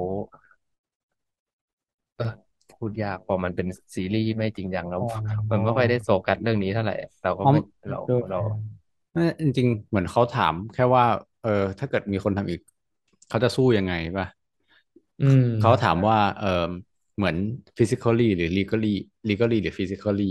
[2.16, 2.24] เออ
[2.70, 5.04] พูดยากพอมันเป็นซีรีส์ไม่จริงจังแล้วอ๋อ
[5.50, 7.58] มันไม่ค่อยได้โฟกัสเรื่องนี้เท่าไหร่เราก็อ๋อไม่
[7.88, 8.38] เราด้วยเรา
[9.12, 11.04] ไม่จริงๆเหมือนเขาถามแค่ว่า
[11.40, 12.60] เออ ถ้าเกิดมีคนทำอีก
[13.28, 14.26] เขาจะสู้ยังไงป่ะ
[15.20, 16.46] อืมเขาถามว่า เออ
[17.16, 17.36] เหมือน
[17.76, 18.86] physically หรือ legally
[19.28, 20.22] legally หรือ physically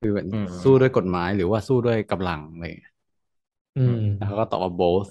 [0.00, 2.92] คือเหมือนอืมสู้ด้วยกฎหมายหรือว่าสู้ด้วยกำลังอะไรอย่างเงี้ย
[3.76, 5.08] อืมแล้วเขาก็ตอบว่า both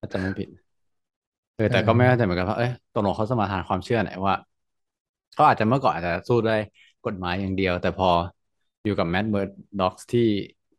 [0.00, 0.48] ถ้าจำไม่ผิด
[1.54, 4.34] เออใช่แต่ก็ไม่แน่ใจเหมือนกันว่าเอ้ยตกลงเขาสมาทานความเชื่อไหนว่า
[5.32, 6.58] เขาอาจจะเมื่อก่อนอาจจะสู้ด้วย
[7.04, 8.08] กฎหมายอย่างเดียว แต่พอ
[8.84, 9.46] อยู่กับแมดเ u อร์
[9.78, 10.20] ด็อกที่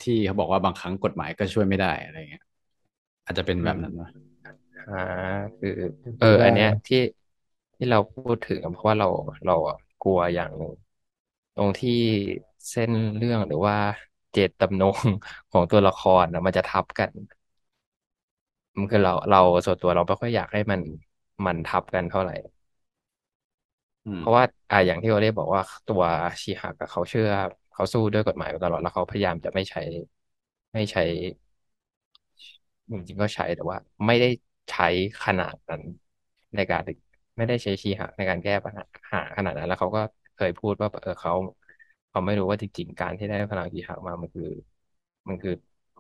[0.02, 2.42] ที่เขาบอกว่าบางครั้งกฎหมายก็ช่วยไม่ได้อะไรเงี้ย
[3.26, 4.10] อาจจะเป็นแบบนั้นวะ
[4.88, 4.94] อ่า
[5.60, 5.70] คือ
[6.02, 6.98] เป็นเอไปอได้อันเนี้ยที่
[7.76, 9.08] ที่เราพูดถึงเพราะว่าเรา
[9.46, 10.74] เราอะกลัวอย่างหนึ่ง
[11.56, 11.92] ตรงที่
[12.70, 13.76] เส้นเรื่องหรือว่า
[14.32, 14.98] เจตจำนง
[15.52, 17.12] ของตัวละครนะมันจะทับกัน
[18.78, 20.82] มันคือเราเราส่วนตัวเราไม่ค่อยอยากให้มัน
[21.46, 22.34] มันทับกันเท่าไหร่
[24.06, 26.02] อืมเพราะว่าอ่าอย่างที่โอเล่บอกว่าตัว
[26.44, 27.28] ชีฮักอะเขาเชื่อ
[27.72, 29.80] เขาสู้ด้วยกฎหมายมาตลอดแล้วเขาพยายามจะไม่ใช้
[30.74, 31.02] ไม่ใช้
[32.92, 34.28] จริงๆก็ใช้แต่ว่า ไม่ได้
[34.70, 34.86] ใช้
[35.24, 35.82] ขนาดนั้น
[36.56, 36.82] ในการ
[37.38, 38.84] ไม่ได้ใช้ชีฮักในการแก้ปัญหา
[39.14, 40.02] หาขนาดนั้น แล้วเขาก็
[40.36, 41.34] เคยพูดว่าเออเขา
[42.14, 44.44] เขาไม่รู้ว่าจริงๆการที่ได้พลังชีฮักมามันคือ
[45.30, 45.52] มันคือ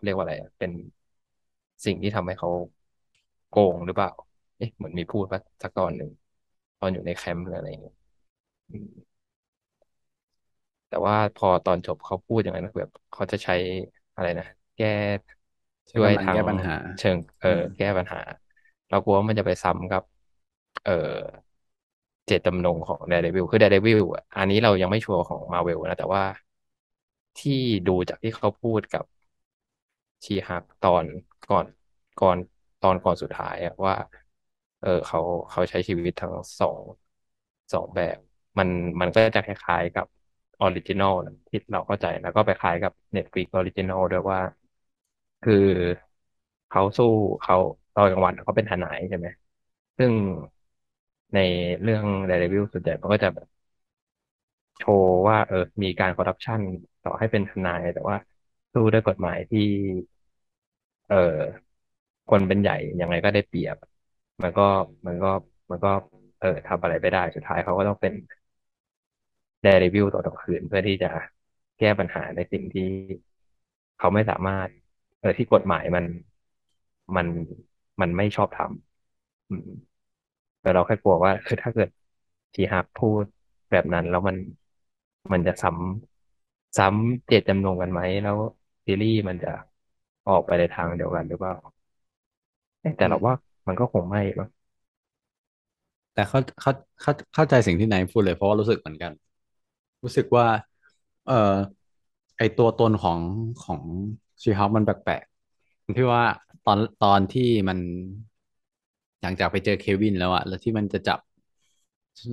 [0.03, 0.71] เรียกว่าอะไรอะเป็น
[1.85, 2.49] สิ่งที่ทำให้เขา
[3.49, 4.09] โกงหรือเปล่า
[4.57, 6.09] เอ๊ะเหมือนมีพูดว่าสักตอนหนึ่ง
[6.79, 7.95] ตอนอยู่ในแคมป์หรืออะไรอย่างเงี้ย
[8.69, 8.87] อืม
[10.87, 13.53] แต่ว่าพอตอนจบเขาพูดอย่างนั้นนะแบบเขาจะใช้
[14.15, 14.45] อะไรนะ
[14.75, 14.87] แก้
[15.87, 18.17] ใช้กำลังด้วยทางแก้ปัญหาเชิง เอออืมแก้ปัญหา
[18.89, 20.03] เรากลัวว่ามันจะไปซ้ำกับ
[20.83, 20.91] เออ
[22.27, 24.01] เจตจำนงของ Daredevil คือ Daredevil
[24.37, 26.23] อันนี้เรายังไม่ชัวร์ของ Marvel นะ แต่ว่า
[27.39, 29.03] ที่ดูจากที่เขาพูดกับ
[30.25, 31.05] ชีฮักตอน
[31.49, 31.65] ก่อน
[32.17, 32.37] ก่อน
[32.81, 33.93] ตอนก่อนสุดท้ายอะว่า
[34.79, 35.19] เออเขา
[35.49, 36.81] เขาใช้ชีวิตทั้งสอง
[37.73, 38.17] สองแบบ
[38.57, 38.69] มัน
[39.01, 40.05] มันก็จะคล้ายๆกับ
[40.61, 41.13] original
[41.47, 44.39] ที่เราเข้าใจแล้วก็ไปคล้ายกับ Netflix ออริจินอลด้วยว่า
[45.43, 45.53] คือ
[46.67, 47.05] เขาสู้
[47.41, 47.55] เขา
[47.93, 49.27] ตอนกลางวันเขาเป็นทนายใช่ไหม
[49.97, 50.13] ซึ่ง
[51.33, 51.37] ใน
[51.81, 53.47] เรื่อง Daredevil ส่วนใหญ่มันก็จะแบบ
[54.77, 56.59] โชว์ว่า เออ มีการคอร์รัปชัน
[57.03, 58.17] ต่อให้เป็นทนาย แต่ว่า
[58.73, 59.59] สู้ด้วยกฎหมายที่
[61.07, 61.15] เออ
[62.27, 63.77] คนเป็นใหญ่ยังไงก็ได้เปรียบ
[64.41, 64.63] มันก็
[65.07, 65.27] มันก็
[65.71, 65.89] มันก็
[66.39, 68.13] เออทำอะไรไปได้สุดท้ายเขาก็ต้องเป็น
[69.63, 71.09] d ด r e วิวต่อนกลางคืนเพื่อที่จะ
[71.79, 72.89] แก้ปัญหาในสิ่งที่
[73.97, 74.69] เขาไม่สามารถ
[75.19, 76.05] เออที่กฎหมายมัน
[77.15, 77.27] มัน
[78.01, 79.69] มันไม่ชอบทำอืม
[80.63, 81.89] แต่เราแค่กลัวว่าคือถ้าเกิด
[82.53, 83.25] ทีฮับพูด
[83.71, 84.37] แบบนั้นแล้วมัน
[85.33, 88.37] มันจะซ้ำซ้ำเจตจำนงกันไหมแล้ว
[88.85, 89.49] ซีรีส์มันจะ
[90.27, 91.55] ออกไปในทางเดียวกันหรือเปล่า
[92.81, 93.33] เอ๊ะแต่อืมเราว่า
[93.67, 94.49] มันก็คงไม่มั้ง
[96.13, 96.71] แต่เขาเขา
[97.01, 99.11] เขาเข้าใจสิ่งที่นายพูดเลยเพราะว่ารู้สึกเหมือนกัน
[100.03, 100.45] รู้สึกว่า
[101.25, 101.33] เอ่อ
[102.37, 103.19] ไอตัวตนของ
[103.63, 103.81] ของ
[104.41, 106.23] ชีฮอปมันแปลกๆที่ว่า
[106.65, 107.79] ตอนตอนที่มัน
[109.23, 111.19] หลังจากไปเจอเควินแล้วอะแล้วที่มันจะจับ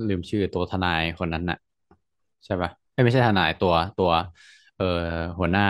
[0.07, 1.57] ลืมชื่อตัวทนายคนนั้นน่ะ
[2.45, 4.09] ใช่ปะเอ้ยไม่ใช่ทนายตัวตัว
[4.75, 4.85] เอ่อ
[5.39, 5.63] หัวหน้า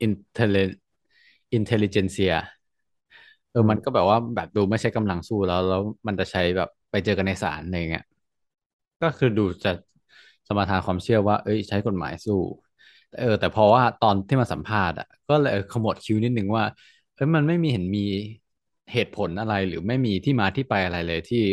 [0.00, 2.34] Intel Intelligencia
[3.50, 8.02] เอออืมมันก็แบบว่าแบบดูไม่ใช่กำลังสู้แล้ว แล้วมันจะใช้แบบไปเจอกันในศาลอะไรเงี้ย
[9.00, 9.70] ก็คือดูจะ
[10.48, 12.34] สมาทานความเชื่อว่า เอ้ย ใช้กฎหมายสู้
[13.16, 16.64] เออแต่พอว่าตอนที่มาสัมภาษณ์อะก็เลยขมวดคิ้วนิดนึงว่า
[17.14, 18.00] เอ้ยมันไม่มีเห็นมี
[18.92, 21.44] เหตุผลอะไรหรือไม่มีที่มาที่ไปอะไรเลยที่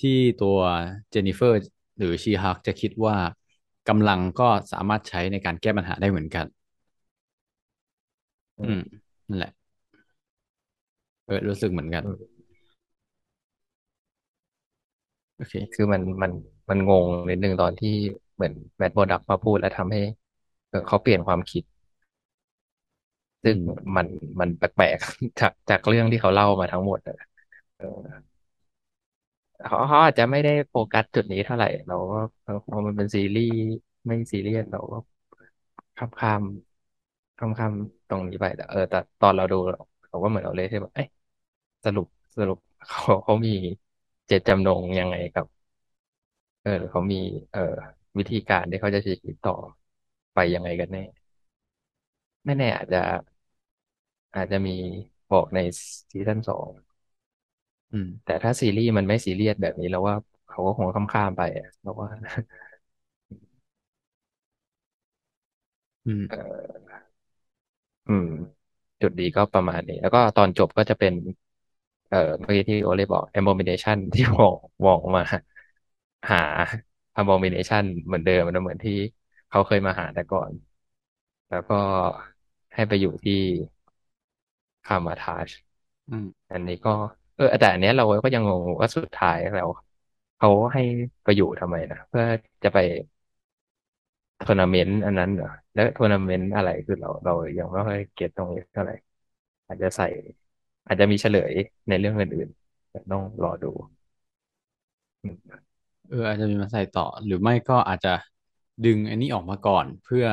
[0.00, 0.58] ที่ตัว
[1.10, 1.58] เจนนิเฟอร์
[1.98, 3.16] หรือ She-Hulk จะคิดว่า
[3.88, 6.46] กำลังก็สามารถใช้ในการแก้ปัญหาได้เหมือนกัน
[8.58, 8.80] อืมอืม
[9.28, 9.50] นั่นแหละ
[11.26, 12.40] เออรู้สึกเหมือนกันอืม
[15.36, 16.32] โอเค คือมันมัน
[16.70, 17.88] มันงงนิดนึงตอนที่
[18.34, 20.00] เหมือนแมดโบดักมาพูดแล้วทำให้
[20.68, 21.62] เออเขาเปลี่ยนความคิด
[23.42, 23.56] ซึ่ง
[23.96, 24.06] มัน
[24.40, 26.98] มันแปลกๆจากจากเรื่องที่เขาเล่ามาทั้งหมด
[27.76, 27.86] เออ
[29.62, 32.16] เขาเขาอาจจะไม่ได้โฟกัสจุดนี้เท่าไหร่ เราก็
[32.66, 33.52] พอมันเป็นซีรีส์
[34.06, 34.96] ไม่ซีเรียสเราก็
[35.96, 36.42] ข้ามข้าม
[37.38, 37.72] ข้ามข้าม
[38.08, 39.56] ตรงนี้ไปแต่เออแต่ตอนเราดู
[40.08, 41.08] เราก็เหมือนเราเลยที่แบบเอ๊ะ
[41.84, 42.06] สรุป
[42.38, 43.50] สรุปเขาเขามี
[44.26, 45.46] เจตจำนงยังไงกับ
[46.62, 47.16] เออเขามี
[47.50, 47.60] เออ
[48.18, 49.52] วิธีการที่เขาจะใช้ชีวิตต่อ
[50.34, 51.00] ไปยังไงกันแน่
[52.46, 52.98] ไม่แน่อาจจะ
[54.34, 54.70] อาจจะมี
[55.30, 55.58] บอกใน
[56.10, 56.70] ซีซั่นสอง
[57.90, 60.16] อืม แต่ถ้าซีรีส์มันไม่ซีเรียสแบบนี้แล้วว่า
[60.48, 62.08] เขาก็คงข้ามๆไปอะเพราะว่า
[66.04, 66.40] อืม เออ
[68.06, 68.26] อืม
[69.00, 71.12] จุดดีก็ประมาณนี้ แล้วก็ตอนจบก็จะเป็น
[72.08, 75.22] เอ่อเมื่อกี้ที่โอเล่บอก abomination ที่วองวองมา
[76.30, 76.38] หา
[77.18, 78.92] abomination เหมือนเดิมนะเหมือนที่
[79.48, 80.52] เขาเคยมาหาแต่ก่อน
[81.48, 81.74] แล้วก็
[82.74, 83.34] ให้ไปอยู่ที่
[84.84, 85.50] Kamar-Taj
[86.08, 86.90] อืม อันนี้ก็
[87.34, 89.68] เออ แต่อันเนี้ยเราก็ยังงงว่าสุดท้ายแล้ว
[90.36, 90.80] เขาให้
[91.24, 92.24] ไปอยู่ทำไมนะเพื่อ
[92.64, 92.78] จะไป
[94.40, 98.94] ทัวร์นาเมนต์อันนั้นเหรอแล้วทัวร์นาเมนต์อะไรคือเราเรายังไม่ค่อย get ตรงนี้เท่าไหร่
[99.66, 100.04] อาจจะใส่
[100.86, 101.52] อาจจะมีเฉลย
[101.88, 103.66] ในเรื่องอื่นๆแต่ต้องรอดู
[105.22, 105.36] อืม
[106.08, 108.10] เอออาจจะมีมาใส่ต่อ หรือไม่ก็อาจจะ
[108.84, 110.26] ดึงอันนี้ออกมาก่อน เพื่อ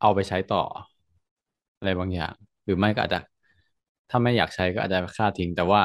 [0.00, 0.64] เอาไปใช้ต่อ
[1.78, 2.34] อะไรบางอย่าง
[2.64, 3.18] หรือไม่ก็อาจจะ
[4.12, 5.80] ถ้าไม่อยากใช้ก็อาจจะฆ่าทิ้ง แต่ว่า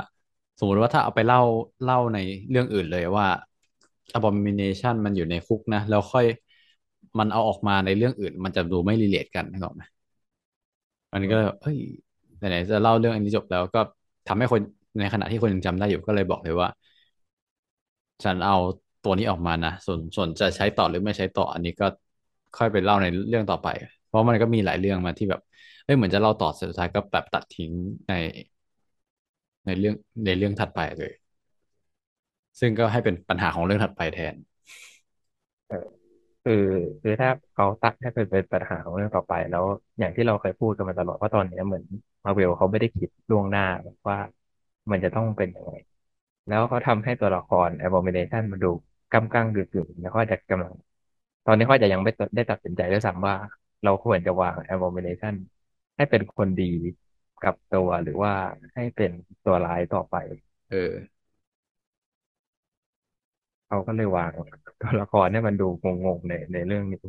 [0.60, 1.42] สมมติว่าถ้าเอาไปเล่า
[1.84, 2.18] เล่าใน
[2.50, 3.28] เรื่องอื่นเลยว่า
[4.18, 6.26] abomination มันอยู่ในคุกนะแล้วค่อย
[7.20, 9.82] มันเอาออกมาในเรื่องอื่น มันจะดูไม่รีเลทกันนึกออกไหม
[11.14, 11.78] มันก็เลยแบบเฮ้ย
[12.38, 13.80] ไหนๆจะเล่าเรื่องอันนี้จบแล้วก็
[14.28, 14.62] ทำให้คน
[15.00, 16.68] ในขณะที่คนยังจำได้อยู่ก็เลยบอกเลยว่า
[18.24, 18.56] ฉันเอา
[19.04, 21.86] ตัวนี้ออกมานะส่วนส่วนจะใช้ต่อหรือไม่ใช้ต่ออันนี้ก็
[22.58, 23.68] ค่อยไปเล่าในเรื่องต่อไป
[24.06, 25.42] เพราะมันก็มีหลายเรื่องมาที่แบบ
[25.88, 27.72] เอ้ยเหมือนจะเล่าต่อสุดท้ายก็แบบตัดทิ้ง
[28.08, 28.12] ใน
[29.66, 29.96] ในเรื่อง
[30.26, 31.12] ในเรื่องถัดไปเลย
[32.60, 34.36] ซึ่งก็ให้เป็นปัญหาของเรื่องถัดไปแทน
[35.68, 35.76] เออ
[36.44, 36.54] คือ
[37.02, 39.66] คือถ้าเขาตัดให้เป็นเป็นปัญหาของเรื่องต่อไป แล้ว
[40.00, 41.84] อย่างที่เราเคยพูดกันมาตลอดว่าตอนนี้เหมือน
[42.26, 43.64] มาเวลเขาไม่ได้คิดล่วงหน้า
[44.10, 44.18] ว่า
[44.92, 45.72] มันจะต้องเป็นยังไง
[46.48, 48.68] แล้วเขาทำให้ตัวละคร Abomination มันดู
[49.12, 50.74] ก้ำก้างกึ่งๆแล้วก็จะกำลัง
[51.46, 53.36] ตอนนี้เขาจจะยังไม่ได้ตัดสินใจด้วยซ้ำว่า
[53.84, 55.36] เราควรจะวาง Abomination
[55.98, 56.64] ให้เป็นคนดี
[57.42, 58.34] กับตัวหรือว่า
[58.74, 59.12] ให้เป็น
[59.44, 60.16] ตัวร้ายต่อไป
[60.70, 60.76] เออ
[63.68, 64.32] เขาก็เลยวาง
[64.82, 65.68] ตัวละครให้มันดู
[66.06, 67.00] งงๆในในเรื่องนี้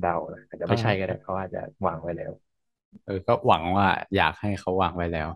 [0.00, 2.32] เดานะอาจจะก็ ไม่ใช่ก็ได้เขาอาจจะวางไว้แล้ว
[3.04, 5.28] เออ ก็หวังว่าอยากให้เขาวางไว้แล้ว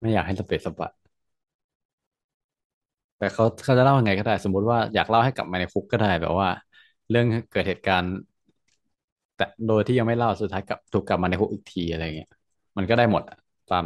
[0.00, 0.90] ไม่อยากให้สเปซสปะ
[3.16, 6.48] แต่เขาเขาจะเล่ายังไงก็ได้ สมมุติว่าอยากเล่าให้กลับมาในคุกก็ได้แบบว่า
[7.10, 8.12] เรื่องเกิดเหตุการณ์
[9.34, 12.28] แต่โดยที่ยังไม่เล่าสุดท้ายกลับถูกกลับมาในคุกอีกทีอะไรเงี้ย
[12.76, 13.36] มันก็ได้หมดอะ
[13.68, 13.84] ตาม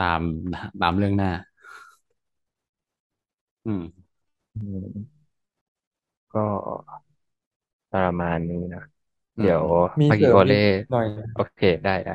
[0.00, 0.20] ตาม
[0.80, 1.30] ตามเรื่องหน้า
[3.64, 3.80] อืม
[4.54, 5.20] อืม
[6.32, 6.40] ก็
[7.92, 8.82] ประมาณนี้นะ
[9.36, 9.64] อืมเดี๋ยว
[10.00, 12.14] มีเมื่อกี้โอเล่เสริมอีกหน่อย โอเคได้ได้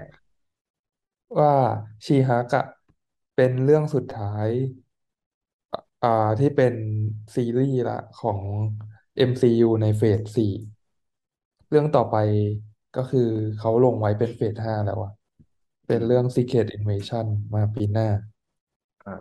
[1.37, 1.53] ว่า
[2.05, 2.65] ชีฮักอะ
[3.35, 4.49] เป็นเรื่องสุดท้าย
[6.01, 6.07] อ่า
[6.39, 6.73] ที่เป็น
[7.35, 8.41] ซีรีส์ละของ
[9.15, 10.45] MCU ในเฟสสี่
[11.69, 12.15] เรื่องต่อไป
[12.97, 13.29] ก็คือ
[13.59, 15.11] เขาลงไว้เป็นเฟสห้าแล้วอะ
[15.87, 18.09] เป็นเรื่อง Secret Invasion มาปีหน้า
[19.07, 19.13] อ่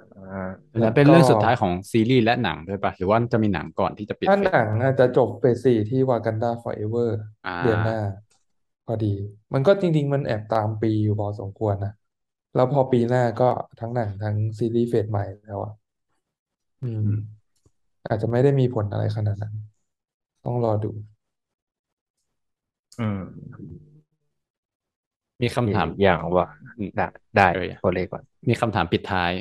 [0.47, 0.51] า
[0.81, 7.11] แล้วเป็นแล้วก็ เรื่องสุดท้ายของซีรีส์และหนังด้วยปะหรือว่าจะมีหนังก่อนที่จะปิดเฟสถ้าหนังอาจจะจบเฟสสี่ที่ Wakanda Forever
[7.47, 9.13] อ่เดือนหน้าาพอดี
[9.55, 11.93] มันก็จริง ๆ มันแอบตามปีอยู่พอสมควรนะ
[12.55, 13.51] แล้วพอปีหน้าก็
[13.81, 15.73] ทั้งหนังทั้งซีรีส์เฟสใหม่แล้วอะ
[16.83, 17.19] อืม อืม
[18.09, 19.55] อาจจะไม่ได้มีผลอะไรขนาดนั้น
[20.45, 20.91] ต้องรอดู
[23.01, 23.21] อืม
[25.39, 26.47] มีอีกคำถามอย่างว่า
[26.79, 27.07] อืมได้
[27.37, 29.33] ได้เออ โอเล่ก่อน มีคำถามปิดท้าย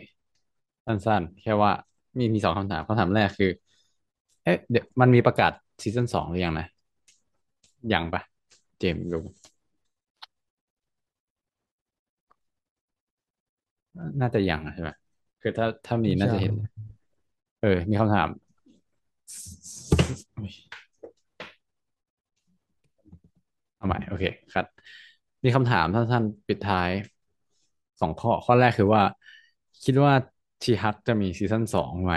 [0.85, 1.71] สั้นๆ แค่ว่า
[2.17, 3.51] มีมีสองคำถามคำถามแรกคือ
[4.43, 5.51] เอ๊ะเดี๋ยวมันมีประกาศ
[5.83, 6.67] ซีซั่นสองหรือยังนะ
[7.93, 8.21] ยังปะ
[8.79, 9.23] เจมส์รู้
[14.21, 14.89] น่าจะยังอะใช่ไหม
[15.41, 16.53] คือถ้าถ้ามีน่าจะยังเห็น
[17.61, 18.27] เออ มีคำถาม
[23.83, 24.23] เอาใหม่โอเค
[24.53, 24.65] ครับ
[25.43, 26.91] มีคำถามสั้นๆปิดท้าย
[27.99, 29.03] สองข้อ ข้อแรกคือว่า
[29.83, 30.13] คิดว่า
[30.63, 32.13] ชีฮักจะมีซีซั่นสองไหม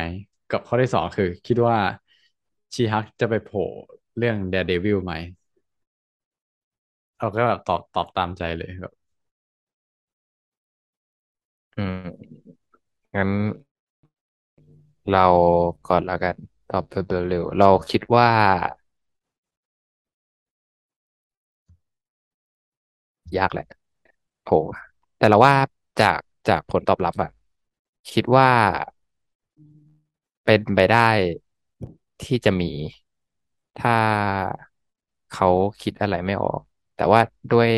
[0.49, 1.77] กับข้อที่สองคือ คิดว่า
[2.75, 3.61] ชีฮักจะไปโผล่
[4.17, 5.13] เรื่อง Daredevil ไหม
[7.17, 8.93] เอาก็แบบตอบตอบตามใจเลยแบบ
[11.77, 12.37] อืม
[13.15, 13.31] งั้น
[15.09, 15.21] เรา
[15.89, 16.37] ก่อนแล้วกัน
[16.69, 18.29] ตอบเร็วๆเราคิดว่า
[23.39, 23.65] ยากแหละ
[24.45, 24.53] โห
[25.17, 25.55] แต่เราว่า
[26.01, 27.31] จากจากผลตอบรับอะ
[28.13, 28.49] คิดว่า
[30.45, 31.09] เป็นไปได้
[32.23, 32.71] ที่จะมี
[33.77, 33.97] ถ้า
[35.31, 35.47] เขา
[35.81, 36.61] คิดอะไรไม่ออก
[36.95, 37.21] แต่ว่า
[37.51, 37.71] ด้วย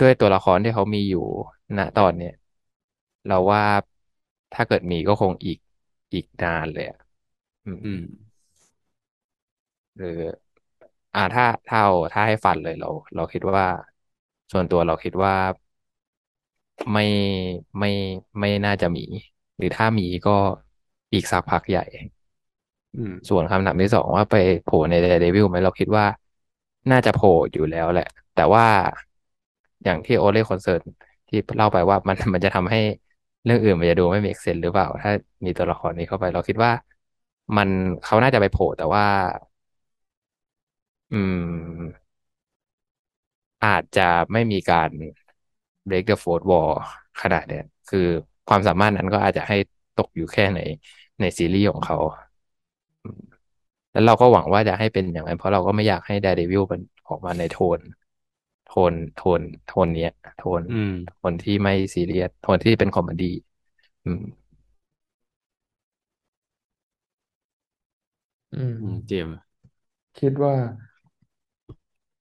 [0.00, 1.20] ด้วยตัวละครที่เขามีอยู่
[1.76, 2.32] ณตอนเนี้ย
[3.26, 3.62] เราว่า
[4.52, 5.58] ถ้าเกิดมีก็คงอีก
[6.14, 6.98] อีกนานเลยอะ
[7.64, 8.00] อืมอืม
[9.96, 10.08] หรือ
[11.14, 13.66] อ่าถ้าถ้าเอาถ้าให้ฟันเลยเรา เราคิดว่า
[14.52, 15.34] ส่วนตัวเราคิดว่า
[16.92, 17.02] ไม่
[17.78, 17.88] ไม่
[18.40, 19.00] ไม่น่าจะมี
[19.56, 20.30] หรือถ้ามีก็
[21.12, 21.82] อีกสักพักใหญ่
[22.94, 26.04] อืมส่วนคำถามที่สองว่าไปโผล่ใน Daredevil ไหมเราคิดว่า
[26.90, 28.64] น่าจะโผล่อยู่แล้วแหละ แต่ว่า
[29.84, 30.80] อย่างที่โอเล่คอนเซิร์น
[31.28, 32.78] ที่เล่าไปว่ามันมันจะทำให้
[33.44, 35.10] เรื่องอื่นมันจะดูไม่ make sense หรือเปล่า ถ้า
[35.46, 36.72] มีตัวละครนี้เข้าไป เราคิดว่า
[37.56, 37.68] มัน
[38.02, 39.04] เขาน่าจะไปโผล่แต่ว่า
[41.10, 42.01] อืม
[43.62, 44.02] อาจจะ
[44.32, 44.90] ไม่มีการ
[45.88, 46.70] break the fourth wall
[47.22, 47.98] ขนาดเนี้ยคือ
[48.46, 49.56] ความสามารถนั้นก็อาจจะให้
[49.94, 50.60] ตกอยู่แค่ใน
[51.20, 51.96] ในซีรีส์ของเขา
[53.02, 53.20] อืม
[53.92, 57.80] แล้วเราก็หวังว่าจะให้เป็นอย่างนั้นเพราะเราก็ไม่อยากให้ Daredevil เป็นออกมาในโทน
[58.64, 63.28] โทนโทนโทนเนี้ย โทนอืมโทนที่ไม่ซีเรียสโทนที่เป็น comedy
[64.04, 64.22] อืม
[68.52, 69.36] อืมอืมเจมส์
[70.18, 70.54] คิดว่า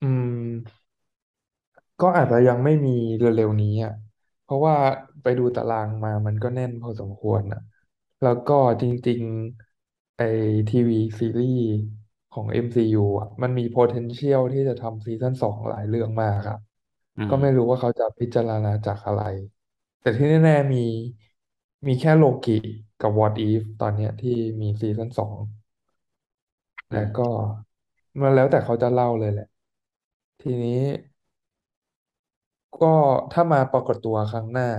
[0.01, 0.80] อืม
[2.01, 3.91] ก็อาจจะยังไม่มีเร็วๆนี้อะ
[4.43, 4.75] เพราะว่า
[5.21, 7.59] ไปดูตารางมามันก็แน่นพอสมควรอะ
[8.21, 10.21] แล้วก็จริงๆไอ
[10.69, 11.59] TV series
[12.31, 16.59] ของ MCU อะมันมี potential ที่จะทำ season สองหลายเรื่องมากครับ
[17.17, 19.21] อืมก็ไม่รู้ว่าเขาจะพิจารณาจากอะไร
[20.01, 20.77] แต่ที่แน่ๆมี
[21.85, 22.57] มีแค่โลกิ
[23.01, 25.35] กับ What If ตอนเนี้ยที่มี season สอง
[26.89, 27.23] อืมแต่ก็
[28.21, 29.45] มันแล้วแต่เขาจะเล่าเลยแหละ
[30.41, 30.71] ทีนี้
[32.81, 32.93] ก็
[33.31, 34.69] ถ้ามาปรากฏตัวครั้งหน้า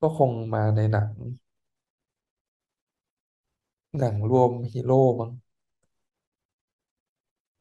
[0.00, 1.12] ก็คงมาในหนัง
[3.98, 5.30] หนังรวมฮีโร่มั้ง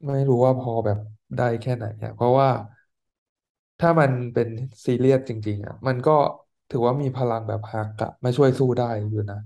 [0.05, 0.97] ไม่รู้ว่าพอแบบ
[1.37, 2.49] ได้แค่ไหนอะเพราะว่า
[3.79, 4.47] ถ้ามันเป็น
[4.85, 6.11] ซีเรียสจริง ๆ อะ มันก็
[6.69, 9.37] ถือว่ามีพลังแบบฮากะมาช่วยสู้ได้อยู่นะ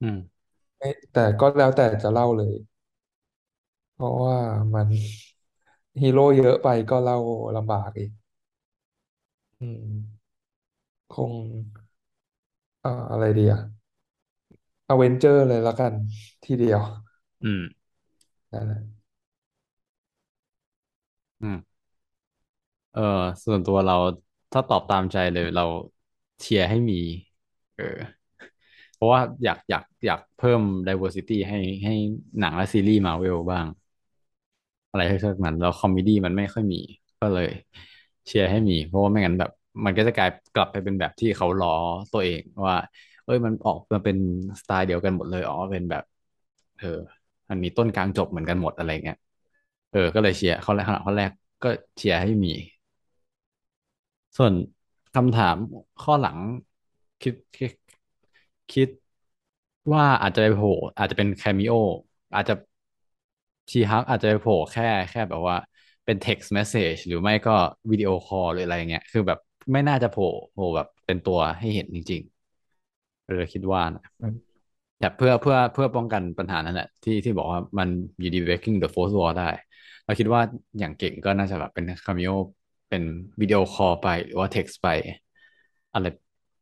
[0.00, 0.16] อืม
[0.78, 2.54] ไม่แต่ก็แล้วแต่จะเล่าเลย
[3.94, 4.36] เพราะว่า
[4.74, 4.88] มัน
[6.00, 7.18] ฮีโร่เยอะไปก็เล่า
[7.56, 8.10] ลำบากอีก
[9.60, 9.92] อืม
[11.12, 11.32] คง
[12.84, 13.58] อ่าอะไรดีอะ
[14.88, 15.92] อเวนเจอร์เลยละกัน
[16.44, 16.80] ทีเดียว
[17.42, 17.62] อืม
[18.52, 18.78] นั่นแหละ
[21.40, 21.56] อืม
[22.90, 23.00] เออ
[23.44, 23.94] ส่วนตัวเรา
[24.52, 25.62] ถ้าตอบตามใจเลยเรา
[26.40, 26.94] เชียร์ให้มี
[27.74, 27.84] เออ
[28.94, 31.92] เพราะว่าอยากอยากอยากเพิ่ม diversity ให้ให้
[32.38, 33.66] หนังและซีรีส์มาเวลบ้าง
[34.92, 36.76] อะไรให้สักมันแล้ว comedy มันไม่ค่อยมี
[37.20, 37.48] ก็เลย
[38.26, 39.50] เชียร์ให้มี เพราะว่าไม่งั้นแบบ
[39.84, 41.70] มันก็จะกลายกลับไปเป็นแบบที่เขาล้อ
[42.12, 42.76] ตัวเองว่า
[43.24, 44.16] เอ้ยมันออกมาเป็น
[44.60, 46.02] สไตล์เดียวกันหมดเลยอ๋อเป็นแบบ
[46.76, 46.86] เออ
[47.50, 49.16] มันมีต้นกลางจบเหมือนกันหมดอะไรเงี้ย
[49.90, 51.30] เออ ก็เลยเชียร์เข้อแรกข้อแรก
[51.62, 52.48] ก็เชียร์ให้มี
[54.36, 54.54] ส่วน
[55.14, 55.56] คำถาม
[55.98, 56.38] ข้อหลัง
[57.20, 57.72] คิดคิด
[58.70, 58.88] คิด
[59.92, 61.72] ว่าอาจจะไปโผล่อาจจะเป็น cameo
[62.34, 62.52] อาจจะ
[63.72, 65.56] She-Hulk อาจจะไปโผล่แค่แค่แบบว่า
[66.04, 67.52] เป็น text message หรือไม่ก็
[67.90, 69.38] video call หรืออะไรเงี้ย คือแบบ
[69.72, 74.36] ไม่น่าจะโผล่โผล่แบบเป็นตัวให้เห็นจริงๆเออคิดว่านะอืม
[74.98, 77.88] แต่เพื่อเพื่อเพื่อป้องกันปัญหานั้นแหละที่ที่บอกว่ามัน
[78.20, 79.44] อยู่ดี breaking the fourth wall ได้
[80.04, 80.42] เราคิดว่า
[80.78, 82.30] อย่างเก่งก็น่าจะแบบเป็น cameo
[82.88, 83.02] เป็น
[83.40, 84.88] video call ไปหรือว่าเท็กซ์ไป
[85.92, 86.04] อะไร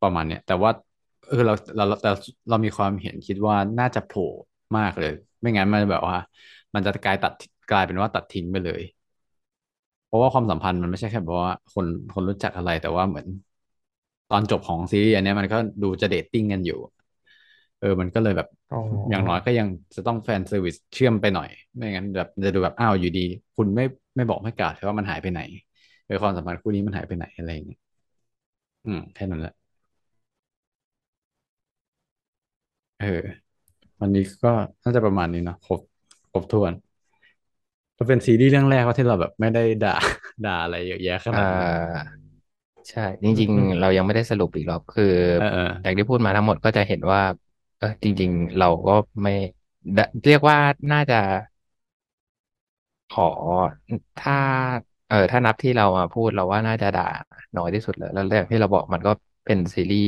[0.03, 0.70] ประมาณเนี้ยแต่ว่า
[1.27, 2.11] เออเราเราเราแต่
[2.49, 4.23] เรามีความเห็นคิดว่าน่าจะโผล่
[4.77, 6.16] มากเลย ไม่งั้นมันแบบว่า
[6.75, 7.33] มันจะกลายตัด
[7.69, 8.83] กลายเป็นว่าตัดทิ้งไปเลย
[10.05, 13.27] เพราะว่าความสัมพันธ์มันไม่ใช่แค่แบบว่าคนคนรู้จักอะไรแต่ว่าเหมือน
[14.31, 16.79] ตอนจบของซีรีส์อันเนี้ยมันก็ดูจะ dating กันอยู่
[17.79, 18.77] เออมันก็เลยแบบอ๋
[19.11, 23.21] อย่างน้อยอก็ยังจะต้อง fan service เชื่อมไปหน่อย ไม่งั้นแบบจะดูแบบอ้าวอยู่ดี
[23.57, 23.85] คุณไม่
[24.17, 25.41] ไม่บอกไม่กล่าวว่ามันหายไปไหน
[26.05, 27.79] เออความสัมพันธ์คู่นี้มันหายไปไหนอะไรอย่างเงี้ย
[28.85, 29.53] อืมแค่นั้นแหละ
[32.97, 33.07] เออ
[34.01, 34.49] วันนี้ก็
[34.85, 35.81] น่าจะประมาณนี้เนาะครบ
[36.31, 36.73] ครบถ้วน
[37.98, 39.90] ก็เป็นซีรีส์เรื่องแรกว่าที่เราแบบไม่ได้ด่า
[40.44, 42.01] ด่าอะไรเยอะแยะขอ่นาดนี้า
[42.90, 45.05] ใช่ จริงอืมอืมๆเรายังไม่ได้สรุปอีกรอบคือ
[45.36, 47.20] เออเอออย่างที่พูดมาทั้งหมดก็จะเห็นว่า
[47.78, 48.93] เออจริง ๆ เราก็
[49.23, 49.31] ไม่
[49.94, 50.59] ได้เรียกว่า
[50.90, 51.16] น่าจะ
[53.11, 53.23] ขอ
[54.19, 54.35] ถ้า
[55.07, 57.05] เออถ้านับที่เรามาพูดเราว่าน่าจะด่า
[57.57, 59.11] น้อยที่สุดเลยแล้วอย่างที่เราบอกมันก็
[59.44, 60.07] เป็นซีรีส์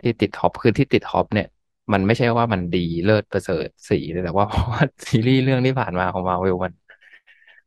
[0.00, 1.46] ที่ติด top คือที่ติด top เนี่ย
[1.92, 6.72] มันไม่ใช่ว่ามันดีเลิศประเสริฐศรีเลยแต่ว่าเพราะว่าซีรีส์เรื่องที่ผ่านมาของมาเวลมัน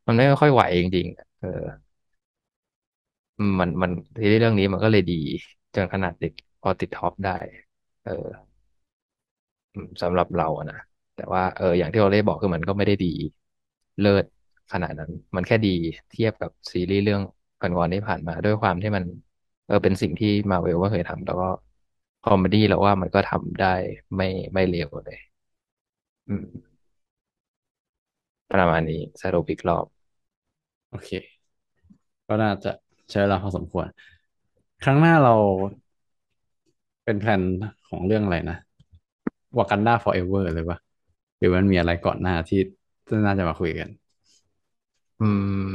[0.06, 1.48] มันไม่ค่อยไหวจริงๆเออ
[3.58, 5.14] มันมันซีรีส์เรื่องนี้มันก็เลยดี
[5.74, 7.30] จนขนาดติดพอติด top ได้
[8.02, 8.10] เออ
[10.02, 10.76] สำหรับเราอะนะ
[11.14, 13.06] แต่ว่าเอออย่างที่เราได้บอกคือมันก็ไม่ได้ดี
[13.98, 14.24] เลิศ
[14.72, 15.68] ขนาดนั้น มันแค่ดี
[16.10, 17.22] เทียบกับซีรีส์เรื่อง
[17.60, 19.04] ก่อนๆที่ผ่านมา ด้วยความที่มัน
[19.66, 21.46] เออเป็นสิ่งที่มาเวลก็เคยทำแล้วก็
[22.24, 23.74] comedy เราว่ามันก็ทำได้
[24.16, 25.18] ไม่ไม่เลวเลย
[26.28, 26.72] อืม
[28.52, 29.86] ประมาณนี้สรุปอีกรอบ
[30.90, 31.08] โอเค
[32.28, 32.70] ก็น่าจะ
[33.10, 33.86] ใช้เวลาพอสมควร
[34.82, 35.32] ครั้งหน้าเรา
[37.04, 37.42] เป็นแพลน
[37.88, 38.56] ของเรื่องอะไรนะ
[39.58, 40.78] Wakanda Forever เลยปะ
[41.38, 42.60] หรือมันมีอะไรก่อนหน้าที่
[43.26, 43.88] น่าจะมาคุยกัน
[45.20, 45.24] อื
[45.64, 45.70] ม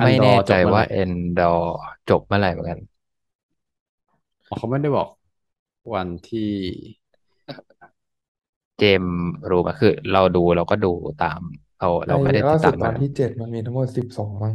[0.00, 1.46] อันดอไม่แน่ใจจบเมื่อไหร่ว่าเอ็นดอ
[2.08, 2.80] จบเมื่อไหร่เหมือนกัน
[4.48, 5.08] อ๋อเขาไม่ได้บอก
[5.92, 6.52] วันที่
[8.78, 9.14] เจมส์
[9.50, 11.40] รู้ไหมคือ เราดูเราก็ดูตาม
[11.78, 14.54] เราไอ้เราไม่ได้ล่าติดตามกันสุดตอนที่เจ็ดมันมีทั้งหมดสิบสองมั้ง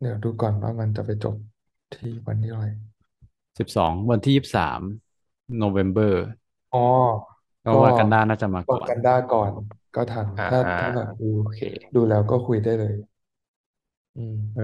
[0.00, 1.36] เดี๋ยวดูก่อนว่ามันจะไปจบ
[1.92, 2.70] ที่วันที่เท่าไหร่
[3.58, 4.80] สิบสองวันที่ยี่สิบสาม
[5.56, 6.14] โนเวม ber
[6.72, 6.78] อ๋อ
[7.64, 9.52] ก็ก็วากันดาน่าจะมาก่อนวากันดาก่อน
[9.94, 11.60] ก็ทันอ่าถ้าถ้าแบบดูโอเค
[11.94, 12.94] ดูแล้วก็คุยได้เลย
[14.16, 14.62] อืม เออ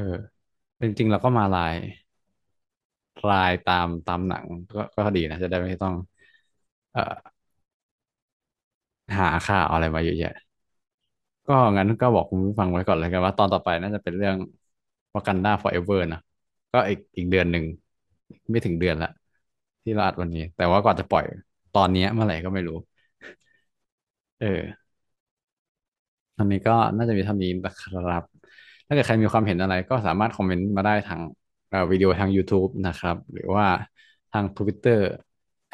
[0.82, 1.74] จริงๆเราก็มาลาย
[3.26, 5.94] ลายตามตามหนังก็ก็ดีนะ จะได้ไม่ต้อง
[6.92, 7.00] เอ่อ
[9.18, 10.32] หาข่าวอะไรมาเยอะแยะ
[11.46, 14.36] ก็งั้นก็บอกคุณผู้ฟังไว้ก่อนเลยกันว่าตอนต่อไปน่าจะเป็นเรื่อง
[15.14, 16.18] Wakanda Forever นะ
[16.72, 17.64] ก็อีกอีกเดือนหนึ่ง
[18.50, 19.08] ไม่ถึงเดือนละ
[19.84, 21.24] ที่เราอัดวันนี้ แต่ว่าก่อนจะปล่อย
[21.72, 22.74] ตอนนี้เมื่อไหร่ก็ไม่รู้
[24.38, 24.92] เออ
[26.38, 28.22] อันนี้ก็น่าจะมีเท่านี้นะครับ
[28.86, 31.20] ถ้าเกิดใครมีความเห็นอะไรก็สามารถคอมเมนต์มาได้ทาง
[31.90, 33.66] วิดีโอทาง YouTube นะครับ หรือว่า
[34.32, 35.00] ทาง Twitter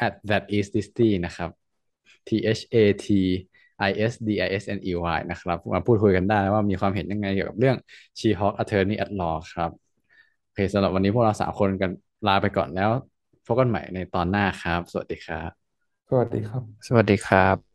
[0.05, 1.49] at that is Disney นะครับ
[2.27, 3.07] T H A T
[3.89, 7.77] I S D I S N E Y นะครับ มาพูดคุยกันได้ว่ามีความเห็นยังไงเกี่ยวกับเรื่อง
[8.19, 9.71] She-Hulk Attorney at Law ครับ
[10.43, 11.91] โอเคสำหรับวันนี้พวกเราสามคนกัน
[12.27, 12.89] ลาไปก่อนแล้ว
[13.45, 15.49] พบกันใหม่ในตอนหน้าครับ สวัสดีครับ
[16.09, 17.68] สวัสดีครับ สวัสดีครับ